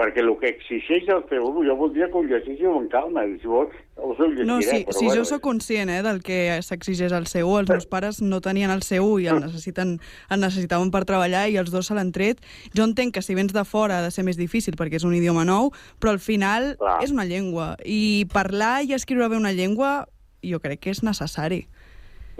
Perquè 0.00 0.22
el 0.22 0.30
que 0.40 0.48
exigeix 0.54 1.10
el 1.12 1.26
C1, 1.28 1.64
jo 1.66 1.74
voldria 1.76 2.06
que 2.08 2.16
ho 2.16 2.22
llegíssiu 2.24 2.72
amb 2.72 2.88
calma. 2.88 3.26
i 3.28 3.34
Si 3.42 3.48
vols, 3.50 3.74
us 4.00 4.16
ho 4.16 4.28
llegiré, 4.30 4.46
No, 4.48 4.56
sí, 4.64 4.78
però 4.86 4.96
sí, 4.96 5.04
bueno, 5.04 5.18
jo 5.20 5.24
sóc 5.28 5.42
conscient 5.44 5.92
eh, 5.92 5.98
del 6.06 6.22
que 6.24 6.38
s'exigeix 6.64 7.12
al 7.12 7.26
C1. 7.28 7.58
Els 7.66 7.72
meus 7.74 7.86
pares 7.90 8.22
no 8.24 8.40
tenien 8.40 8.72
el 8.72 8.80
C1 8.80 9.20
i 9.20 9.28
el, 9.28 9.42
necessiten, 9.46 9.98
el 10.32 10.40
necessitaven 10.40 10.88
per 10.94 11.04
treballar 11.04 11.44
i 11.52 11.58
els 11.60 11.68
dos 11.74 11.90
se 11.90 11.98
l'han 11.98 12.14
tret. 12.16 12.40
Jo 12.72 12.88
entenc 12.88 13.12
que 13.18 13.22
si 13.22 13.36
vens 13.36 13.52
de 13.52 13.64
fora 13.68 13.98
ha 14.00 14.06
de 14.06 14.14
ser 14.14 14.24
més 14.24 14.40
difícil 14.40 14.78
perquè 14.80 14.96
és 14.96 15.04
un 15.04 15.12
idioma 15.18 15.44
nou, 15.44 15.68
però 16.00 16.16
al 16.16 16.22
final 16.24 16.72
Clar. 16.80 16.96
és 17.04 17.12
una 17.12 17.28
llengua. 17.28 17.74
I 17.84 18.24
parlar 18.32 18.80
i 18.88 18.96
escriure 18.96 19.28
bé 19.28 19.36
una 19.36 19.52
llengua 19.52 20.08
jo 20.40 20.60
crec 20.64 20.80
que 20.86 20.94
és 20.94 21.02
necessari. 21.04 21.66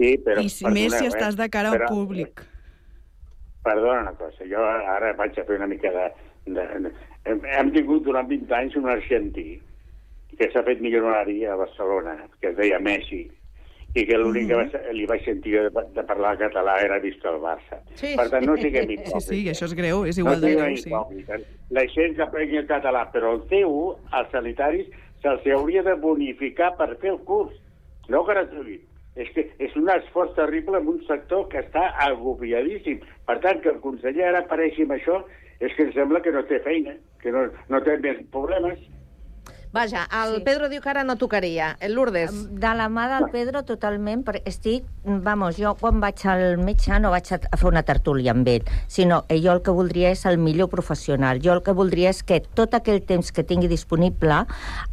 Sí, 0.01 0.15
però, 0.25 0.41
I 0.41 0.49
si, 0.49 0.65
més 0.65 0.89
si 0.89 0.97
perdoneu, 0.97 1.13
estàs 1.13 1.37
eh? 1.37 1.39
de 1.43 1.49
cara 1.53 1.69
al 1.69 1.77
Però, 1.77 1.91
públic. 1.93 2.41
Perdona 3.61 4.01
una 4.07 4.13
cosa, 4.17 4.47
jo 4.49 4.61
ara 4.65 5.13
vaig 5.19 5.37
a 5.37 5.45
fer 5.45 5.59
una 5.59 5.69
mica 5.69 5.91
de... 5.93 6.09
de, 6.45 6.91
hem, 7.25 7.71
tingut 7.75 8.03
durant 8.05 8.27
20 8.29 8.51
anys 8.57 8.75
un 8.79 8.87
argentí 8.89 9.59
que 10.37 10.47
s'ha 10.51 10.63
fet 10.63 10.79
milionari 10.81 11.43
a 11.45 11.55
Barcelona, 11.59 12.15
que 12.39 12.49
es 12.49 12.57
deia 12.57 12.79
Messi, 12.79 13.27
i 13.93 14.05
que 14.07 14.15
l'únic 14.17 14.47
que 14.47 14.55
Mhm. 14.55 14.71
va, 14.71 14.91
li 14.95 15.05
vaig 15.05 15.23
sentir 15.25 15.51
de, 15.59 15.69
de 15.69 16.03
parlar 16.07 16.37
català 16.39 16.77
era 16.81 16.97
vist 16.99 17.25
al 17.25 17.39
Barça. 17.41 17.81
Sí. 17.95 18.13
Per 18.15 18.29
tant, 18.29 18.45
no 18.47 18.55
siguem 18.55 18.87
Sí, 18.87 18.93
hipòcrites. 18.93 19.27
sí, 19.27 19.43
i 19.43 19.49
això 19.49 19.65
és 19.65 19.73
greu, 19.75 20.05
és 20.05 20.17
igual 20.17 20.39
no 20.39 20.47
de 20.47 20.55
greu, 20.55 20.77
sí. 20.77 20.89
La 21.69 21.85
gent 21.87 22.15
que 22.15 22.21
aprengui 22.23 22.57
el 22.57 22.67
català, 22.67 23.11
però 23.11 23.33
el 23.35 23.41
C1, 23.49 23.97
als 24.11 24.31
sanitaris, 24.31 24.87
se'ls 25.21 25.45
hauria 25.53 25.83
de 25.83 25.93
bonificar 25.95 26.75
per 26.77 26.95
fer 27.01 27.11
el 27.11 27.19
curs, 27.19 27.53
no 28.07 28.23
gratuït. 28.23 28.81
És 29.17 29.29
que 29.35 29.49
és 29.59 29.75
un 29.75 29.89
esforç 29.89 30.33
terrible 30.35 30.77
en 30.77 30.87
un 30.87 31.03
sector 31.05 31.49
que 31.49 31.59
està 31.59 31.89
agobiadíssim. 31.99 33.01
Per 33.27 33.39
tant, 33.41 33.59
que 33.61 33.69
el 33.69 33.81
conseller 33.81 34.23
ara 34.29 34.39
apareixi 34.39 34.83
amb 34.83 34.93
això 34.93 35.25
és 35.61 35.75
que 35.77 35.85
em 35.85 35.93
sembla 35.93 36.21
que 36.25 36.33
no 36.33 36.41
té 36.49 36.59
feina, 36.65 36.95
que 37.21 37.33
no, 37.33 37.45
no 37.69 37.81
té 37.85 37.97
més 38.01 38.21
problemes. 38.33 38.81
Vaja, 39.71 40.03
el 40.11 40.35
sí. 40.35 40.41
Pedro 40.43 40.67
diu 40.67 40.81
que 40.83 40.89
ara 40.91 41.05
no 41.07 41.15
tocaria. 41.15 41.77
El 41.79 41.93
Lourdes. 41.95 42.33
De 42.59 42.71
la 42.75 42.89
mà 42.91 43.05
del 43.07 43.29
Pedro, 43.31 43.61
totalment, 43.63 44.25
perquè 44.27 44.43
estic... 44.51 44.87
Vamos, 45.01 45.55
jo 45.57 45.71
quan 45.79 46.01
vaig 46.03 46.19
al 46.29 46.59
metge 46.61 46.93
no 47.01 47.09
vaig 47.09 47.31
a 47.33 47.39
fer 47.39 47.69
una 47.69 47.81
tertúlia 47.81 48.35
amb 48.35 48.45
ell, 48.51 48.67
sinó 48.91 49.23
eh, 49.31 49.39
jo 49.41 49.55
el 49.55 49.63
que 49.65 49.73
voldria 49.73 50.11
és 50.13 50.25
el 50.29 50.37
millor 50.37 50.67
professional. 50.69 51.39
Jo 51.41 51.55
el 51.55 51.63
que 51.65 51.73
voldria 51.73 52.11
és 52.11 52.19
que 52.21 52.41
tot 52.43 52.75
aquell 52.77 52.99
temps 53.07 53.31
que 53.31 53.45
tingui 53.47 53.71
disponible 53.71 54.43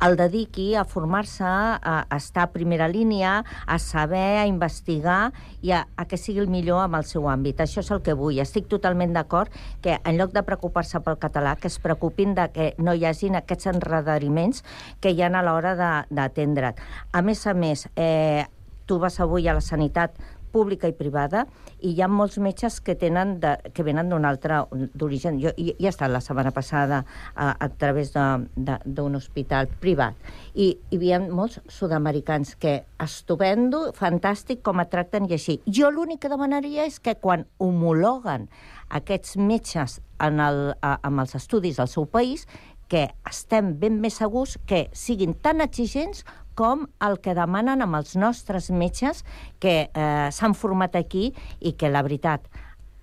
el 0.06 0.16
dediqui 0.16 0.70
a 0.78 0.86
formar-se, 0.88 1.44
a 1.44 1.98
estar 2.16 2.46
a 2.46 2.52
primera 2.54 2.88
línia, 2.88 3.42
a 3.66 3.78
saber, 3.82 4.38
a 4.38 4.46
investigar 4.48 5.32
i 5.60 5.74
a, 5.74 5.82
a 5.98 6.06
que 6.08 6.16
sigui 6.16 6.40
el 6.40 6.48
millor 6.48 6.84
amb 6.86 7.00
el 7.02 7.04
seu 7.04 7.26
àmbit. 7.28 7.60
Això 7.60 7.82
és 7.82 7.90
el 7.92 8.00
que 8.06 8.14
vull. 8.16 8.38
Estic 8.40 8.70
totalment 8.70 9.12
d'acord 9.12 9.52
que 9.82 9.98
en 9.98 10.22
lloc 10.22 10.32
de 10.32 10.46
preocupar-se 10.46 11.02
pel 11.02 11.18
català, 11.20 11.58
que 11.58 11.68
es 11.68 11.80
preocupin 11.82 12.38
de 12.38 12.48
que 12.54 12.72
no 12.78 12.94
hi 12.94 13.04
hagin 13.10 13.36
aquests 13.36 13.68
enredariments 13.74 14.64
que 15.00 15.12
hi 15.12 15.22
ha 15.22 15.30
a 15.32 15.42
l'hora 15.42 15.74
d'atendre't. 16.10 16.78
A 17.12 17.22
més 17.22 17.46
a 17.46 17.54
més, 17.54 17.88
eh, 17.96 18.46
tu 18.86 18.98
vas 18.98 19.20
avui 19.20 19.48
a 19.48 19.54
la 19.54 19.60
sanitat 19.60 20.16
pública 20.52 20.88
i 20.88 20.94
privada 20.96 21.44
i 21.78 21.92
hi 21.92 22.02
ha 22.02 22.08
molts 22.10 22.38
metges 22.42 22.80
que 22.84 22.96
tenen 22.98 23.36
de, 23.42 23.54
que 23.74 23.84
venen 23.86 24.10
d'un 24.10 24.24
altre 24.26 24.62
d'origen. 24.98 25.38
Jo 25.42 25.52
hi, 25.56 25.70
hi 25.76 25.86
he 25.86 25.90
estat 25.90 26.10
la 26.10 26.22
setmana 26.24 26.52
passada 26.56 27.02
a, 27.34 27.52
a 27.52 27.68
través 27.68 28.12
d'un 28.14 29.18
hospital 29.18 29.68
privat 29.82 30.16
i 30.54 30.70
hi 30.72 30.98
havia 30.98 31.20
molts 31.20 31.60
sud-americans 31.70 32.56
que 32.60 32.80
estupendo, 33.04 33.88
fantàstic 33.96 34.64
com 34.66 34.82
et 34.82 34.90
tracten 34.92 35.28
i 35.28 35.36
així. 35.36 35.60
Jo 35.66 35.92
l'únic 35.94 36.24
que 36.24 36.32
demanaria 36.32 36.88
és 36.88 36.98
que 36.98 37.18
quan 37.20 37.46
homologuen 37.62 38.48
aquests 38.88 39.36
metges 39.36 40.00
en 40.24 40.40
el, 40.42 40.72
a, 40.80 40.96
amb 41.04 41.22
els 41.22 41.36
estudis 41.38 41.78
del 41.78 41.90
seu 41.92 42.08
país 42.10 42.48
que 42.88 43.08
estem 43.28 43.74
ben 43.78 44.00
més 44.02 44.18
segurs 44.18 44.56
que 44.66 44.88
siguin 44.96 45.34
tan 45.36 45.60
exigents 45.64 46.24
com 46.58 46.88
el 47.06 47.20
que 47.22 47.36
demanen 47.38 47.84
amb 47.84 48.00
els 48.00 48.16
nostres 48.18 48.72
metges 48.74 49.22
que 49.62 49.76
eh, 49.86 50.30
s'han 50.34 50.56
format 50.58 50.96
aquí 50.98 51.28
i 51.60 51.76
que, 51.78 51.90
la 51.92 52.02
veritat, 52.02 52.48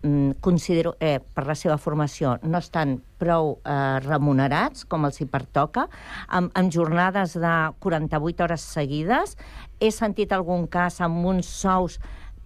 mm, 0.01 0.41
considero, 0.43 0.95
eh, 0.99 1.21
per 1.21 1.45
la 1.47 1.55
seva 1.55 1.77
formació, 1.79 2.35
no 2.43 2.59
estan 2.59 2.97
prou 3.21 3.55
eh, 3.63 4.01
remunerats, 4.03 4.83
com 4.91 5.07
els 5.07 5.21
hi 5.21 5.29
pertoca, 5.31 5.87
amb, 6.27 6.51
amb 6.51 6.73
jornades 6.73 7.37
de 7.39 7.55
48 7.79 8.43
hores 8.43 8.67
seguides. 8.75 9.37
He 9.79 9.91
sentit 9.91 10.35
algun 10.35 10.67
cas 10.67 10.99
amb 10.99 11.23
uns 11.23 11.47
sous 11.47 11.99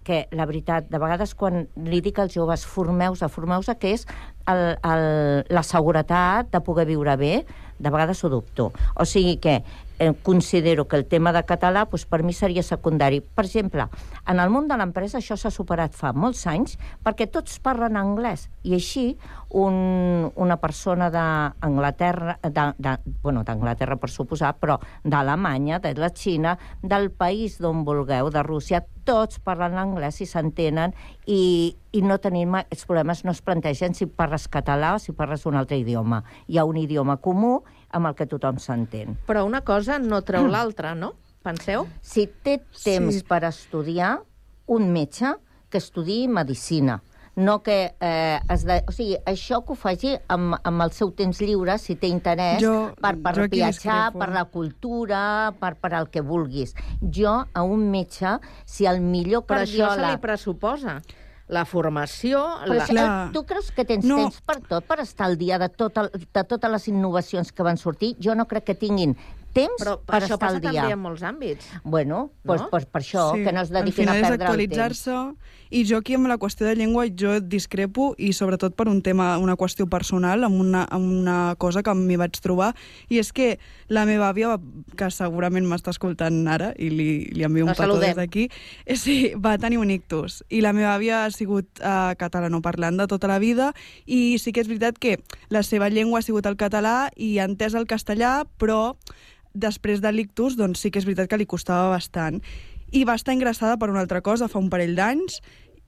que, 0.04 0.24
la 0.32 0.46
veritat, 0.48 0.88
de 0.90 1.00
vegades 1.02 1.34
quan 1.38 1.66
li 1.86 2.00
dic 2.04 2.18
als 2.22 2.34
joves 2.36 2.64
formeu-se, 2.66 3.28
formeu-se, 3.28 3.76
que 3.80 3.94
és 3.96 4.06
el, 4.50 4.62
el, 4.80 5.04
la 5.52 5.64
seguretat 5.66 6.50
de 6.52 6.62
poder 6.64 6.86
viure 6.88 7.16
bé, 7.20 7.34
de 7.80 7.92
vegades 7.92 8.24
ho 8.24 8.30
dubto. 8.32 8.70
O 8.96 9.06
sigui 9.08 9.36
que 9.42 9.60
eh, 10.00 10.14
considero 10.22 10.88
que 10.88 10.96
el 10.96 11.06
tema 11.06 11.30
de 11.32 11.44
català 11.44 11.84
doncs, 11.84 12.06
per 12.08 12.22
mi 12.24 12.32
seria 12.32 12.64
secundari. 12.64 13.20
Per 13.20 13.44
exemple, 13.44 13.84
en 14.26 14.40
el 14.40 14.50
món 14.50 14.66
de 14.66 14.78
l'empresa 14.80 15.20
això 15.20 15.36
s'ha 15.36 15.52
superat 15.52 15.94
fa 15.94 16.14
molts 16.16 16.46
anys 16.48 16.78
perquè 17.04 17.28
tots 17.28 17.60
parlen 17.60 18.00
anglès 18.00 18.48
i 18.64 18.72
així 18.74 19.04
un, 19.50 20.30
una 20.34 20.56
persona 20.62 21.10
d'Anglaterra, 21.12 22.38
bueno, 23.20 23.44
d'Anglaterra 23.44 23.98
per 24.00 24.08
suposar, 24.10 24.54
però 24.56 24.78
d'Alemanya, 25.04 25.80
de 25.84 25.92
la 25.98 26.10
Xina, 26.14 26.56
del 26.82 27.10
país 27.10 27.58
d'on 27.60 27.84
vulgueu, 27.84 28.30
de 28.32 28.42
Rússia, 28.46 28.80
tots 29.04 29.40
parlen 29.42 29.76
anglès 29.80 30.20
i 30.22 30.28
s'entenen 30.28 30.94
i, 31.26 31.74
i 31.92 32.00
no 32.04 32.16
tenim 32.22 32.56
els 32.62 32.86
problemes 32.86 33.24
no 33.26 33.34
es 33.34 33.42
plantegen 33.42 33.96
si 33.96 34.06
parles 34.06 34.46
català 34.48 34.94
o 34.94 35.02
si 35.02 35.12
parles 35.12 35.44
un 35.50 35.58
altre 35.60 35.80
idioma. 35.80 36.22
Hi 36.48 36.60
ha 36.60 36.64
un 36.64 36.78
idioma 36.80 37.18
comú 37.20 37.58
amb 37.92 38.10
el 38.10 38.14
que 38.18 38.26
tothom 38.30 38.58
s'entén. 38.62 39.16
Però 39.26 39.44
una 39.46 39.62
cosa 39.66 39.98
no 39.98 40.22
treu 40.22 40.46
l'altra, 40.50 40.94
no? 40.94 41.14
Penseu? 41.42 41.86
Si 42.04 42.26
té 42.44 42.58
temps 42.84 43.14
sí. 43.20 43.24
per 43.26 43.44
estudiar, 43.48 44.18
un 44.70 44.90
metge 44.92 45.34
que 45.70 45.78
estudiï 45.80 46.28
medicina, 46.28 47.00
no 47.40 47.60
que 47.62 47.94
eh, 47.98 48.38
es 48.52 48.64
de... 48.66 48.80
O 48.90 48.92
sigui, 48.92 49.14
això 49.24 49.62
que 49.64 49.72
ho 49.72 49.78
faci 49.78 50.12
amb, 50.28 50.56
amb 50.66 50.82
el 50.84 50.90
seu 50.92 51.12
temps 51.16 51.38
lliure, 51.40 51.78
si 51.78 51.94
té 51.96 52.10
interès, 52.10 52.60
Jo- 52.60 52.90
per, 53.00 53.14
per 53.22 53.32
jo 53.38 53.46
viatjar, 53.48 54.10
per 54.12 54.28
la 54.34 54.44
cultura, 54.50 55.22
per, 55.60 55.76
per 55.80 55.92
el 55.96 56.10
que 56.10 56.20
vulguis. 56.26 56.74
Jo, 57.00 57.38
a 57.54 57.62
un 57.64 57.86
metge, 57.90 58.36
si 58.66 58.84
el 58.90 59.00
millor 59.00 59.46
Però 59.46 59.62
això 59.62 59.70
se 59.70 59.78
cardiòleg... 59.86 60.18
li 60.18 60.22
pressuposa. 60.26 60.98
La 61.50 61.64
formació... 61.66 62.40
Però 62.62 62.76
la... 62.78 62.86
si, 62.86 62.94
eh, 62.96 63.32
tu 63.34 63.42
creus 63.48 63.72
que 63.74 63.84
tens 63.84 64.04
No. 64.06 64.16
temps 64.22 64.40
per 64.46 64.60
tot, 64.62 64.84
per 64.86 65.00
estar 65.02 65.26
al 65.26 65.36
dia 65.40 65.58
de, 65.58 65.68
tot 65.68 65.96
el, 65.98 66.10
de 66.14 66.44
totes 66.46 66.70
les 66.70 66.88
innovacions 66.92 67.50
que 67.52 67.66
van 67.66 67.76
sortir? 67.80 68.14
Jo 68.22 68.36
no 68.38 68.46
crec 68.46 68.68
que 68.70 68.76
tinguin 68.78 69.16
temps 69.52 69.82
Però 69.82 69.96
per 70.06 70.20
això 70.20 70.36
estar 70.36 70.38
passa 70.44 70.60
al 70.60 70.60
dia. 70.62 70.70
també 70.84 70.92
en 70.94 71.00
molts 71.02 71.24
àmbits. 71.26 71.66
Bueno, 71.82 72.30
pues, 72.46 72.60
No? 72.62 72.68
pues 72.70 72.86
per 72.86 73.02
això, 73.02 73.32
que 73.34 73.50
no 73.52 73.60
es 73.66 73.70
dediquin 73.74 74.08
al 74.08 74.14
a 74.14 74.18
final 74.20 74.22
és 74.22 74.28
perdre 74.30 74.34
el 74.34 74.38
temps. 74.38 74.78
actualitzar-se 74.78 75.59
i 75.70 75.84
jo 75.86 76.00
aquí 76.00 76.16
amb 76.18 76.26
la 76.26 76.36
qüestió 76.42 76.66
de 76.66 76.74
llengua 76.74 77.06
jo 77.08 77.36
discrepo 77.40 78.10
i 78.18 78.32
sobretot 78.34 78.74
per 78.74 78.88
un 78.90 79.00
tema, 79.06 79.38
una 79.38 79.56
qüestió 79.56 79.86
personal 79.90 80.44
amb 80.44 80.58
una, 80.60 80.84
amb 80.90 81.06
una 81.06 81.54
cosa 81.58 81.84
que 81.86 81.94
m'hi 81.94 82.18
vaig 82.20 82.40
trobar 82.42 82.72
i 83.08 83.20
és 83.22 83.32
que 83.32 83.52
la 83.88 84.04
meva 84.06 84.28
àvia, 84.30 84.56
que 84.98 85.10
segurament 85.14 85.66
m'està 85.70 85.94
escoltant 85.94 86.42
ara 86.50 86.72
i 86.76 86.90
li, 86.90 87.08
li 87.30 87.46
envio 87.46 87.64
un 87.64 87.72
La 87.72 87.78
petó 87.78 87.94
saludem. 87.94 88.10
des 88.10 88.18
d'aquí, 88.18 88.48
eh, 88.84 88.96
sí, 88.96 89.32
va 89.38 89.56
tenir 89.58 89.78
un 89.78 89.90
ictus 89.94 90.42
i 90.50 90.60
la 90.60 90.74
meva 90.74 90.94
àvia 90.96 91.24
ha 91.24 91.30
sigut 91.30 91.66
uh, 91.80 92.12
catalanoparlant 92.18 92.98
de 92.98 93.06
tota 93.06 93.30
la 93.30 93.38
vida 93.38 93.72
i 94.06 94.38
sí 94.42 94.52
que 94.52 94.64
és 94.64 94.68
veritat 94.68 94.98
que 94.98 95.18
la 95.48 95.62
seva 95.62 95.88
llengua 95.88 96.18
ha 96.18 96.26
sigut 96.26 96.46
el 96.46 96.58
català 96.58 97.10
i 97.16 97.38
ha 97.38 97.46
entès 97.46 97.78
el 97.78 97.86
castellà, 97.86 98.44
però 98.58 98.96
després 99.54 100.00
de 100.00 100.12
l'ictus, 100.12 100.56
doncs 100.56 100.80
sí 100.82 100.90
que 100.90 101.00
és 101.00 101.06
veritat 101.06 101.30
que 101.30 101.38
li 101.40 101.46
costava 101.48 101.90
bastant. 101.90 102.40
I 102.90 103.04
va 103.06 103.14
estar 103.14 103.34
ingressada 103.34 103.76
per 103.78 103.90
una 103.90 104.00
altra 104.00 104.20
cosa 104.20 104.48
fa 104.50 104.58
un 104.58 104.70
parell 104.70 104.96
d'anys 104.98 105.40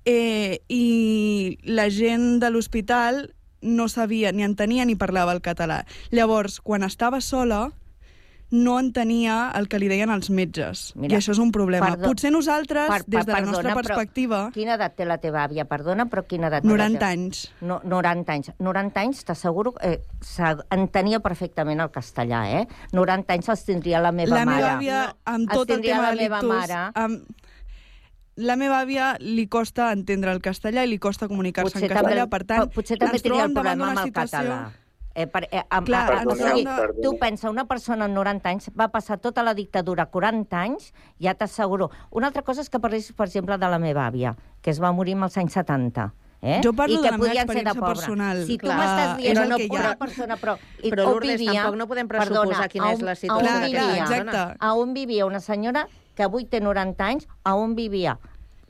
eh, 0.05 0.62
i 0.68 1.59
la 1.64 1.88
gent 1.90 2.38
de 2.42 2.50
l'hospital 2.50 3.24
no 3.62 3.88
sabia, 3.88 4.32
ni 4.32 4.42
entenia 4.42 4.84
ni 4.84 4.96
parlava 4.98 5.32
el 5.32 5.40
català. 5.42 5.84
Llavors, 6.11 6.59
quan 6.61 6.82
estava 6.82 7.20
sola, 7.20 7.70
no 8.53 8.74
entenia 8.78 9.50
el 9.57 9.66
que 9.72 9.78
li 9.80 9.88
deien 9.88 10.11
els 10.12 10.28
metges. 10.30 10.92
Mira, 10.94 11.14
I 11.14 11.18
això 11.18 11.32
és 11.32 11.38
un 11.40 11.50
problema. 11.50 11.86
perdó- 11.94 12.11
Potser 12.11 12.30
nosaltres, 12.30 12.86
Per- 12.90 13.05
des 13.07 13.24
de 13.24 13.32
la 13.32 13.38
perdona, 13.38 13.53
nostra 13.53 13.74
però 13.74 13.82
perspectiva... 13.82 14.40
Quina 14.53 14.74
edat 14.76 14.94
té 14.96 15.07
la 15.09 15.16
teva 15.18 15.42
àvia? 15.46 15.64
Perdona, 15.64 16.05
però 16.12 16.26
quina 16.28 16.48
edat 16.53 16.62
té 16.62 16.68
la 16.68 16.74
90 16.76 16.98
teva... 16.98 17.11
anys. 17.11 17.40
No, 17.62 17.80
90 17.82 18.32
anys. 18.32 18.50
90 18.59 19.00
anys, 19.00 19.24
t'asseguro 19.24 19.72
que 19.72 19.94
eh, 19.96 20.57
entenia 20.70 21.20
perfectament 21.24 21.80
el 21.80 21.90
castellà, 21.90 22.42
eh? 22.61 22.66
90 22.92 23.32
anys 23.32 23.48
els 23.48 23.64
tindria 23.64 24.00
la 24.05 24.12
meva 24.12 24.36
la 24.36 24.44
mare. 24.44 24.57
meva 24.61 24.76
àvia, 24.76 25.00
amb 25.24 25.48
Els 25.48 25.59
tot 25.59 25.70
el 25.70 25.80
tema 25.80 26.03
la 26.03 26.11
de 26.14 26.20
l'ictus... 26.20 26.76
Amb... 26.94 27.24
La 28.36 28.57
meva 28.57 28.78
àvia 28.80 29.11
li 29.20 29.46
costa 29.46 29.90
entendre 29.92 30.32
el 30.32 30.40
castellà 30.40 30.84
i 30.86 30.88
li 30.88 30.96
costa 30.98 31.28
comunicar-se 31.28 31.76
en 31.78 31.84
castellà, 31.88 32.22
també- 32.24 32.30
per 32.32 32.44
tant, 32.48 32.62
po- 32.70 32.80
potser 32.80 32.96
també 32.98 33.18
tindria 33.20 33.44
el 33.44 33.53
problema 33.53 33.90
amb 33.90 33.98
el 33.98 34.05
situació... 34.09 34.38
català. 34.38 34.61
Eh, 35.14 35.26
per, 35.26 35.46
eh, 35.50 35.62
amb, 35.68 35.86
Clar, 35.86 36.10
amb, 36.12 36.30
ens 36.30 36.32
o 36.32 36.46
sigui, 36.48 36.64
de- 36.64 37.02
tu 37.02 37.18
pensa, 37.18 37.50
una 37.50 37.66
persona 37.66 38.06
amb 38.06 38.14
90 38.14 38.48
anys 38.48 38.70
va 38.78 38.88
passar 38.88 39.18
tota 39.18 39.42
la 39.42 39.52
dictadura 39.54 40.06
40 40.06 40.60
anys, 40.60 40.92
ja 41.20 41.34
t'asseguro. 41.34 41.90
Una 42.10 42.28
altra 42.28 42.42
cosa 42.42 42.62
és 42.62 42.70
que 42.70 42.80
parlis, 42.80 43.12
per 43.12 43.26
exemple, 43.26 43.58
de 43.58 43.68
la 43.68 43.78
meva 43.78 44.06
àvia, 44.06 44.34
que 44.62 44.70
es 44.70 44.80
va 44.80 44.90
morir 44.92 45.14
als 45.20 45.36
anys 45.36 45.52
70. 45.52 46.14
Eh? 46.44 46.60
Jo 46.64 46.72
parlo 46.72 46.94
I 46.94 46.96
de 46.96 47.02
que 47.04 47.10
la 47.10 47.18
meva 47.18 47.32
de 47.34 47.38
experiència 47.40 47.80
personal. 47.86 48.40
Si 48.46 48.56
tu 48.58 48.66
m'estàs 48.66 49.16
dient 49.18 49.38
és 49.38 49.48
no, 49.48 49.56
que 49.56 49.64
hi 49.68 49.76
ha. 49.76 49.80
una 49.80 49.96
persona, 49.96 50.36
però... 50.36 50.56
i- 50.82 50.90
Però, 50.90 51.04
Lourdes, 51.12 51.38
vivia, 51.38 51.52
tampoc 51.62 51.76
no 51.78 51.86
podem 51.86 52.08
pressuposar 52.08 52.42
perdona, 52.48 52.68
quina 52.68 52.90
és 52.92 52.98
a 52.98 52.98
on- 52.98 53.04
la 53.06 53.12
a 53.12 53.14
situació 53.14 53.46
Clar, 53.46 53.62
vivia, 53.68 53.80
clar, 54.06 54.18
exacte. 54.18 54.56
a 54.58 54.74
on 54.74 54.92
vivia 54.94 55.26
una 55.26 55.38
senyora 55.40 55.86
que 56.16 56.22
avui 56.24 56.44
té 56.46 56.60
90 56.60 57.04
anys, 57.06 57.28
a 57.44 57.54
on 57.54 57.76
vivia? 57.76 58.18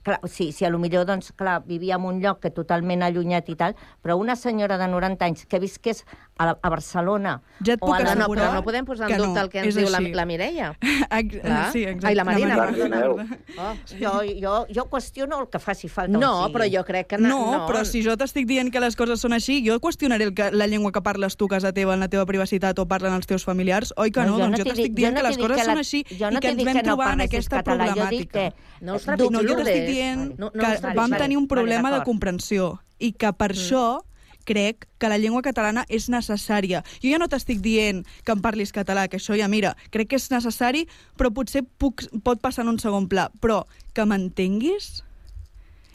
Clar, 0.03 0.18
sí, 0.28 0.51
sí, 0.53 0.64
a 0.66 0.68
lo 0.68 0.78
millor, 0.80 1.07
doncs, 1.07 1.30
clar, 1.32 1.62
vivia 1.64 1.95
en 1.95 2.05
un 2.05 2.20
lloc 2.20 2.40
que 2.40 2.51
totalment 2.51 3.05
allunyat 3.05 3.49
i 3.49 3.55
tal, 3.55 3.76
però 4.03 4.16
una 4.18 4.34
senyora 4.36 4.76
de 4.76 4.88
90 4.88 5.24
anys 5.24 5.47
que 5.47 5.61
visqués 5.61 6.05
a, 6.39 6.47
la- 6.47 6.59
a 6.62 6.68
Barcelona... 6.70 7.41
Ja 7.64 7.74
et 7.74 7.80
o 7.83 7.93
a 7.95 8.01
la- 8.01 8.14
No, 8.14 8.26
no, 8.26 8.35
però 8.35 8.53
no 8.55 8.62
podem 8.64 8.85
posar 8.85 9.09
en 9.11 9.12
que 9.14 9.18
no, 9.20 9.26
dubte 9.28 9.41
el 9.43 9.49
que 9.51 9.59
ens 9.61 9.74
diu 9.76 9.89
la, 9.91 9.99
així. 9.99 10.12
la 10.14 10.24
Mireia. 10.26 10.70
Ex 11.18 11.37
Clar. 11.41 11.72
sí, 11.72 11.83
exacte. 11.85 12.07
Ai, 12.09 12.14
la 12.14 12.24
Marina, 12.24 12.57
La 12.57 12.66
perdona. 12.66 13.01
perdona. 13.01 13.39
Oh, 13.59 13.74
jo, 14.01 14.12
jo, 14.41 14.55
jo 14.74 14.85
qüestiono 14.91 15.41
el 15.43 15.49
que 15.53 15.59
faci 15.61 15.89
falta. 15.89 16.18
No, 16.18 16.49
però 16.53 16.64
jo 16.72 16.83
crec 16.85 17.07
que... 17.12 17.18
na- 17.18 17.28
No, 17.28 17.41
no, 17.53 17.66
però 17.68 17.85
si 17.85 18.03
jo 18.03 18.16
t'estic 18.16 18.47
dient 18.49 18.72
que 18.72 18.80
les 18.80 18.97
coses 18.97 19.20
són 19.20 19.33
així, 19.37 19.61
jo 19.66 19.78
qüestionaré 19.80 20.24
el 20.30 20.35
que, 20.35 20.51
la 20.51 20.66
llengua 20.66 20.91
que 20.93 21.03
parles 21.03 21.37
tu 21.37 21.47
a 21.47 21.55
casa 21.57 21.72
teva, 21.72 21.95
en 21.95 22.01
la 22.01 22.09
teva 22.09 22.26
privacitat, 22.26 22.78
o 22.78 22.87
parlen 22.89 23.12
els 23.14 23.26
teus 23.26 23.45
familiars, 23.45 23.93
oi 23.97 24.11
que 24.11 24.24
no? 24.26 24.39
jo 24.39 24.47
doncs 24.49 24.59
jo 24.59 24.64
t'estic 24.72 24.95
dient 24.97 25.12
jo 25.14 25.20
que 25.20 25.22
no 25.22 25.28
les 25.28 25.37
t'he 25.37 25.43
dit 25.43 25.49
coses 25.49 25.61
que 25.61 25.66
la- 25.66 25.72
són 25.72 25.78
així 25.85 26.03
jo 26.18 26.30
no 26.33 26.39
i 26.39 26.41
que 26.41 26.49
ens 26.57 26.64
vam 26.64 26.72
que 26.76 26.83
no 26.83 26.89
trobar 26.89 27.07
en 27.12 27.18
parlessis 27.18 27.33
aquesta 27.33 27.57
català, 27.62 27.87
jo 27.93 28.07
dic 28.11 28.30
problemàtica. 28.33 28.33
que- 28.33 28.70
No 28.83 28.95
us 28.97 29.07
No, 29.07 29.16
No, 29.30 29.43
jo 29.47 29.57
t'estic 29.62 29.87
dient 29.87 30.39
No, 30.39 30.51
no 30.55 30.62
que 30.62 30.95
vam 30.97 31.11
tenir 31.12 31.37
un 31.39 31.47
problema 31.47 31.93
de 31.93 32.03
comprensió 32.05 32.80
i 32.99 33.12
que 33.12 33.33
per 33.33 33.53
això 33.53 34.01
crec 34.45 34.86
que 34.99 35.09
la 35.09 35.18
llengua 35.18 35.43
catalana 35.43 35.84
és 35.88 36.09
necessària. 36.12 36.82
Jo 37.03 37.12
ja 37.14 37.20
no 37.22 37.28
t'estic 37.30 37.62
dient 37.64 38.03
que 38.26 38.34
em 38.34 38.43
parlis 38.43 38.72
català, 38.74 39.09
que 39.09 39.18
això 39.20 39.36
ja, 39.38 39.49
mira, 39.49 39.76
crec 39.90 40.12
que 40.12 40.20
és 40.20 40.30
necessari, 40.32 40.86
però 41.16 41.32
potser 41.34 41.64
puc, 41.78 42.05
pot 42.24 42.43
passar 42.43 42.66
en 42.66 42.74
un 42.74 42.82
segon 42.82 43.09
pla. 43.09 43.30
Però 43.40 43.64
que 43.95 44.07
m'entenguis 44.09 45.03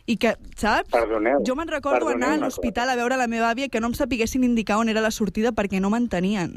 i 0.07 0.15
que, 0.15 0.37
saps? 0.55 0.89
Perdoneu, 0.93 1.43
jo 1.43 1.55
me'n 1.59 1.67
recordo 1.67 2.07
perdoneu 2.07 2.29
anar 2.29 2.37
a 2.37 2.41
l'hospital 2.45 2.89
a 2.89 2.95
veure 2.95 3.17
la 3.19 3.27
meva 3.27 3.49
àvia 3.51 3.67
que 3.67 3.81
no 3.83 3.91
em 3.91 3.95
sapiguessin 3.97 4.45
indicar 4.47 4.79
on 4.79 4.87
era 4.87 5.03
la 5.03 5.11
sortida 5.11 5.51
perquè 5.51 5.81
no 5.83 5.91
m'entenien. 5.91 6.53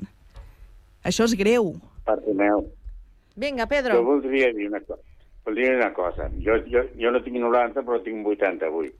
Això 1.02 1.26
és 1.26 1.34
greu. 1.34 1.74
Perdoneu. 2.06 2.68
Vinga, 3.34 3.64
Jo 3.64 3.68
Pedro. 3.68 4.02
voldria 4.04 4.52
dir 4.54 4.68
una 4.68 4.80
cosa. 4.80 5.02
Voldria 5.44 5.70
dir 5.70 5.76
una 5.80 5.92
cosa. 5.92 6.28
Jo, 6.44 6.60
jo, 6.70 6.84
jo 6.94 7.10
no 7.10 7.22
tinc 7.24 7.40
90, 7.42 7.82
però 7.82 7.98
tinc 8.04 8.26
88. 8.26 8.94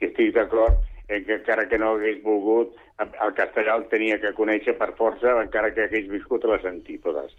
I 0.00 0.08
estic 0.10 0.34
d'acord 0.34 0.82
en 1.08 1.24
que 1.24 1.34
encara 1.40 1.68
que 1.68 1.78
no 1.78 1.94
hagués 1.94 2.22
volgut, 2.22 2.76
el 2.98 3.34
castellà 3.36 3.76
el 3.76 3.86
tenia 3.90 4.20
que 4.22 4.32
conèixer 4.36 4.76
per 4.78 4.94
força, 4.98 5.34
encara 5.42 5.72
que 5.74 5.84
hagués 5.84 6.08
viscut 6.10 6.44
a 6.44 6.54
les 6.54 6.64
antípodes. 6.70 7.34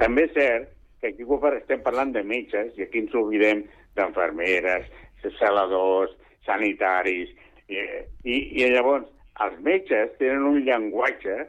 També 0.00 0.26
és 0.28 0.34
cert 0.34 0.72
que 1.00 1.12
aquí 1.12 1.24
estem 1.56 1.82
parlant 1.82 2.12
de 2.12 2.22
metges, 2.22 2.72
i 2.76 2.82
aquí 2.82 3.04
ens 3.04 3.14
oblidem 3.14 3.64
d'enfermeres, 3.96 4.90
celadors, 5.38 6.12
sanitaris, 6.46 7.30
i, 7.68 7.78
i, 8.24 8.36
i 8.60 8.68
llavors 8.72 9.06
els 9.44 9.60
metges 9.64 10.12
tenen 10.18 10.44
un 10.44 10.60
llenguatge 10.66 11.46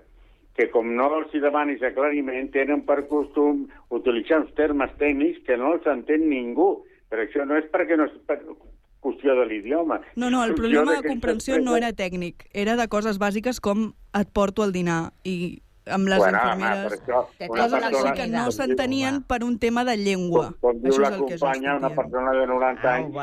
que 0.56 0.68
com 0.72 0.92
no 0.96 1.08
els 1.18 1.34
demanis 1.44 1.84
aclariment, 1.84 2.52
tenen 2.54 2.84
per 2.88 3.02
costum 3.10 3.66
utilitzar 3.90 4.42
uns 4.44 4.54
termes 4.60 4.92
tècnics 5.00 5.42
que 5.48 5.58
no 5.58 5.74
els 5.76 5.88
entén 5.88 6.28
ningú. 6.30 6.74
Però 7.12 7.24
això 7.26 7.44
no 7.48 7.58
és 7.60 7.68
perquè 7.72 7.98
no 8.00 8.08
qüestió 9.02 9.34
de 9.40 9.46
l'idioma. 9.50 10.00
No, 10.16 10.30
no, 10.30 10.44
el 10.46 10.54
problema 10.56 10.94
de 11.00 11.08
comprensió 11.08 11.60
no 11.60 11.76
era 11.76 11.92
tècnic, 11.94 12.46
era 12.54 12.76
de 12.78 12.88
coses 12.88 13.18
bàsiques 13.20 13.60
com 13.60 13.92
et 14.14 14.30
porto 14.34 14.64
el 14.64 14.72
dinar 14.72 15.12
i 15.26 15.62
amb 15.90 16.08
les 16.08 16.20
Bueno, 16.22 16.38
home, 16.38 16.62
infermeres... 16.62 17.02
per 17.02 17.18
això, 17.18 17.50
una 17.50 17.68
persona- 17.90 18.14
que 18.14 18.28
no 18.30 18.52
s'entenien 18.52 19.24
per 19.24 19.44
un 19.44 19.58
tema 19.60 19.84
de 19.84 19.98
llengua. 19.98 20.52
Com 20.62 20.78
diu 20.84 20.92
Això 20.94 21.02
la 21.02 21.18
companya, 21.18 21.76
una 21.82 21.90
persona 21.90 22.32
de 22.38 22.46
90 22.48 22.94
anys... 22.94 23.16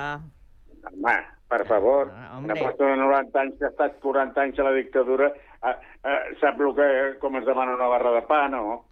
Home, 0.89 1.17
per 1.49 1.65
favor, 1.67 2.11
Ah, 2.13 2.39
una 2.43 2.55
persona 2.55 2.91
de 2.91 2.97
90 2.99 3.41
anys 3.41 3.55
que 3.59 3.65
ha 3.65 3.69
estat 3.69 3.99
40 4.03 4.41
anys 4.43 4.59
a 4.59 4.65
la 4.67 4.73
dictadura 4.75 5.29
eh, 5.31 5.71
eh, 6.05 6.19
sap 6.41 6.61
el 6.61 6.75
que, 6.77 6.89
com 7.23 7.37
es 7.39 7.47
demana 7.47 7.75
una 7.79 7.87
barra 7.89 8.13
de 8.19 8.23
pa, 8.27 8.49
no? 8.49 8.85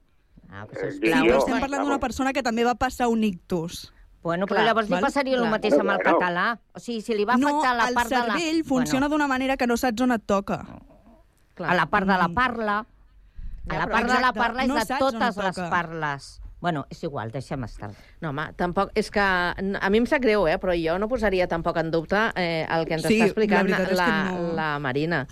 Ah, 0.49 0.63
Eh, 0.71 0.93
però 1.03 1.25
jo. 1.27 1.39
estem 1.43 1.59
parlant 1.59 1.83
d'una 1.83 1.99
persona 1.99 2.33
que 2.33 2.43
també 2.47 2.63
va 2.65 2.77
passar 2.79 3.09
un 3.11 3.25
ictus. 3.25 3.93
Bueno, 4.27 4.49
però 4.51 4.65
llavors 4.67 4.89
li 4.91 4.99
passaria 5.03 5.37
el 5.39 5.47
mateix 5.53 5.77
amb 5.79 5.93
el 5.93 6.01
Bueno. 6.01 6.17
català. 6.19 6.47
O 6.75 6.81
sigui, 6.83 7.01
si 7.07 7.15
li 7.15 7.25
va 7.29 7.37
no, 7.39 7.53
afectar 7.61 7.77
la 7.79 7.89
el 7.89 7.95
part 7.95 8.11
de 8.11 8.17
la... 8.19 8.35
cervell 8.35 8.65
funciona 8.67 9.09
d'una 9.13 9.29
manera 9.31 9.57
que 9.57 9.69
no 9.71 9.77
saps 9.79 10.03
on 10.03 10.13
et 10.17 10.25
toca. 10.27 10.65
a 11.63 11.75
la 11.79 11.87
part 11.87 12.07
de 12.11 12.17
la 12.19 12.29
parla. 12.35 12.81
A 13.69 13.73
Ja, 13.73 13.79
la 13.81 13.87
part 13.91 14.11
de 14.11 14.19
la 14.21 14.33
parla 14.35 14.63
és 14.63 14.69
no 14.69 14.75
de 14.79 14.99
totes 14.99 15.37
les 15.37 15.55
toca. 15.55 15.71
parles. 15.71 16.27
Bueno, 16.61 16.87
és 16.91 17.03
igual, 17.05 17.31
deixem 17.31 17.63
estar. 17.65 17.91
No, 18.21 18.31
home, 18.31 18.49
tampoc... 18.57 18.91
És 18.95 19.11
que 19.13 19.21
a 19.21 19.91
mi 19.91 19.99
em 20.01 20.07
sap 20.07 20.23
greu, 20.25 20.47
eh? 20.49 20.57
però 20.59 20.73
jo 20.75 20.99
no 20.99 21.07
posaria 21.09 21.47
tampoc 21.47 21.77
en 21.79 21.91
dubte 21.93 22.17
eh, 22.35 22.67
el 22.71 22.87
que 22.89 22.95
ens 22.97 23.07
Sí, 23.07 23.19
està 23.21 23.27
explicant 23.31 23.69
la 23.71 23.79
la, 23.93 24.09
no. 24.33 24.53
la 24.57 24.69
Marina. 24.83 25.27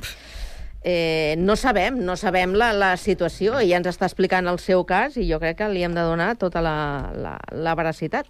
Eh, 0.87 1.35
no 1.39 1.57
sabem, 1.57 1.97
no 2.05 2.15
sabem 2.21 2.53
la, 2.53 2.73
la 2.77 2.97
situació. 3.01 3.57
Ella 3.59 3.79
ens 3.81 3.89
està 3.89 4.05
explicant 4.05 4.47
el 4.51 4.59
seu 4.61 4.85
cas 4.85 5.17
i 5.17 5.25
jo 5.31 5.39
crec 5.41 5.57
que 5.63 5.69
li 5.73 5.83
hem 5.83 5.95
de 5.97 6.05
donar 6.05 6.35
tota 6.37 6.61
la, 6.61 6.75
la, 7.17 7.39
la 7.57 7.75
veracitat. 7.75 8.29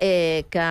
Eh, 0.00 0.44
que, 0.50 0.68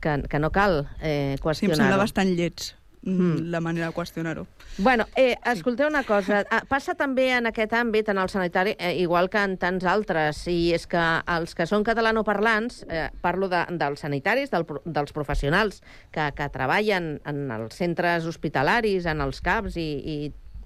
que, 0.00 0.22
que 0.28 0.38
no 0.38 0.50
cal 0.52 0.88
eh, 1.00 1.34
Sí, 1.36 1.40
em 1.40 1.42
qüestionar-ho. 1.42 1.76
sembla 1.80 1.96
bastant 2.00 2.30
lleig 2.36 2.62
mm. 3.02 3.48
la 3.50 3.60
manera 3.60 3.88
de 3.90 3.94
qüestionar-ho. 3.96 4.46
Bueno, 4.78 5.06
eh, 5.16 5.36
escolteu 5.48 5.88
una 5.88 6.02
cosa. 6.04 6.42
Ah, 6.52 6.62
Passa 6.68 6.94
també 6.94 7.30
en 7.32 7.46
aquest 7.48 7.72
àmbit, 7.72 8.08
en 8.12 8.18
el 8.20 8.28
sanitari, 8.28 8.74
eh, 8.78 8.94
igual 9.00 9.30
que 9.32 9.40
en 9.42 9.56
tants 9.58 9.84
altres, 9.88 10.42
i 10.52 10.72
és 10.76 10.86
que 10.86 11.02
els 11.36 11.54
que 11.56 11.66
són 11.66 11.84
catalanoparlants, 11.86 12.82
eh, 12.88 13.08
parlo 13.22 13.48
de, 13.48 13.62
dels 13.80 14.00
sanitaris, 14.04 14.50
del, 14.52 14.66
dels 14.84 15.12
professionals 15.16 15.80
que, 16.12 16.28
que 16.36 16.48
treballen 16.52 17.16
en 17.24 17.46
els 17.56 17.74
centres 17.78 18.26
hospitalaris, 18.28 19.06
en 19.06 19.22
els 19.24 19.40
CAPs 19.40 19.78
i, 19.80 19.88
i 20.04 20.18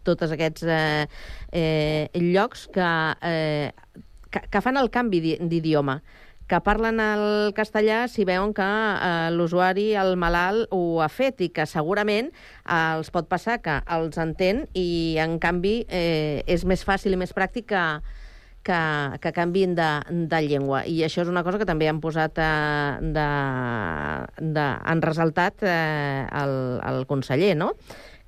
tots 0.02 0.32
aquests 0.32 0.64
eh, 0.64 1.06
eh, 1.52 2.08
llocs 2.16 2.66
que, 2.72 2.90
eh, 3.22 3.70
que, 4.30 4.40
que 4.50 4.62
fan 4.64 4.78
el 4.80 4.90
canvi 4.90 5.20
d'i- 5.20 5.38
d'idioma 5.44 6.00
que 6.50 6.58
parlen 6.66 6.98
el 6.98 7.52
castellà 7.54 8.02
si 8.10 8.26
veuen 8.26 8.50
que 8.56 8.66
eh, 8.66 9.30
l'usuari, 9.30 9.92
el 9.94 10.16
malalt, 10.18 10.66
ho 10.74 10.98
ha 11.02 11.08
fet 11.12 11.44
i 11.46 11.50
que 11.54 11.66
segurament 11.70 12.32
eh, 12.32 12.96
els 12.96 13.12
pot 13.14 13.28
passar 13.30 13.60
que 13.62 13.78
els 13.94 14.18
entén 14.18 14.64
i, 14.74 15.16
en 15.22 15.38
canvi, 15.42 15.84
eh, 15.86 16.42
és 16.50 16.66
més 16.66 16.82
fàcil 16.86 17.14
i 17.14 17.20
més 17.20 17.34
pràctic 17.36 17.70
que, 17.70 17.84
que, 18.66 18.80
que 19.22 19.34
canvin 19.36 19.76
de, 19.78 19.90
de 20.10 20.42
llengua. 20.48 20.82
I 20.90 21.04
això 21.06 21.22
és 21.22 21.30
una 21.30 21.44
cosa 21.46 21.62
que 21.62 21.68
també 21.70 21.88
han 21.88 22.02
posat, 22.02 22.42
eh, 22.42 23.10
de, 23.14 23.30
de, 24.58 24.68
han 24.90 25.06
resaltat 25.06 25.62
eh, 25.62 26.26
el, 26.42 26.56
el 26.90 27.04
conseller, 27.10 27.54
no?, 27.62 27.76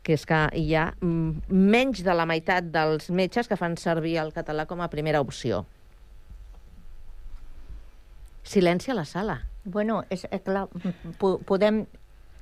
que 0.03 0.17
és 0.19 0.25
que 0.27 0.39
hi 0.59 0.73
ha 0.75 0.89
menys 1.03 2.01
de 2.03 2.15
la 2.19 2.27
meitat 2.27 2.73
dels 2.75 3.07
metges 3.15 3.47
que 3.47 3.59
fan 3.59 3.77
servir 3.79 4.17
el 4.19 4.33
català 4.35 4.67
com 4.67 4.83
a 4.83 4.91
primera 4.91 5.21
opció. 5.23 5.63
Silenci 8.53 8.91
a 8.91 8.95
la 8.95 9.05
sala. 9.09 9.39
Bueno, 9.65 10.03
és, 10.11 10.27
eh, 10.31 10.41
clar, 10.45 10.67
po 11.19 11.39
podem... 11.49 11.85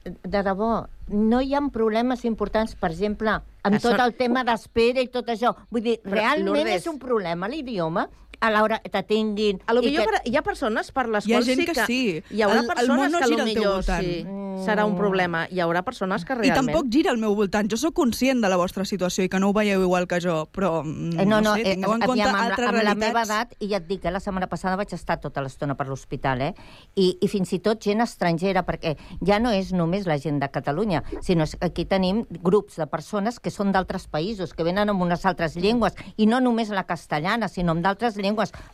De 0.02 0.40
debò, 0.42 0.86
no 1.12 1.42
hi 1.44 1.50
ha 1.54 1.60
problemes 1.68 2.22
importants, 2.24 2.72
per 2.74 2.88
exemple, 2.90 3.34
amb 3.62 3.76
Això- 3.76 3.90
tot 3.90 4.00
el 4.00 4.14
tema 4.16 4.42
d'espera 4.48 5.02
i 5.04 5.10
tot 5.12 5.28
això. 5.28 5.50
Vull 5.68 5.82
dir, 5.84 5.98
Però, 6.02 6.14
realment 6.16 6.64
Lourdes- 6.64 6.80
és 6.80 6.86
un 6.88 6.98
problema 6.98 7.50
l'idioma 7.52 8.06
a 8.40 8.50
l'hora 8.50 8.78
que 8.80 8.88
t'atinguin... 8.90 9.60
A 9.66 9.74
lo 9.74 9.82
i 9.82 9.90
millor 9.90 10.08
que- 10.10 10.30
hi 10.30 10.36
ha 10.36 10.42
persones 10.42 10.90
per 10.92 11.08
les 11.08 11.26
Hi 11.28 11.32
quals 11.34 11.46
sí 11.46 11.56
que 11.66 11.72
que... 11.76 11.86
sí. 11.86 12.00
Hi 12.30 12.42
haurà 12.42 12.60
El- 12.60 12.64
el 12.64 12.66
persones 12.66 13.00
món 13.00 13.12
no 13.12 13.18
que 13.18 13.24
a 13.24 13.28
lo 13.28 13.36
gira 13.36 13.42
al 13.44 13.48
teu 13.48 13.54
millor 13.54 13.74
voltant. 13.74 14.04
sí, 14.04 14.64
serà 14.64 14.84
un 14.88 14.96
problema. 14.96 15.46
Hi 15.50 15.60
haurà 15.60 15.82
persones 15.84 16.24
que 16.24 16.32
I 16.34 16.36
realment... 16.40 16.56
tampoc 16.72 16.88
gira 16.92 17.10
al 17.12 17.18
meu 17.18 17.34
voltant. 17.36 17.68
Jo 17.70 17.76
sóc 17.80 17.94
conscient 17.94 18.40
de 18.42 18.48
la 18.48 18.56
vostra 18.60 18.84
situació 18.84 19.24
i 19.24 19.28
que 19.32 19.38
no 19.40 19.50
ho 19.50 19.52
veieu 19.56 19.82
igual 19.84 20.06
que 20.08 20.20
jo, 20.20 20.46
però 20.52 20.82
mm, 20.84 21.20
Eh, 21.20 21.26
no, 21.26 21.40
no, 21.40 21.54
sé, 21.56 21.62
eh, 21.62 21.74
tingueu 21.74 21.94
en 21.94 22.00
compte 22.00 22.22
aviam, 22.22 22.34
amb, 22.34 22.44
altres 22.50 22.64
la, 22.64 22.68
amb 22.70 22.76
la 22.76 22.82
realitats. 22.82 23.06
meva 23.06 23.22
edat, 23.28 23.54
i 23.60 23.68
ja 23.68 23.76
et 23.80 23.86
dic, 23.88 24.04
eh, 24.04 24.10
la 24.10 24.20
setmana 24.20 24.48
passada 24.48 24.76
vaig 24.80 24.92
estar 24.96 25.18
tota 25.20 25.42
l'estona 25.44 25.76
per 25.76 25.86
l'hospital, 25.88 26.40
eh? 26.40 26.54
I, 26.96 27.18
I 27.20 27.28
fins 27.28 27.52
i 27.52 27.58
tot 27.60 27.80
gent 27.84 28.00
estrangera, 28.00 28.64
perquè 28.64 28.96
ja 29.26 29.38
no 29.38 29.50
és 29.52 29.72
només 29.72 30.06
la 30.06 30.16
gent 30.18 30.40
de 30.40 30.48
Catalunya, 30.50 31.02
sinó 31.20 31.44
que 31.44 31.66
aquí 31.66 31.84
tenim 31.84 32.24
grups 32.42 32.76
de 32.80 32.86
persones 32.86 33.38
que 33.40 33.50
són 33.50 33.72
d'altres 33.72 34.06
països, 34.08 34.54
que 34.54 34.64
venen 34.64 34.88
amb 34.88 35.02
unes 35.02 35.24
altres 35.26 35.56
llengües, 35.56 35.92
i 36.16 36.26
no 36.26 36.40
només 36.40 36.68
la 36.70 36.84
castellana, 36.88 37.48
sinó 37.48 37.72
amb 37.72 37.82
d'altres 37.84 38.16
llengües. 38.16 38.29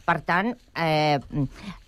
Per 0.07 0.17
tant, 0.27 0.53
eh, 0.75 1.19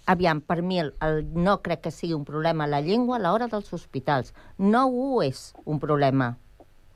aviam, 0.08 0.40
per 0.40 0.62
mi 0.62 0.80
el, 0.80 0.94
el, 1.04 1.22
no 1.34 1.58
crec 1.64 1.86
que 1.86 1.92
sigui 1.94 2.16
un 2.16 2.24
problema 2.28 2.66
la 2.66 2.80
llengua 2.84 3.18
a 3.18 3.22
l'hora 3.22 3.48
dels 3.50 3.72
hospitals. 3.72 4.34
No 4.58 4.86
ho 4.88 5.22
és 5.22 5.52
un 5.64 5.80
problema. 5.82 6.36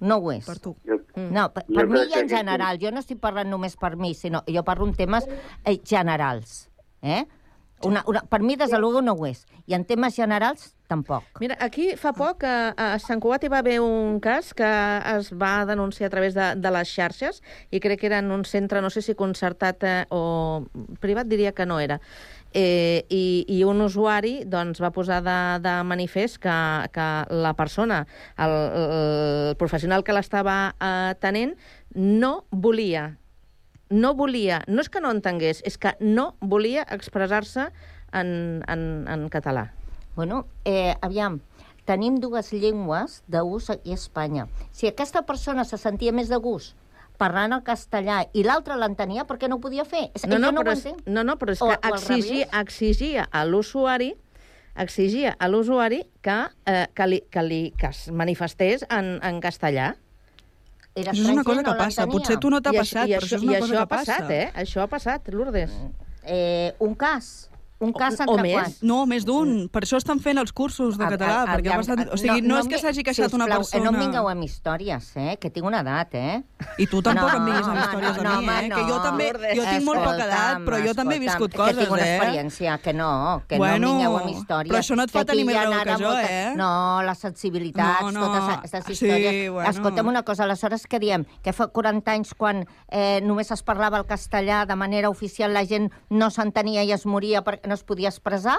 No 0.02 0.18
ho 0.18 0.32
és. 0.32 0.46
Per 0.48 0.58
tu. 0.58 0.74
No, 1.14 1.46
per, 1.54 1.62
per 1.68 1.86
mi 1.86 2.00
i 2.08 2.18
en 2.18 2.30
general. 2.30 2.80
Jo 2.82 2.90
no 2.90 3.02
estic 3.04 3.20
parlant 3.22 3.50
només 3.52 3.76
per 3.78 3.94
mi, 4.00 4.14
sinó 4.18 4.42
jo 4.48 4.64
parlo 4.66 4.88
en 4.88 4.96
temes 4.98 5.28
eh, 5.28 5.78
generals. 5.86 6.66
Eh? 7.02 7.24
Una, 7.82 8.04
una, 8.06 8.22
per 8.30 8.40
mi, 8.42 8.56
des 8.56 8.70
de 8.70 8.78
luego, 8.78 9.02
no 9.02 9.14
ho 9.18 9.26
és. 9.26 9.44
I 9.66 9.74
en 9.74 9.84
temes 9.86 10.14
generals, 10.14 10.72
tampoc. 10.90 11.24
Mira, 11.40 11.56
aquí 11.64 11.92
fa 11.98 12.12
poc 12.16 12.44
a, 12.46 12.72
a 12.76 12.86
Sant 13.02 13.20
Cugat 13.22 13.46
hi 13.46 13.50
va 13.52 13.62
haver 13.62 13.78
un 13.82 14.20
cas 14.22 14.52
que 14.54 14.68
es 15.14 15.32
va 15.38 15.64
denunciar 15.66 16.10
a 16.10 16.12
través 16.14 16.36
de, 16.36 16.52
de 16.58 16.72
les 16.74 16.92
xarxes 16.92 17.42
i 17.70 17.80
crec 17.80 18.02
que 18.02 18.10
era 18.10 18.20
en 18.22 18.30
un 18.34 18.44
centre, 18.44 18.82
no 18.84 18.90
sé 18.90 19.02
si 19.02 19.16
concertat 19.18 19.86
eh, 19.88 19.96
o 20.10 20.64
privat, 21.00 21.30
diria 21.30 21.54
que 21.56 21.66
no 21.66 21.80
era. 21.80 22.00
Eh, 22.52 23.06
i, 23.08 23.44
I 23.48 23.62
un 23.64 23.80
usuari 23.80 24.42
doncs, 24.44 24.82
va 24.82 24.92
posar 24.92 25.22
de, 25.24 25.38
de 25.64 25.76
manifest 25.88 26.38
que, 26.42 26.56
que 26.92 27.08
la 27.32 27.54
persona, 27.56 28.04
el, 28.36 28.56
el 28.60 29.56
professional 29.56 30.04
que 30.04 30.14
l'estava 30.14 30.74
atenent, 30.76 31.56
no 31.96 32.44
volia 32.50 33.12
no 33.92 34.14
volia, 34.16 34.62
no 34.66 34.80
és 34.82 34.88
que 34.88 35.00
no 35.04 35.12
entengués, 35.12 35.60
és 35.68 35.76
que 35.78 35.92
no 36.00 36.32
volia 36.40 36.86
expressar-se 36.90 37.68
en, 38.12 38.62
en, 38.66 38.84
en 39.08 39.28
català. 39.32 39.68
Bueno, 40.16 40.46
eh, 40.64 40.94
aviam, 41.04 41.40
tenim 41.88 42.18
dues 42.20 42.52
llengües 42.52 43.20
d'ús 43.28 43.70
a 43.72 43.78
Espanya. 43.84 44.48
Si 44.72 44.88
aquesta 44.88 45.22
persona 45.28 45.64
se 45.68 45.78
sentia 45.80 46.12
més 46.12 46.32
de 46.32 46.40
gust 46.40 46.76
parlant 47.20 47.52
el 47.54 47.62
castellà 47.62 48.24
i 48.34 48.42
l'altre 48.42 48.74
l'entenia, 48.80 49.22
per 49.28 49.36
què 49.38 49.46
no 49.46 49.60
ho 49.60 49.62
podia 49.62 49.84
fer? 49.86 50.08
És, 50.16 50.24
No, 50.26 50.40
no, 50.40 50.50
no 50.50 50.64
però 50.64 50.72
és, 50.74 50.84
no, 51.06 51.22
no, 51.22 51.36
però 51.38 51.52
és 51.54 51.60
O- 51.62 51.68
que 51.68 51.76
o 51.92 51.94
exigia, 51.94 52.48
exigia 52.58 53.28
a 53.30 53.44
l'usuari 53.46 54.14
exigia 54.74 55.36
a 55.38 55.48
l'usuari 55.48 56.02
que, 56.24 56.38
eh, 56.66 56.86
que, 56.94 57.06
li, 57.06 57.20
que, 57.30 57.42
li, 57.44 57.60
que 57.78 57.90
es 57.92 58.06
manifestés 58.10 58.86
en, 58.88 59.18
en 59.22 59.40
castellà. 59.44 59.92
Era 60.94 61.12
Això 61.12 61.22
és 61.22 61.28
una 61.30 61.42
cosa 61.44 61.62
que 61.62 61.70
no 61.70 61.76
passa. 61.78 62.02
l'entenia. 62.02 62.12
Potser 62.12 62.36
tu 62.38 62.50
no 62.50 62.60
t'ha 62.60 62.72
passat, 62.72 63.08
i 63.08 63.12
però 63.14 63.24
això 63.24 63.36
és 63.36 63.42
una 63.42 63.52
i 63.52 63.60
cosa 63.60 63.72
això 63.72 63.76
que 63.76 63.82
ha 63.82 63.86
passat, 63.86 64.20
passa. 64.20 64.34
eh? 64.34 64.52
Això 64.54 64.82
ha 64.82 64.86
passat, 64.86 65.28
Lourdes. 65.32 65.70
Eh, 66.24 66.74
un 66.80 66.94
cas. 66.94 67.48
Un 67.82 67.90
cas 67.92 68.14
o 68.20 68.22
entre 68.22 68.42
més. 68.46 68.76
No, 68.86 69.00
més 69.10 69.24
d'un. 69.26 69.66
Per 69.72 69.80
això 69.82 69.98
estan 69.98 70.20
fent 70.22 70.38
els 70.38 70.52
cursos 70.54 70.94
de 70.96 71.04
A- 71.04 71.08
català, 71.10 71.38
a- 71.42 71.46
perquè 71.56 71.72
ha 71.72 71.78
aviam, 71.80 71.82
passat... 71.82 72.12
O 72.14 72.16
sigui, 72.20 72.40
no, 72.46 72.58
és 72.62 72.68
que 72.70 72.78
s'hagi 72.78 73.02
queixat 73.02 73.32
una 73.34 73.48
sisplau, 73.48 73.64
persona... 73.64 73.80
Eh, 73.80 73.84
no 73.84 73.90
em 73.90 73.98
vingueu 74.04 74.28
amb 74.30 74.44
històries, 74.46 75.08
eh? 75.18 75.36
Que 75.42 75.50
tinc 75.50 75.66
una 75.66 75.80
edat, 75.82 76.14
eh? 76.14 76.36
I 76.78 76.86
tu 76.86 77.02
tampoc 77.02 77.26
No, 77.32 77.40
em 77.40 77.44
vinguis 77.50 77.66
amb 77.66 77.80
històries 77.82 78.16
no, 78.16 78.22
de 78.22 78.28
mi, 78.28 78.34
home, 78.36 78.54
eh? 78.62 78.68
Que 78.70 78.82
jo 78.86 78.94
no. 78.96 79.02
també... 79.02 79.26
Jo 79.58 79.64
tinc 79.66 79.84
molt 79.88 80.04
poca 80.04 80.26
edat, 80.28 80.62
però 80.68 80.80
jo 80.86 80.94
també 80.94 81.16
he 81.16 81.22
viscut 81.24 81.56
coses, 81.58 81.74
que 81.74 81.80
tinc 81.82 81.96
una 81.98 82.06
eh? 82.06 82.14
experiència, 82.16 82.78
que 82.86 82.94
no, 82.94 83.10
que 83.50 83.58
Bueno, 83.58 83.78
no 83.82 83.90
em 83.90 83.98
vingueu 83.98 84.16
amb 84.20 84.30
històries. 84.30 84.70
però 84.72 84.78
això 84.84 84.96
no 84.96 85.02
et 85.08 85.10
fa 85.18 85.24
tenir 85.24 85.44
més 85.50 85.58
raó 85.58 85.82
que 85.82 85.96
jo, 85.98 86.06
molta- 86.12 86.30
eh? 86.30 86.54
No, 86.56 86.70
les 87.02 87.18
sensibilitats, 87.18 88.02
No, 88.02 88.12
no. 88.12 88.26
totes 88.28 88.48
aquestes 88.58 88.84
Sí, 88.86 89.06
històries. 89.06 89.50
bueno. 89.50 89.68
Escolta'm 89.70 90.06
una 90.14 90.22
cosa, 90.22 90.44
aleshores 90.44 90.86
què 90.86 91.00
diem? 91.02 91.26
Que 91.42 91.52
fa 91.52 91.66
40 91.66 92.12
anys, 92.14 92.34
quan 92.38 92.62
eh, 92.88 93.20
només 93.26 93.50
es 93.50 93.62
parlava 93.66 93.98
el 93.98 94.06
castellà 94.06 94.62
de 94.66 94.76
manera 94.76 95.10
oficial, 95.10 95.52
la 95.52 95.64
gent 95.66 95.90
no 96.10 96.30
s'entenia 96.30 96.84
i 96.86 96.92
es 96.92 97.06
moria 97.06 97.42
perquè 97.42 97.66
no 97.72 97.78
es 97.80 97.82
podia 97.88 98.10
expressar? 98.12 98.58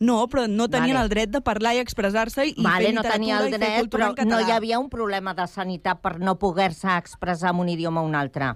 No, 0.00 0.24
però 0.28 0.48
no 0.50 0.66
tenien 0.68 0.96
Vale. 0.96 1.04
el 1.06 1.10
dret 1.12 1.30
de 1.30 1.40
parlar 1.40 1.76
i 1.76 1.78
expressar-se 1.78 2.48
i 2.50 2.54
vale, 2.58 2.88
fer 2.88 2.94
no 2.96 3.02
tenia 3.06 3.38
el 3.38 3.48
i 3.48 3.52
fer 3.54 3.60
dret, 3.60 3.76
cultura 3.84 4.06
però 4.06 4.10
en 4.10 4.16
català. 4.18 4.40
no 4.40 4.48
hi 4.48 4.50
havia 4.56 4.78
un 4.82 4.88
problema 4.90 5.34
de 5.38 5.46
sanitat 5.46 6.00
per 6.02 6.18
no 6.18 6.34
poder-se 6.38 6.88
expressar 6.98 7.52
en 7.54 7.60
un 7.62 7.68
idioma 7.68 8.02
o 8.02 8.08
un 8.08 8.16
altre. 8.18 8.54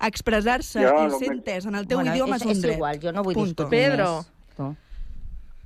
Expressar-se 0.00 0.82
Jo, 0.84 0.94
i 1.06 1.10
ser 1.18 1.30
entès 1.32 1.66
en 1.68 1.74
el 1.74 1.86
teu 1.88 1.98
Bueno, 1.98 2.12
idioma 2.14 2.36
és- 2.36 2.42
és, 2.42 2.46
un 2.46 2.52
és 2.52 2.62
dret. 2.62 2.74
igual, 2.76 2.98
jo 3.00 3.12
no 3.12 3.22
vull 3.24 3.34
Punto. 3.34 3.64
discutir 3.64 3.70
Pedro. 3.70 4.08
més. 4.16 4.32
Tu. 4.56 4.76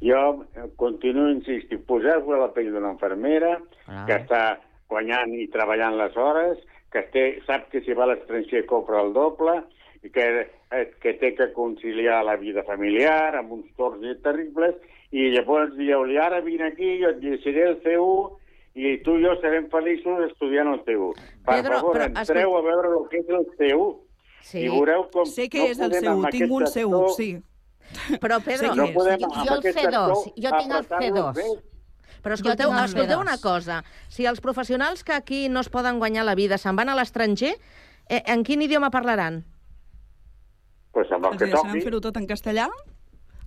Jo 0.08 0.44
eh, 0.56 0.70
continuo 0.76 1.28
insistint, 1.30 1.84
posar-vos 1.86 2.34
a 2.34 2.38
la 2.46 2.52
pell 2.54 2.72
d'una 2.72 2.92
infermera 2.92 3.60
Clar. 3.84 4.06
que 4.06 4.14
està 4.24 4.58
guanyant 4.88 5.34
i 5.34 5.46
treballant 5.48 5.96
les 5.96 6.16
hores, 6.16 6.58
que 6.90 7.02
té, 7.12 7.42
sap 7.46 7.68
que 7.70 7.82
si 7.82 7.92
va 7.92 8.04
a 8.04 8.06
l'estranger 8.14 8.64
cobra 8.66 9.02
el 9.02 9.12
doble, 9.12 9.62
que, 10.02 10.26
eh, 10.72 10.94
que 11.00 11.12
té 11.20 11.34
que 11.36 11.52
conciliar 11.52 12.24
la 12.24 12.36
vida 12.36 12.62
familiar 12.64 13.36
amb 13.36 13.52
uns 13.52 13.66
torns 13.76 14.04
terribles, 14.22 14.74
i 15.12 15.30
llavors 15.34 15.74
dieu-li, 15.76 16.16
ara 16.18 16.40
vine 16.40 16.68
aquí, 16.70 16.98
jo 17.02 17.10
et 17.10 17.18
llegiré 17.22 17.64
el 17.68 17.80
C1, 17.82 18.36
i 18.80 18.96
tu 19.04 19.16
i 19.18 19.24
jo 19.24 19.34
serem 19.42 19.66
feliços 19.68 20.22
estudiant 20.30 20.68
el 20.72 20.80
C1. 20.86 21.12
Per 21.44 21.56
Pedro, 21.56 21.80
favor, 21.80 21.96
però, 21.98 22.06
entreu 22.22 22.56
a 22.56 22.62
veure 22.62 22.92
el 22.96 23.08
que 23.10 23.18
és 23.24 23.28
el 23.28 23.46
C1, 23.58 23.96
Sí. 24.40 24.62
i 24.64 24.68
veureu 24.72 25.04
com... 25.12 25.26
Sé 25.28 25.48
que 25.52 25.58
no 25.60 25.66
és 25.66 25.78
el 26.02 26.08
amb 26.08 26.30
tinc 26.32 26.50
un 26.50 26.62
actor- 26.62 26.72
seu, 26.72 27.08
sí. 27.16 27.34
Però, 28.22 28.38
Pedro, 28.40 28.70
Sé 28.72 28.76
No 28.78 28.86
podem 28.94 29.18
Jo- 29.20 29.28
jo 29.34 29.52
el 29.52 29.58
aquest 29.58 29.78
C2, 29.78 29.86
actor 29.90 30.14
jo 30.14 30.50
tinc 30.56 30.70
el 30.70 30.78
apretar-los 30.78 31.12
C2. 31.12 31.34
més. 31.36 31.64
Però 32.22 32.34
escolteu, 32.34 32.72
escolteu 32.84 33.20
una 33.20 33.36
cosa. 33.42 33.82
Si 34.08 34.24
els 34.26 34.40
professionals 34.40 35.02
que 35.04 35.12
aquí 35.12 35.48
no 35.48 35.60
es 35.60 35.68
poden 35.68 35.98
guanyar 35.98 36.24
la 36.24 36.34
vida 36.34 36.56
se'n 36.58 36.76
van 36.76 36.88
a 36.88 36.94
l'estranger, 36.94 37.54
eh, 38.08 38.22
en 38.26 38.44
quin 38.44 38.62
idioma 38.62 38.90
parlaran? 38.90 39.44
Pues 40.92 41.10
amb 41.12 41.24
el 41.26 41.32
Els 41.32 41.38
que 41.38 41.44
deixaran 41.46 41.72
toqui. 41.72 41.82
fer-ho 41.86 42.00
tot 42.00 42.16
en 42.16 42.26
castellà? 42.26 42.68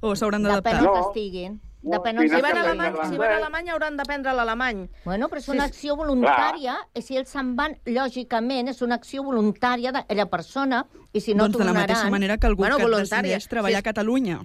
O 0.01 0.15
s'hauran 0.15 0.43
Depèn 0.43 0.61
d'adaptar? 0.63 0.87
on 0.87 0.99
estiguin. 1.07 1.59
Depèn 1.83 2.17
on 2.19 2.29
Si 2.29 2.41
van 2.41 2.57
a. 2.57 2.61
Alemanya, 2.61 3.05
si 3.09 3.17
van 3.17 3.31
a 3.31 3.35
Alemanya 3.41 3.73
hauran 3.73 3.97
d'aprendre 3.97 4.33
l'alemany. 4.33 4.89
Bueno, 5.03 5.27
però 5.27 5.37
és 5.39 5.49
una 5.49 5.63
Sí, 5.65 5.69
acció 5.69 5.95
voluntària, 5.97 6.75
i 6.95 7.01
si 7.01 7.17
ells 7.17 7.29
se'n 7.29 7.55
van, 7.57 7.75
lògicament, 7.85 8.69
és 8.69 8.81
una 8.81 8.95
acció 8.95 9.23
voluntària 9.23 9.91
d'aquella 9.91 10.25
persona, 10.29 10.85
i 11.11 11.19
si 11.19 11.33
no 11.33 11.43
doncs 11.43 11.57
de 11.57 11.63
la 11.65 11.71
tornaran... 11.71 11.89
mateixa 11.89 12.09
manera 12.09 12.37
que 12.37 12.47
algú 12.47 12.61
Bueno, 12.63 12.77
que 12.77 12.83
voluntària. 12.83 13.21
decideix 13.35 13.47
treballar 13.49 13.81
Sí. 13.81 13.87
a 13.87 13.91
Catalunya. 13.91 14.39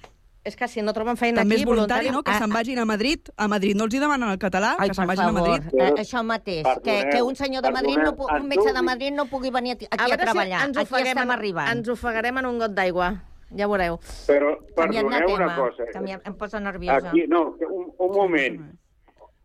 És 0.49 0.57
que 0.57 0.67
si 0.71 0.81
no 0.81 0.95
troben 0.97 1.19
feina 1.21 1.43
També 1.43 1.57
aquí, 1.59 1.65
és 1.65 1.69
voluntari, 1.69 2.07
voluntari... 2.09 2.15
no?, 2.17 2.23
que 2.25 2.33
Ah, 2.33 2.39
se'n 2.41 2.53
ah. 2.53 2.57
vagin 2.57 2.79
a 2.81 2.85
Madrid. 2.89 3.29
A 3.37 3.49
Madrid 3.53 3.77
no 3.77 3.85
els 3.85 3.95
hi 3.95 3.99
demanen 4.01 4.31
el 4.33 4.39
català, 4.41 4.71
Ai, 4.79 4.89
que 4.89 4.95
se'n 4.97 5.07
vagin 5.11 5.25
favor, 5.29 5.41
a 5.41 5.43
Madrid. 5.43 5.75
eh, 5.77 5.93
això 6.05 6.23
mateix, 6.25 6.65
que, 6.65 6.81
Perdoneu, 6.81 7.11
que 7.13 7.23
un 7.23 7.37
senyor 7.37 7.63
de 7.67 7.71
Madrid, 7.75 7.99
no, 8.01 8.15
un 8.17 8.49
metge 8.49 8.73
de. 8.73 8.83
Madrid 8.83 9.13
no 9.13 9.27
pugui 9.29 9.51
venir 9.51 9.73
aquí, 9.77 9.89
A 9.91 10.07
a, 10.09 10.17
treballar. 10.17 10.61
si 10.63 10.67
ens 10.71 10.79
aquí 10.79 10.95
estem 11.03 11.19
en, 11.23 11.31
arribant. 11.37 11.69
ens 11.77 11.89
ofegarem 11.89 12.39
en 12.39 12.47
un 12.47 12.59
got 12.59 12.73
d'aigua. 12.73 13.11
Ja 13.57 13.67
veureu. 13.67 13.99
Però, 14.29 14.55
perdoneu 14.77 15.07
una 15.07 15.21
tema, 15.27 15.57
cosa. 15.57 15.85
canviant- 15.93 16.27
em 16.29 16.35
posa 16.35 16.61
nerviosa. 16.61 17.09
Aquí, 17.11 17.27
no, 17.29 17.57
un, 17.69 17.93
un 17.99 18.13
moment. 18.17 18.59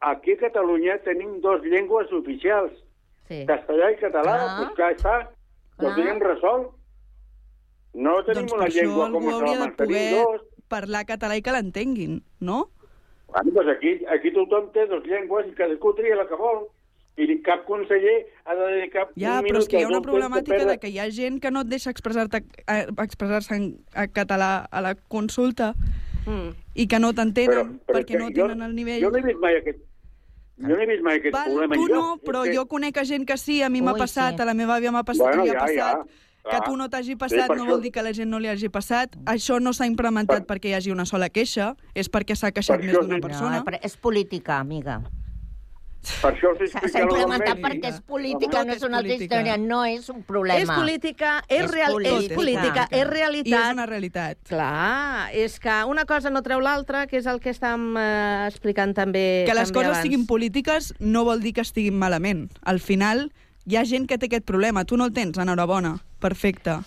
Aquí 0.01 0.33
a 0.33 0.37
Catalunya 0.37 0.97
tenim 1.03 1.39
dos 1.41 1.61
llengües 1.63 2.11
oficials, 2.11 2.71
sí. 3.27 3.43
castellà 3.47 3.91
i 3.91 3.99
català, 3.99 4.33
Clar. 4.39 4.57
doncs 4.59 4.77
ja 4.79 4.89
està, 4.91 5.15
ho 5.27 5.83
Clar. 5.83 5.95
tenim 5.95 6.19
resolt. 6.19 6.71
No 7.93 8.23
tenim 8.25 8.47
Doncs 8.47 8.53
una 8.57 8.67
llengua 8.73 9.11
com 9.11 9.27
a 9.29 9.33
hauria 9.37 9.57
de 9.59 9.63
en 9.69 9.75
tenim 9.77 9.95
poder 9.95 10.23
dos. 10.25 10.41
Parlar 10.73 11.05
català 11.09 11.37
i 11.37 11.43
que 11.45 11.53
l'entenguin, 11.55 12.21
no? 12.41 12.63
Bueno, 13.33 13.51
doncs 13.55 13.71
aquí, 13.77 13.91
aquí 14.13 14.31
tothom 14.35 14.71
té 14.73 14.85
dos 14.89 15.05
llengües 15.09 15.47
i 15.49 15.55
cadascú 15.57 15.93
tria 15.97 16.17
la 16.19 16.27
que 16.29 16.35
vol. 16.39 16.65
I 17.15 17.27
cap 17.45 17.61
conseller 17.67 18.23
ha 18.49 18.55
de 18.57 18.67
dedicar 18.73 19.03
Ja, 19.13 19.35
un 19.37 19.45
però 19.45 19.59
és 19.61 19.67
minut 19.67 19.67
que 19.69 19.77
hi 19.79 19.83
ha 19.85 19.89
una 19.91 19.99
problemàtica 20.01 20.55
perdre- 20.55 20.71
de 20.71 20.77
que 20.81 20.89
hi 20.89 20.97
ha 20.97 21.05
gent 21.13 21.35
que 21.43 21.51
no 21.53 21.61
et 21.61 21.67
deixa 21.69 21.91
expressar-te 21.93 22.39
eh, 22.65 22.87
expressar-se 23.03 23.53
en 23.59 23.67
a 23.93 24.07
català 24.09 24.65
a 24.65 24.81
la 24.81 24.95
consulta 24.95 25.75
Mm. 26.25 26.53
i 26.73 26.87
que 26.87 26.99
no 27.03 27.11
t'entenen 27.13 27.79
perquè 27.85 28.17
no 28.17 28.29
que 28.31 28.39
jo- 28.39 28.47
tenen 28.47 28.61
el 28.65 28.73
nivell. 28.75 29.01
Jo 29.03 29.11
no 29.11 29.17
he 29.19 29.21
vist 29.27 29.39
mai 29.43 29.57
aquest, 29.59 29.77
jo 30.57 30.67
no 30.73 30.79
he 30.81 30.85
vist 30.87 31.03
mai 31.03 31.17
aquest 31.19 31.33
Val, 31.35 31.51
problema. 31.51 31.75
tu 31.75 31.87
no, 31.93 32.03
però 32.25 32.43
que- 32.45 32.55
jo 32.55 32.65
conec 32.71 32.97
a 32.97 33.03
gent 33.05 33.27
que 33.27 33.37
sí, 33.37 33.61
a 33.61 33.69
mi 33.69 33.81
m'ha 33.81 33.93
passat, 33.93 34.35
sí. 34.37 34.41
a 34.41 34.45
la 34.45 34.53
meva 34.55 34.77
àvia 34.79 34.91
m'ha 34.91 35.03
passat, 35.03 35.27
Bueno, 35.27 35.43
li 35.43 35.49
ha 35.49 35.53
ja, 35.53 35.59
passat, 35.59 35.97
ja, 35.97 36.05
que 36.43 36.49
clar. 36.49 36.63
tu 36.63 36.75
no 36.77 36.89
t'hagi 36.89 37.11
Sí, 37.13 37.15
passat 37.15 37.47
per 37.47 37.57
no 37.57 37.63
això- 37.63 37.69
vol 37.71 37.81
dir 37.81 37.91
que 37.91 37.99
a 37.99 38.03
la 38.03 38.11
gent 38.13 38.29
no 38.29 38.39
li 38.39 38.47
hagi 38.49 38.69
passat. 38.69 39.15
Això 39.25 39.59
no 39.61 39.71
s'ha 39.73 39.85
implementat 39.87 40.45
perquè 40.45 40.69
hi 40.69 40.73
hagi 40.73 40.91
una 40.91 41.05
sola 41.05 41.29
queixa, 41.29 41.75
és 41.95 42.09
perquè 42.11 42.35
s'ha 42.35 42.51
queixat 42.51 42.79
Per 42.79 42.85
més 42.85 42.93
d'una 42.99 43.15
sí. 43.15 43.21
persona. 43.21 43.63
No, 43.65 43.77
és 43.81 43.97
política, 43.97 44.59
amiga. 44.59 45.01
Per 46.21 46.33
això 46.33 46.49
us 46.51 46.69
S'ha 46.91 46.99
implementat 46.99 47.59
perquè 47.63 47.87
és 47.87 48.01
política, 48.01 48.57
Tot 48.57 48.67
no 48.67 48.73
és 48.73 48.81
una 48.83 48.97
altra 48.97 49.13
política. 49.13 49.35
història, 49.39 49.57
no 49.57 49.85
és 49.85 50.09
un 50.09 50.21
problema. 50.23 50.59
És 50.59 50.69
política, 50.69 51.41
és, 51.47 51.61
És 51.63 51.71
real, 51.71 51.91
és 52.01 52.11
política. 52.11 52.35
política, 52.35 52.87
és 52.91 52.99
I 52.99 53.03
realitat. 53.05 53.65
és 53.67 53.71
una 53.73 53.85
realitat. 53.85 54.37
Clar, 54.49 55.29
és 55.33 55.59
que 55.61 55.83
una 55.87 56.03
cosa 56.03 56.29
no 56.29 56.41
treu 56.41 56.59
l'altra, 56.59 57.07
que 57.07 57.15
és 57.15 57.25
el 57.25 57.39
que 57.39 57.51
estàvem 57.51 57.95
eh, 57.97 58.47
explicant 58.49 58.93
també 58.93 59.45
Que 59.47 59.53
les 59.53 59.69
també 59.71 59.73
coses 59.79 59.89
abans. 59.91 60.03
siguin 60.03 60.27
polítiques 60.27 60.93
no 60.99 61.23
vol 61.23 61.39
dir 61.39 61.53
que 61.53 61.61
estiguin 61.61 61.97
malament. 61.97 62.51
Al 62.63 62.81
final, 62.81 63.31
hi 63.65 63.77
ha 63.77 63.85
gent 63.85 64.05
que 64.05 64.17
té 64.17 64.25
aquest 64.25 64.43
problema. 64.43 64.83
Tu 64.83 64.97
no 64.97 65.05
el 65.05 65.13
tens, 65.13 65.37
enhorabona. 65.37 66.01
Perfecte. 66.23 66.77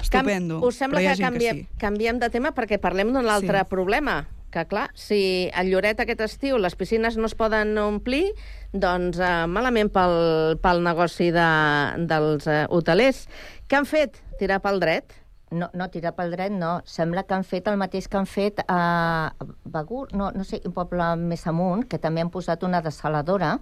Estupendo. 0.00 0.62
Us 0.64 0.78
sembla 0.80 1.02
que 1.04 1.12
canviem, 1.20 1.60
sí. 1.60 1.68
canviem 1.82 2.18
de 2.22 2.30
tema 2.32 2.54
perquè 2.56 2.78
parlem 2.80 3.12
d'un 3.12 3.28
altre 3.28 3.60
Sí. 3.60 3.68
problema? 3.68 4.24
Que, 4.50 4.64
clar, 4.64 4.88
si 4.94 5.50
a 5.52 5.62
Lloret 5.66 6.00
aquest 6.00 6.20
estiu 6.24 6.56
les 6.56 6.74
piscines 6.78 7.18
no 7.18 7.26
es 7.28 7.34
poden 7.34 7.76
omplir, 7.76 8.30
doncs 8.72 9.18
eh, 9.20 9.46
malament 9.46 9.90
pel, 9.92 10.56
pel 10.62 10.80
negoci 10.86 11.28
de, 11.34 11.48
dels 12.08 12.46
eh, 12.46 12.64
hotelers. 12.70 13.26
Què 13.68 13.76
han 13.76 13.84
fet? 13.90 14.22
Tirar 14.40 14.62
pel 14.64 14.80
dret? 14.80 15.12
No, 15.50 15.68
no, 15.74 15.90
tirar 15.92 16.14
pel 16.16 16.32
dret 16.32 16.54
no. 16.54 16.80
Sembla 16.88 17.26
que 17.26 17.34
han 17.36 17.44
fet 17.44 17.68
el 17.68 17.76
mateix 17.76 18.08
que 18.08 18.16
han 18.16 18.26
fet 18.26 18.64
a 18.66 19.34
Begur, 19.64 20.08
no, 20.16 20.30
no 20.32 20.44
sé, 20.44 20.62
un 20.64 20.72
poble 20.72 21.16
més 21.20 21.44
amunt, 21.46 21.84
que 21.86 21.98
també 21.98 22.24
han 22.24 22.30
posat 22.30 22.64
una 22.64 22.80
desaladora 22.80 23.58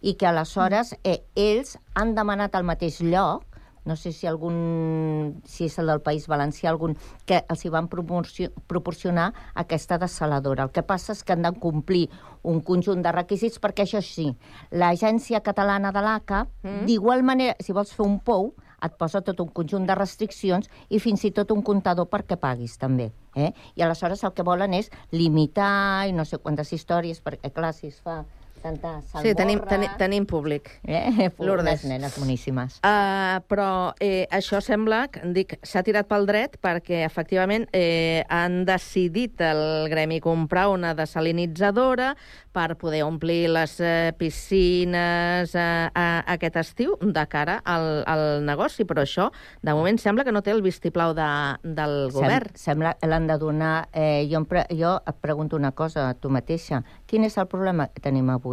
i 0.00 0.16
que 0.18 0.26
aleshores 0.26 0.96
eh, 1.04 1.22
ells 1.36 1.78
han 1.94 2.16
demanat 2.16 2.56
al 2.58 2.64
mateix 2.66 2.98
lloc 3.00 3.46
no 3.84 3.96
sé 3.96 4.12
si 4.12 4.26
algun, 4.26 5.42
si 5.44 5.66
és 5.66 5.78
el 5.78 5.90
del 5.90 6.02
País 6.04 6.28
Valencià, 6.30 6.70
algun, 6.70 6.96
que 7.26 7.42
els 7.48 7.64
hi 7.64 7.70
van 7.72 7.88
proporcio- 7.90 8.52
proporcionar 8.66 9.32
aquesta 9.54 9.98
desaladora. 9.98 10.64
El 10.68 10.74
que 10.74 10.82
passa 10.86 11.12
és 11.12 11.22
que 11.24 11.34
han 11.34 11.42
de 11.42 11.52
complir 11.58 12.08
un 12.42 12.60
conjunt 12.60 13.02
de 13.02 13.12
requisits, 13.12 13.60
perquè 13.62 13.86
això 13.86 14.02
sí, 14.02 14.30
l'Agència 14.70 15.42
Catalana 15.42 15.92
de 15.92 16.02
l'ACA, 16.02 16.46
mm. 16.62 16.84
d'igual 16.86 17.22
manera, 17.22 17.56
si 17.60 17.72
vols 17.72 17.92
fer 17.94 18.06
un 18.06 18.20
pou, 18.20 18.52
et 18.82 18.94
posa 18.98 19.22
tot 19.22 19.40
un 19.40 19.50
conjunt 19.54 19.86
de 19.86 19.94
restriccions 19.94 20.68
i 20.90 20.98
fins 20.98 21.22
i 21.24 21.30
tot 21.30 21.52
un 21.54 21.62
comptador 21.62 22.08
perquè 22.10 22.36
paguis, 22.40 22.74
també. 22.78 23.12
Eh? 23.34 23.52
I 23.78 23.84
aleshores 23.86 24.24
el 24.26 24.34
que 24.34 24.42
volen 24.46 24.74
és 24.74 24.90
limitar 25.14 26.08
i 26.08 26.12
no 26.16 26.26
sé 26.26 26.38
quantes 26.42 26.72
històries, 26.74 27.22
perquè, 27.22 27.52
clar, 27.54 27.72
si 27.76 27.92
es 27.92 28.00
fa 28.02 28.22
tanta 28.62 28.98
salmorra... 29.00 29.22
Sí, 29.22 29.34
tenim, 29.38 29.60
tenim, 29.68 29.94
tenim 30.00 30.26
públic. 30.28 30.70
Eh? 30.84 31.30
Lourdes. 31.46 31.86
Nenes 31.88 32.18
boníssimes. 32.18 32.80
Uh, 32.82 33.38
però 33.48 33.70
eh, 34.02 34.26
això 34.34 34.60
sembla, 34.64 35.06
que 35.12 35.22
dic, 35.36 35.56
s'ha 35.62 35.84
tirat 35.86 36.10
pel 36.10 36.26
dret 36.28 36.58
perquè 36.62 37.04
efectivament 37.06 37.68
eh, 37.76 38.24
han 38.28 38.62
decidit 38.68 39.40
el 39.46 39.62
gremi 39.92 40.20
comprar 40.24 40.68
una 40.72 40.92
desalinitzadora 40.98 42.12
per 42.52 42.76
poder 42.76 43.04
omplir 43.06 43.46
les 43.48 43.78
eh, 43.80 44.12
piscines 44.18 45.54
eh, 45.54 45.62
a, 45.88 46.06
aquest 46.34 46.58
estiu 46.60 46.98
de 47.00 47.24
cara 47.30 47.60
al, 47.64 48.02
al 48.10 48.26
negoci, 48.44 48.84
però 48.88 49.06
això 49.06 49.30
de 49.62 49.72
moment 49.72 50.00
sembla 50.00 50.26
que 50.26 50.34
no 50.34 50.42
té 50.44 50.52
el 50.52 50.60
vistiplau 50.64 51.14
de, 51.16 51.30
del 51.62 51.96
govern. 52.12 52.52
Sem 52.58 52.72
sembla 52.72 52.94
que 52.98 53.08
l'han 53.08 53.26
de 53.26 53.38
donar... 53.38 53.88
Eh, 53.92 54.26
jo, 54.30 54.40
em 54.40 54.46
pre 54.48 54.64
jo 54.72 54.96
et 55.06 55.18
pregunto 55.20 55.56
una 55.56 55.72
cosa 55.72 56.08
a 56.10 56.14
tu 56.14 56.30
mateixa. 56.32 56.82
Quin 57.06 57.24
és 57.24 57.36
el 57.38 57.48
problema 57.50 57.88
que 57.92 58.02
tenim 58.04 58.30
avui? 58.32 58.51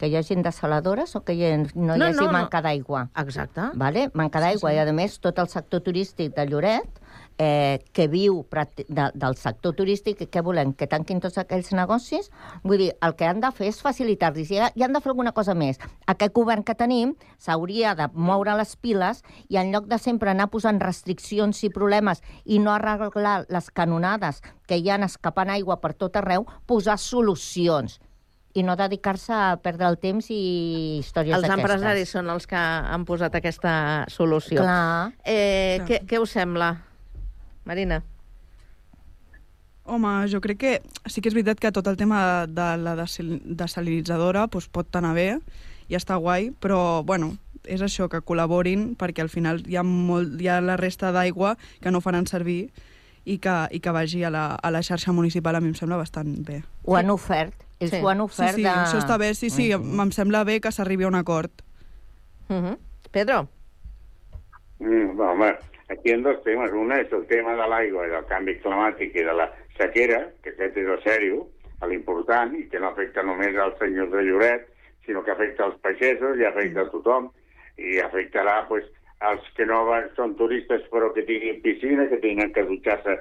Que 0.00 0.08
hi 0.08 0.14
hagi 0.16 0.38
desaladores 0.40 1.12
o 1.18 1.20
que 1.26 1.34
hi 1.36 1.44
ha, 1.44 1.56
no, 1.58 1.66
No, 1.92 1.96
hi 1.98 2.06
hagi 2.08 2.16
no, 2.22 2.30
no. 2.30 2.32
manca 2.32 2.62
d'aigua? 2.64 3.10
Exacte. 3.20 3.66
Vale? 3.76 4.06
Manca 4.16 4.40
d'aigua. 4.40 4.70
Sí, 4.70 4.78
sí. 4.78 4.80
I, 4.80 4.88
a 4.88 4.96
més, 4.96 5.18
tot 5.20 5.38
el 5.42 5.50
sector 5.52 5.82
turístic 5.84 6.32
de 6.38 6.46
Lloret, 6.48 7.02
eh, 7.36 7.84
que 7.92 8.06
viu 8.08 8.38
de, 8.88 9.10
del 9.12 9.36
sector 9.36 9.74
turístic, 9.76 10.22
i 10.24 10.28
què 10.32 10.40
volem? 10.44 10.72
Que 10.72 10.88
tanquin 10.88 11.20
tots 11.20 11.36
aquells 11.40 11.68
negocis? 11.76 12.30
Vull 12.64 12.80
dir, 12.80 12.90
el 13.04 13.14
que 13.16 13.28
han 13.28 13.44
de 13.44 13.52
fer 13.52 13.68
és 13.68 13.80
facilitar-los. 13.84 14.48
I, 14.48 14.60
i 14.72 14.84
han 14.88 14.96
de 14.96 15.04
fer 15.04 15.12
alguna 15.12 15.32
cosa 15.36 15.52
més. 15.54 15.76
Aquest 16.08 16.32
govern 16.36 16.64
que 16.64 16.74
tenim 16.74 17.14
s'hauria 17.36 17.92
de 17.94 18.08
moure 18.14 18.56
les 18.56 18.76
piles 18.80 19.20
i 19.48 19.60
en 19.60 19.72
lloc 19.72 19.88
de 19.88 20.00
sempre 20.00 20.32
anar 20.32 20.48
posant 20.48 20.80
restriccions 20.80 21.60
i 21.64 21.68
problemes 21.68 22.24
i 22.44 22.58
no 22.58 22.72
arreglar 22.72 23.42
les 23.48 23.68
canonades 23.70 24.40
que 24.66 24.80
hi 24.80 24.88
han 24.88 25.04
escapant 25.04 25.52
aigua 25.52 25.76
per 25.80 25.92
tot 25.92 26.16
arreu, 26.16 26.48
posar 26.64 26.96
solucions 26.96 28.00
i 28.54 28.64
no 28.66 28.74
dedicar-se 28.76 29.32
a 29.32 29.56
perdre 29.62 29.86
el 29.86 29.98
temps 30.02 30.26
i 30.30 30.98
històries 30.98 31.36
Els 31.36 31.44
d'aquestes. 31.46 31.60
empresaris 31.60 32.14
són 32.16 32.30
els 32.30 32.48
que 32.50 32.58
han 32.58 33.04
posat 33.06 33.34
aquesta 33.38 34.06
solució. 34.10 34.62
Clar. 34.62 35.12
Eh, 35.24 35.78
Clar. 35.78 35.86
Què, 35.88 36.00
què 36.06 36.18
us 36.20 36.34
sembla, 36.34 36.72
Marina? 37.64 38.02
Home, 39.90 40.28
jo 40.30 40.40
crec 40.40 40.58
que 40.58 40.72
sí 41.06 41.22
que 41.22 41.30
és 41.30 41.34
veritat 41.34 41.58
que 41.62 41.72
tot 41.72 41.86
el 41.90 41.96
tema 41.98 42.46
de 42.46 42.66
la 42.78 42.94
desalinitzadora 42.98 44.46
doncs, 44.46 44.68
pot 44.70 44.98
anar 44.98 45.14
bé 45.16 45.30
i 45.90 45.96
està 45.98 46.18
guai, 46.20 46.50
però 46.50 47.02
bueno, 47.06 47.32
és 47.64 47.82
això, 47.82 48.06
que 48.10 48.20
col·laborin 48.22 48.94
perquè 48.98 49.24
al 49.24 49.32
final 49.32 49.62
hi 49.66 49.76
ha, 49.76 49.82
molt, 49.82 50.36
hi 50.40 50.48
ha 50.48 50.60
la 50.62 50.76
resta 50.78 51.10
d'aigua 51.12 51.56
que 51.82 51.90
no 51.90 52.02
faran 52.04 52.26
servir 52.30 52.70
i 53.24 53.38
que, 53.38 53.56
i 53.70 53.80
que 53.80 53.90
vagi 53.94 54.22
a 54.24 54.30
la, 54.30 54.44
a 54.54 54.70
la 54.70 54.82
xarxa 54.82 55.12
municipal 55.12 55.56
a 55.56 55.60
mi 55.60 55.72
em 55.72 55.74
sembla 55.74 55.98
bastant 56.00 56.38
bé. 56.46 56.62
Ho 56.84 56.96
han 56.96 57.10
ofert. 57.10 57.66
Ells 57.80 57.90
Sí. 57.90 58.00
ho 58.02 58.08
han 58.10 58.20
ofert 58.20 58.54
sí, 58.54 58.60
sí, 58.60 58.62
de... 58.62 58.68
això 58.68 58.98
està 59.00 59.16
bé, 59.18 59.32
sí, 59.34 59.48
sí, 59.50 59.70
em 59.72 60.10
sembla 60.12 60.44
bé 60.44 60.60
que 60.60 60.72
s'arribi 60.72 61.04
a 61.04 61.08
un 61.08 61.14
acord. 61.16 61.50
Uh 62.50 62.56
-huh. 62.56 62.76
Pedro? 63.10 63.48
Mm, 64.78 65.18
home, 65.20 65.48
aquí 65.88 66.10
hi 66.10 66.12
ha 66.12 66.18
dos 66.18 66.42
temes. 66.44 66.72
Un 66.72 66.92
és 66.92 67.12
el 67.12 67.26
tema 67.26 67.54
de 67.56 67.66
l'aigua 67.68 68.06
i 68.06 68.10
del 68.10 68.26
canvi 68.26 68.58
climàtic 68.60 69.14
i 69.14 69.24
de 69.24 69.32
la 69.32 69.50
sequera, 69.78 70.30
que 70.42 70.50
aquest 70.50 70.76
és 70.76 70.86
el 70.86 71.02
sèrio, 71.02 71.46
l'important, 71.88 72.54
i 72.54 72.68
que 72.68 72.78
no 72.78 72.88
afecta 72.88 73.22
només 73.22 73.56
als 73.56 73.78
senyors 73.78 74.10
de 74.10 74.22
Lloret, 74.22 74.68
sinó 75.06 75.24
que 75.24 75.30
afecta 75.30 75.64
als 75.64 75.78
pagesos 75.80 76.38
i 76.38 76.44
afecta 76.44 76.82
a 76.82 76.90
tothom, 76.90 77.30
i 77.78 77.98
afectarà 77.98 78.66
pues, 78.68 78.84
als 79.20 79.40
que 79.56 79.66
no 79.66 79.84
van, 79.86 80.08
són 80.16 80.36
turistes 80.36 80.82
però 80.92 81.12
que 81.12 81.22
tinguin 81.22 81.62
piscina, 81.62 82.08
que 82.08 82.20
tinguin 82.20 82.52
que 82.52 82.64
dutxar-se 82.64 83.18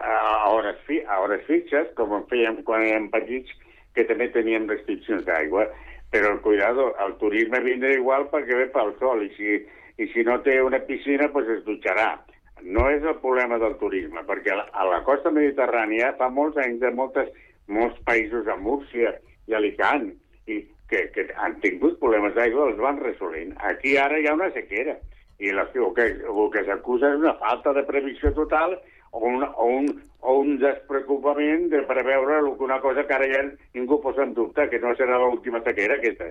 a 0.00 0.50
hores, 0.50 0.76
fi, 0.86 1.00
a 1.06 1.20
hores 1.20 1.44
fixes, 1.46 1.90
com 1.96 2.14
en 2.16 2.24
fèiem 2.30 2.62
quan 2.64 2.82
érem 2.86 3.10
petits, 3.10 3.50
que 3.94 4.06
també 4.08 4.30
teníem 4.34 4.68
restriccions 4.70 5.24
d'aigua. 5.26 5.66
Però 6.10 6.32
el 6.34 6.40
cuidado, 6.42 6.88
el 7.04 7.14
turisme 7.20 7.60
vindrà 7.62 7.92
igual 7.94 8.26
perquè 8.32 8.56
ve 8.58 8.66
pel 8.74 8.96
sol, 8.98 9.22
i 9.22 9.30
si, 9.36 9.60
i 10.02 10.08
si 10.10 10.24
no 10.26 10.40
té 10.42 10.56
una 10.62 10.80
piscina, 10.88 11.28
pues 11.30 11.48
es 11.54 11.62
dutxarà. 11.66 12.16
No 12.62 12.88
és 12.90 13.06
el 13.06 13.20
problema 13.22 13.60
del 13.62 13.76
turisme, 13.80 14.24
perquè 14.26 14.52
a 14.52 14.58
la, 14.58 14.66
a 14.74 14.88
la 14.88 15.04
costa 15.06 15.30
mediterrània 15.32 16.10
fa 16.18 16.28
molts 16.34 16.58
anys 16.60 16.82
de 16.82 16.90
moltes, 16.98 17.30
molts 17.70 18.00
països, 18.08 18.50
a 18.50 18.58
Múrcia 18.58 19.14
i 19.46 19.54
Alicant, 19.56 20.10
i 20.50 20.58
que, 20.90 21.06
que 21.14 21.28
han 21.38 21.54
tingut 21.62 22.00
problemes 22.02 22.34
d'aigua, 22.34 22.68
els 22.72 22.82
van 22.82 22.98
resolent. 23.00 23.54
Aquí 23.70 23.94
ara 23.96 24.18
hi 24.18 24.26
ha 24.26 24.34
una 24.34 24.50
sequera, 24.56 24.98
i 25.40 25.54
la, 25.56 25.64
el 25.72 25.92
que, 25.96 26.06
el 26.28 26.48
que 26.52 26.64
s'acusa 26.66 27.14
és 27.14 27.22
una 27.22 27.36
falta 27.40 27.72
de 27.76 27.86
previsió 27.88 28.34
total 28.36 28.76
o 29.12 29.18
un, 29.26 29.42
o 29.44 29.64
un, 29.66 29.88
o 30.20 30.34
un 30.40 30.58
despreocupament 30.60 31.68
de 31.72 31.82
preveure 31.88 32.42
una 32.62 32.80
cosa 32.80 33.06
que 33.06 33.14
ara 33.16 33.26
ja 33.32 33.42
ningú 33.74 34.00
posa 34.02 34.22
en 34.22 34.34
dubte, 34.34 34.68
que 34.70 34.78
no 34.78 34.94
serà 34.98 35.18
l'última 35.18 35.62
sequera 35.64 35.96
aquesta. 35.98 36.30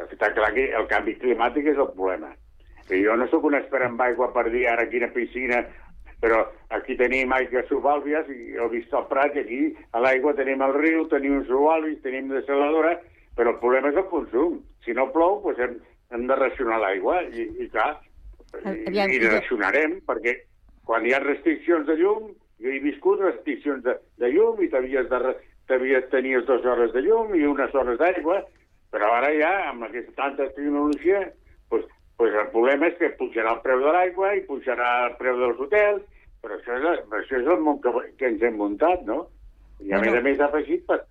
Està 0.00 0.30
clar 0.34 0.52
que 0.54 0.68
el 0.76 0.86
canvi 0.88 1.16
climàtic 1.20 1.66
és 1.72 1.78
el 1.78 1.90
problema. 1.96 2.30
I 2.90 3.02
jo 3.04 3.14
no 3.16 3.26
sóc 3.30 3.44
un 3.46 3.54
expert 3.58 3.86
en 3.86 3.98
aigua 4.00 4.32
per 4.34 4.48
dir 4.50 4.66
ara 4.68 4.88
quina 4.90 5.08
piscina, 5.14 5.60
però 6.20 6.42
aquí 6.76 6.96
tenim 6.98 7.32
aigües 7.32 7.68
subàlvies, 7.70 8.28
i 8.28 8.56
he 8.58 8.68
vist 8.72 8.92
el 8.92 9.06
Prat, 9.08 9.36
i 9.36 9.40
aquí 9.44 9.60
a 9.92 10.00
l'aigua 10.04 10.34
tenim 10.36 10.60
el 10.62 10.74
riu, 10.76 11.06
tenim 11.08 11.40
subàlvis, 11.48 12.00
tenim 12.02 12.28
desaladora, 12.32 12.96
però 13.36 13.54
el 13.54 13.60
problema 13.62 13.88
és 13.92 13.96
el 13.96 14.08
consum. 14.10 14.58
Si 14.84 14.92
no 14.96 15.08
plou, 15.14 15.40
doncs 15.44 15.62
hem, 15.64 15.76
hem 16.12 16.26
de 16.28 16.36
racionar 16.36 16.80
l'aigua, 16.82 17.22
i, 17.30 17.46
i 17.64 17.68
clar, 17.72 17.94
Aviam, 18.64 19.10
i 19.12 19.16
i- 19.20 19.28
racionarem, 19.30 20.00
perquè 20.06 20.34
quan 20.90 21.04
hi 21.06 21.12
ha 21.14 21.20
restriccions 21.22 21.86
de 21.86 21.94
llum, 22.00 22.32
jo 22.58 22.70
he 22.74 22.80
viscut 22.82 23.20
restriccions 23.22 23.84
de, 23.84 23.94
de 24.18 24.30
llum 24.34 24.58
i 24.58 24.66
t'havies 24.72 25.06
de, 25.12 25.34
t'havies 25.70 26.08
tenies 26.10 26.48
dues 26.48 26.66
hores 26.66 26.90
de 26.96 27.04
llum 27.04 27.30
i 27.38 27.44
unes 27.46 27.76
hores 27.78 28.00
d'aigua, 28.00 28.40
però 28.90 29.12
ara 29.20 29.30
ja, 29.36 29.52
amb 29.70 29.86
aquesta 29.86 30.16
tanta 30.18 30.48
tecnologia, 30.56 31.22
doncs, 31.70 31.86
doncs 32.18 32.40
el 32.42 32.50
problema 32.56 32.90
és 32.90 32.98
que 32.98 33.12
pujarà 33.20 33.54
el 33.54 33.62
preu 33.62 33.86
de 33.86 33.94
l'aigua 33.94 34.34
i 34.34 34.42
pujarà 34.50 34.90
el 35.06 35.16
preu 35.22 35.38
dels 35.44 35.62
hotels, 35.62 36.26
però 36.42 36.58
això 36.58 36.76
és, 36.80 37.06
això 37.22 37.38
és 37.38 37.54
el 37.54 37.62
món 37.62 37.78
que, 37.84 37.94
que 38.18 38.34
ens 38.34 38.42
hem 38.42 38.58
muntat, 38.58 39.06
no? 39.06 39.22
I 39.80 39.94
a 39.94 40.02
Bueno. 40.02 40.10
més 40.10 40.18
a 40.18 40.26
més 40.26 40.46
afegit 40.50 40.86
per, 40.90 41.04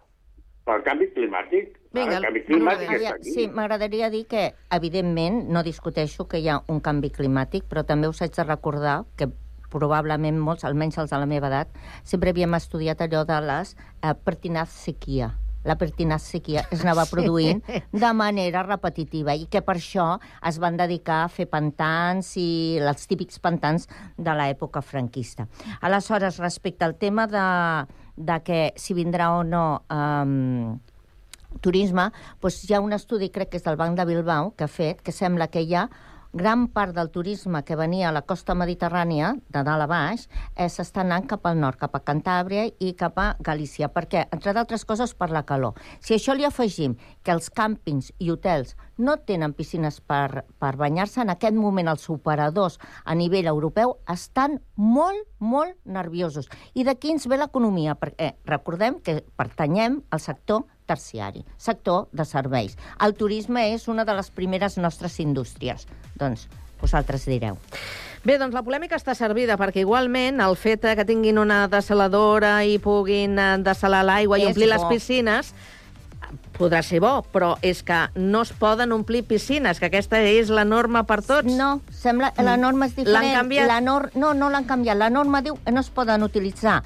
pel 0.68 0.84
canvi 0.86 1.08
climàtic. 1.16 1.76
Vinga, 1.96 2.20
el 2.20 2.26
canvi 2.28 2.44
climàtic 2.52 2.98
està 3.00 3.16
aquí. 3.16 3.32
Sí, 3.34 3.48
m'agradaria 3.48 4.12
dir 4.12 4.26
que, 4.28 4.50
evidentment, 4.76 5.46
no 5.50 5.64
discuteixo 5.64 6.28
que 6.28 6.44
hi 6.44 6.50
ha 6.52 6.60
un 6.68 6.84
canvi 6.84 7.16
climàtic, 7.16 7.70
però 7.72 7.88
també 7.88 8.12
us 8.12 8.22
haig 8.22 8.36
de 8.36 8.46
recordar 8.46 9.06
que 9.18 9.32
probablement 9.70 10.40
molts, 10.40 10.66
almenys 10.68 10.98
els 11.02 11.12
de 11.14 11.20
la 11.22 11.28
meva 11.30 11.48
edat, 11.52 11.70
sempre 12.04 12.34
havíem 12.34 12.54
estudiat 12.58 13.02
allò 13.06 13.26
de 13.26 13.38
les 13.46 13.76
eh, 14.02 14.14
pertinaz 14.14 14.70
sequia. 14.86 15.32
La 15.68 15.76
pertinaz 15.76 16.24
sequia 16.24 16.62
es 16.72 16.82
anava 16.86 17.04
Sí. 17.10 17.12
produint 17.12 17.60
de 17.92 18.12
manera 18.16 18.64
repetitiva 18.64 19.34
i 19.36 19.44
que 19.52 19.60
per 19.62 19.76
això 19.76 20.06
es 20.48 20.58
van 20.58 20.78
dedicar 20.80 21.26
a 21.26 21.28
fer 21.28 21.50
pantans 21.52 22.30
i 22.40 22.80
els 22.80 23.08
típics 23.12 23.40
pantans 23.44 23.90
de 24.18 24.36
l'època 24.40 24.82
franquista. 24.82 25.50
Aleshores, 25.82 26.40
respecte 26.40 26.86
al 26.86 26.96
tema 26.96 27.28
de, 27.28 27.44
de 28.16 28.40
que 28.48 28.62
si 28.80 28.96
vindrà 28.96 29.34
o 29.36 29.44
no 29.44 29.82
um, 29.92 30.80
turisme, 31.60 32.08
doncs 32.40 32.64
hi 32.64 32.76
ha 32.78 32.80
un 32.80 32.94
estudi, 32.96 33.28
crec 33.34 33.50
que 33.52 33.60
és 33.60 33.66
del 33.66 33.76
Banc 33.76 33.98
de 33.98 34.06
Bilbao, 34.06 34.54
que 34.56 34.64
ha 34.64 34.72
fet, 34.72 35.02
que 35.04 35.12
sembla 35.12 35.50
que 35.52 35.64
hi 35.66 35.76
ha 35.76 35.90
gran 36.32 36.68
part 36.68 36.94
del 36.96 37.10
turisme 37.10 37.64
que 37.64 37.76
venia 37.76 38.10
a 38.10 38.12
la 38.14 38.22
costa 38.22 38.54
mediterrània, 38.54 39.34
de 39.50 39.64
dalt 39.66 39.84
a 39.84 39.88
baix, 39.90 40.28
eh, 40.56 40.70
s'està 40.70 41.02
anant 41.02 41.26
cap 41.28 41.46
al 41.46 41.60
nord, 41.60 41.80
cap 41.80 41.96
a 41.96 42.04
Cantàbria 42.06 42.68
i 42.80 42.94
cap 42.94 43.18
a 43.18 43.36
Galícia. 43.40 43.90
Per 43.90 44.06
què? 44.08 44.28
Entre 44.32 44.54
d'altres 44.54 44.86
coses, 44.86 45.14
per 45.14 45.30
la 45.32 45.44
calor. 45.44 45.74
Si 46.00 46.14
això 46.14 46.36
li 46.36 46.46
afegim 46.46 46.96
que 47.24 47.32
els 47.32 47.50
càmpings 47.50 48.12
i 48.20 48.30
hotels 48.30 48.76
no 48.98 49.18
tenen 49.18 49.54
piscines 49.54 50.02
per, 50.02 50.46
per 50.60 50.76
banyar-se, 50.78 51.22
en 51.22 51.30
aquest 51.30 51.56
moment 51.56 51.88
els 51.88 52.10
operadors 52.10 52.78
a 53.06 53.16
nivell 53.16 53.48
europeu 53.48 53.98
estan 54.08 54.60
molt, 54.76 55.26
molt 55.40 55.78
nerviosos. 55.86 56.50
I 56.74 56.84
d'aquí 56.84 57.12
ens 57.12 57.28
ve 57.28 57.38
l'economia, 57.38 57.96
perquè 57.96 58.36
recordem 58.46 59.00
que 59.02 59.24
pertanyem 59.36 60.04
al 60.12 60.20
sector 60.20 60.66
terciari, 60.90 61.46
sector 61.58 62.08
de 62.12 62.26
serveis. 62.26 62.76
El 63.06 63.16
turisme 63.16 63.70
és 63.76 63.88
una 63.88 64.06
de 64.06 64.18
les 64.18 64.34
primeres 64.34 64.80
nostres 64.82 65.20
indústries. 65.22 65.86
Doncs 66.20 66.48
vosaltres 66.82 67.28
direu. 67.30 67.60
Bé, 68.26 68.36
doncs 68.40 68.56
la 68.56 68.64
polèmica 68.66 68.98
està 69.00 69.14
servida, 69.16 69.56
perquè 69.60 69.86
igualment 69.86 70.42
el 70.44 70.58
fet 70.60 70.84
que 70.98 71.06
tinguin 71.08 71.40
una 71.40 71.68
desaladora 71.72 72.58
i 72.68 72.80
puguin 72.84 73.40
eh, 73.40 73.52
desalar 73.64 74.04
l'aigua 74.08 74.40
i 74.40 74.48
omplir 74.50 74.68
les 74.74 74.84
bo. 74.84 74.90
piscines 74.92 75.54
podrà 76.60 76.82
ser 76.84 77.00
bo, 77.00 77.22
però 77.32 77.54
és 77.64 77.80
que 77.88 78.00
no 78.20 78.44
es 78.44 78.52
poden 78.52 78.92
omplir 78.92 79.24
piscines, 79.24 79.80
que 79.80 79.88
aquesta 79.88 80.20
és 80.20 80.52
la 80.52 80.66
norma 80.68 81.06
per 81.08 81.22
tots. 81.24 81.48
No, 81.56 81.80
sembla, 81.96 82.34
la 82.44 82.58
norma 82.60 82.90
és 82.90 82.98
diferent. 82.98 83.16
L'han 83.16 83.38
canviat? 83.38 83.70
La 83.72 83.80
nor 83.82 84.10
no, 84.20 84.34
no 84.36 84.52
l'han 84.52 84.68
canviat. 84.68 85.00
La 85.00 85.10
norma 85.10 85.42
diu 85.46 85.56
que 85.64 85.72
no 85.72 85.80
es 85.80 85.90
poden 85.90 86.28
utilitzar 86.28 86.82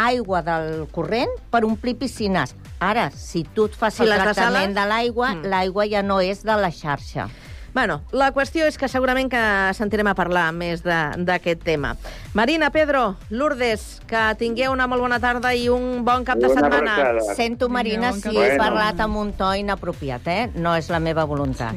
aigua 0.00 0.40
del 0.46 0.86
corrent 0.94 1.32
per 1.52 1.66
omplir 1.68 1.98
piscines. 2.00 2.54
Ara, 2.80 3.10
si 3.12 3.44
tu 3.44 3.66
et 3.66 3.74
fas 3.76 3.94
Si 3.94 4.02
el 4.02 4.08
tractament 4.08 4.74
de 4.74 4.86
l'aigua, 4.88 5.34
Mm. 5.34 5.44
l'aigua 5.44 5.84
ja 5.86 6.02
no 6.02 6.20
és 6.20 6.42
de 6.42 6.56
la 6.56 6.70
xarxa. 6.70 7.28
Bueno, 7.72 8.00
la 8.10 8.32
qüestió 8.32 8.64
és 8.66 8.76
que 8.78 8.88
segurament 8.88 9.30
que 9.30 9.74
sentirem 9.74 10.06
a 10.08 10.14
parlar 10.14 10.50
més 10.52 10.82
de- 10.82 11.12
d'aquest 11.18 11.62
tema. 11.62 11.96
Marina, 12.34 12.70
Pedro, 12.70 13.16
Lourdes, 13.28 14.00
que 14.08 14.34
tingueu 14.38 14.72
una 14.72 14.88
molt 14.88 15.00
bona 15.02 15.20
tarda 15.20 15.54
i 15.54 15.68
un 15.68 16.04
bon 16.04 16.24
cap 16.24 16.38
de 16.38 16.46
Una 16.48 16.54
setmana. 16.60 16.96
abraçada. 16.96 17.34
Sento, 17.36 17.68
Marina, 17.68 18.10
bon 18.10 18.20
si 18.20 18.28
cap 18.34 18.42
he 18.42 18.56
parlat 18.56 18.98
amb 18.98 19.16
un 19.16 19.32
to 19.34 19.54
inapropiat, 19.54 20.26
eh? 20.26 20.50
No 20.56 20.74
és 20.74 20.88
la 20.90 20.98
meva 20.98 21.24
voluntat. 21.24 21.76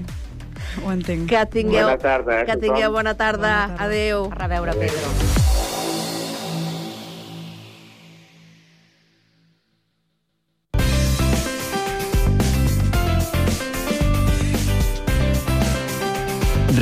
Ho 0.84 0.92
entenc. 0.92 1.30
Que 1.30 1.46
tingueu, 1.46 1.86
Bona 1.86 1.98
tarda, 2.00 2.42
eh, 2.42 2.46
que 2.46 2.58
tingueu 2.58 2.92
bona 2.92 3.14
tarda. 3.14 3.68
Bona 3.68 3.68
tarda. 3.68 3.84
Adéu. 3.84 4.30
A 4.32 4.36
reveure, 4.36 4.74
Pedro. 4.74 5.43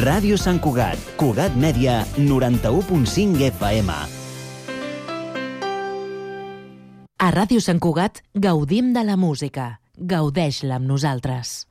Ràdio 0.01 0.33
Sant 0.39 0.57
Cugat, 0.57 0.97
Cugat 1.13 1.53
Mèdia, 1.61 1.99
91.5 2.17 3.43
FM. 3.51 3.93
A 7.21 7.27
Ràdio 7.35 7.61
Sant 7.61 7.77
Cugat 7.77 8.23
gaudim 8.33 8.95
de 8.97 9.05
la 9.05 9.13
música. 9.13 9.75
Gaudeix-la 9.93 10.79
amb 10.81 10.89
nosaltres. 10.89 11.70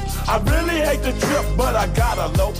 I 0.27 0.37
really 0.45 0.79
hate 0.81 1.03
the 1.03 1.13
trip, 1.19 1.45
but 1.57 1.75
I 1.75 1.87
gotta 1.87 2.27
low. 2.37 2.53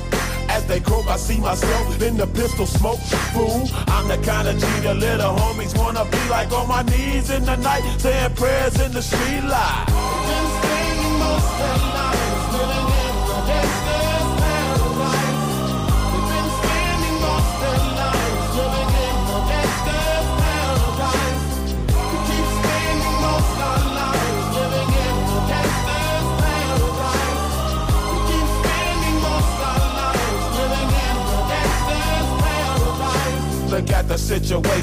As 0.49 0.65
they 0.65 0.79
croak, 0.79 1.07
I 1.07 1.17
see 1.17 1.39
myself 1.39 2.01
in 2.01 2.17
the 2.17 2.27
pistol 2.27 2.65
smoke. 2.65 2.99
Fool, 3.33 3.69
I'm 3.87 4.07
the 4.07 4.17
kind 4.25 4.47
of 4.47 4.57
G 4.57 4.65
the 4.81 4.93
little 4.93 5.33
homies 5.35 5.77
wanna 5.77 6.05
be 6.05 6.21
like 6.29 6.51
on 6.51 6.67
my 6.67 6.83
knees 6.83 7.29
in 7.29 7.45
the 7.45 7.55
night, 7.55 7.83
saying 7.99 8.35
prayers 8.35 8.79
in 8.81 8.91
the 8.91 9.01
street 9.01 9.43
light. 9.43 9.85
Been 10.27 10.47
spending 10.57 11.19
most 11.19 12.10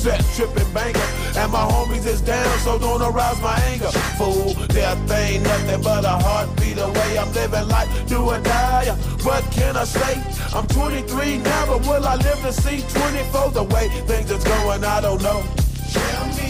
set 0.00 0.24
tripping 0.34 0.72
banker. 0.72 1.08
And 1.36 1.52
my 1.52 1.60
homies 1.60 2.06
is 2.06 2.22
down, 2.22 2.58
so 2.60 2.78
don't 2.78 3.02
arouse 3.02 3.40
my 3.42 3.56
anger. 3.72 3.92
Fool, 4.16 4.54
death 4.68 5.10
ain't 5.10 5.44
nothing 5.44 5.82
but 5.82 6.04
a 6.04 6.16
heartbeat 6.24 6.78
away. 6.78 7.18
I'm 7.18 7.30
living 7.34 7.68
life, 7.68 7.88
do 8.08 8.18
or 8.22 8.40
die. 8.40 8.88
Uh, 8.88 8.96
what 9.28 9.44
can 9.52 9.76
I 9.76 9.84
say? 9.84 10.14
I'm 10.56 10.66
23 10.68 11.38
now, 11.38 11.66
but 11.66 11.80
will 11.86 12.06
I 12.06 12.16
live 12.16 12.40
to 12.40 12.52
see 12.52 12.80
24? 12.80 13.50
The 13.50 13.64
way 13.64 13.88
things 14.08 14.30
is 14.30 14.42
going, 14.42 14.84
I 14.84 15.00
don't 15.02 15.22
know. 15.22 15.44
Tell 15.92 16.26
me 16.38 16.49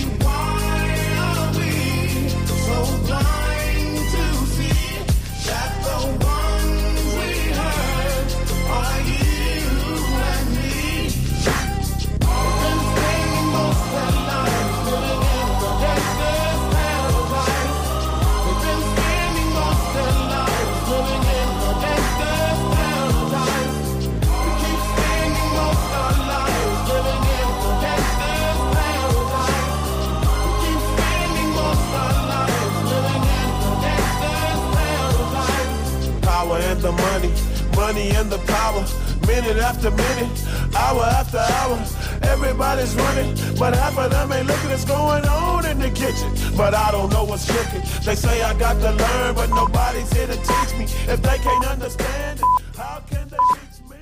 and 36.85 36.97
the 36.97 37.03
money, 37.03 37.31
money 37.77 38.11
and 38.17 38.31
the 38.31 38.39
power. 38.47 38.85
Minute 39.27 39.59
after 39.59 39.91
minute, 39.91 40.45
hour 40.75 41.05
after 41.05 41.39
hour. 41.39 41.79
Everybody's 42.23 42.95
running, 42.95 43.35
but 43.59 43.75
half 43.75 43.99
of 43.99 44.11
them 44.11 44.33
ain't 44.33 44.47
looking 44.47 44.71
what's 44.71 44.85
going 44.85 45.25
on 45.27 45.67
in 45.67 45.79
the 45.79 45.91
kitchen. 45.91 46.31
But 46.57 46.75
I 46.75 46.91
don't 46.91 47.11
know 47.13 47.25
what's 47.25 47.47
cooking. 47.47 47.83
They 48.05 48.15
say 48.15 48.43
I 48.43 48.55
got 48.59 48.75
to 48.81 48.93
learn, 48.93 49.35
but 49.35 49.51
nobody's 49.51 50.11
here 50.13 50.27
to 50.27 50.37
teach 50.37 50.73
me. 50.79 50.85
If 51.13 51.21
they 51.23 51.39
can't 51.39 51.67
understand 51.67 52.41
it, 52.41 52.47
how 52.77 53.03
can 53.11 53.29
they 53.29 53.43
reach 53.55 53.79
me? 53.91 53.99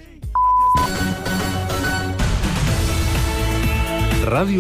Ràdio 4.31 4.57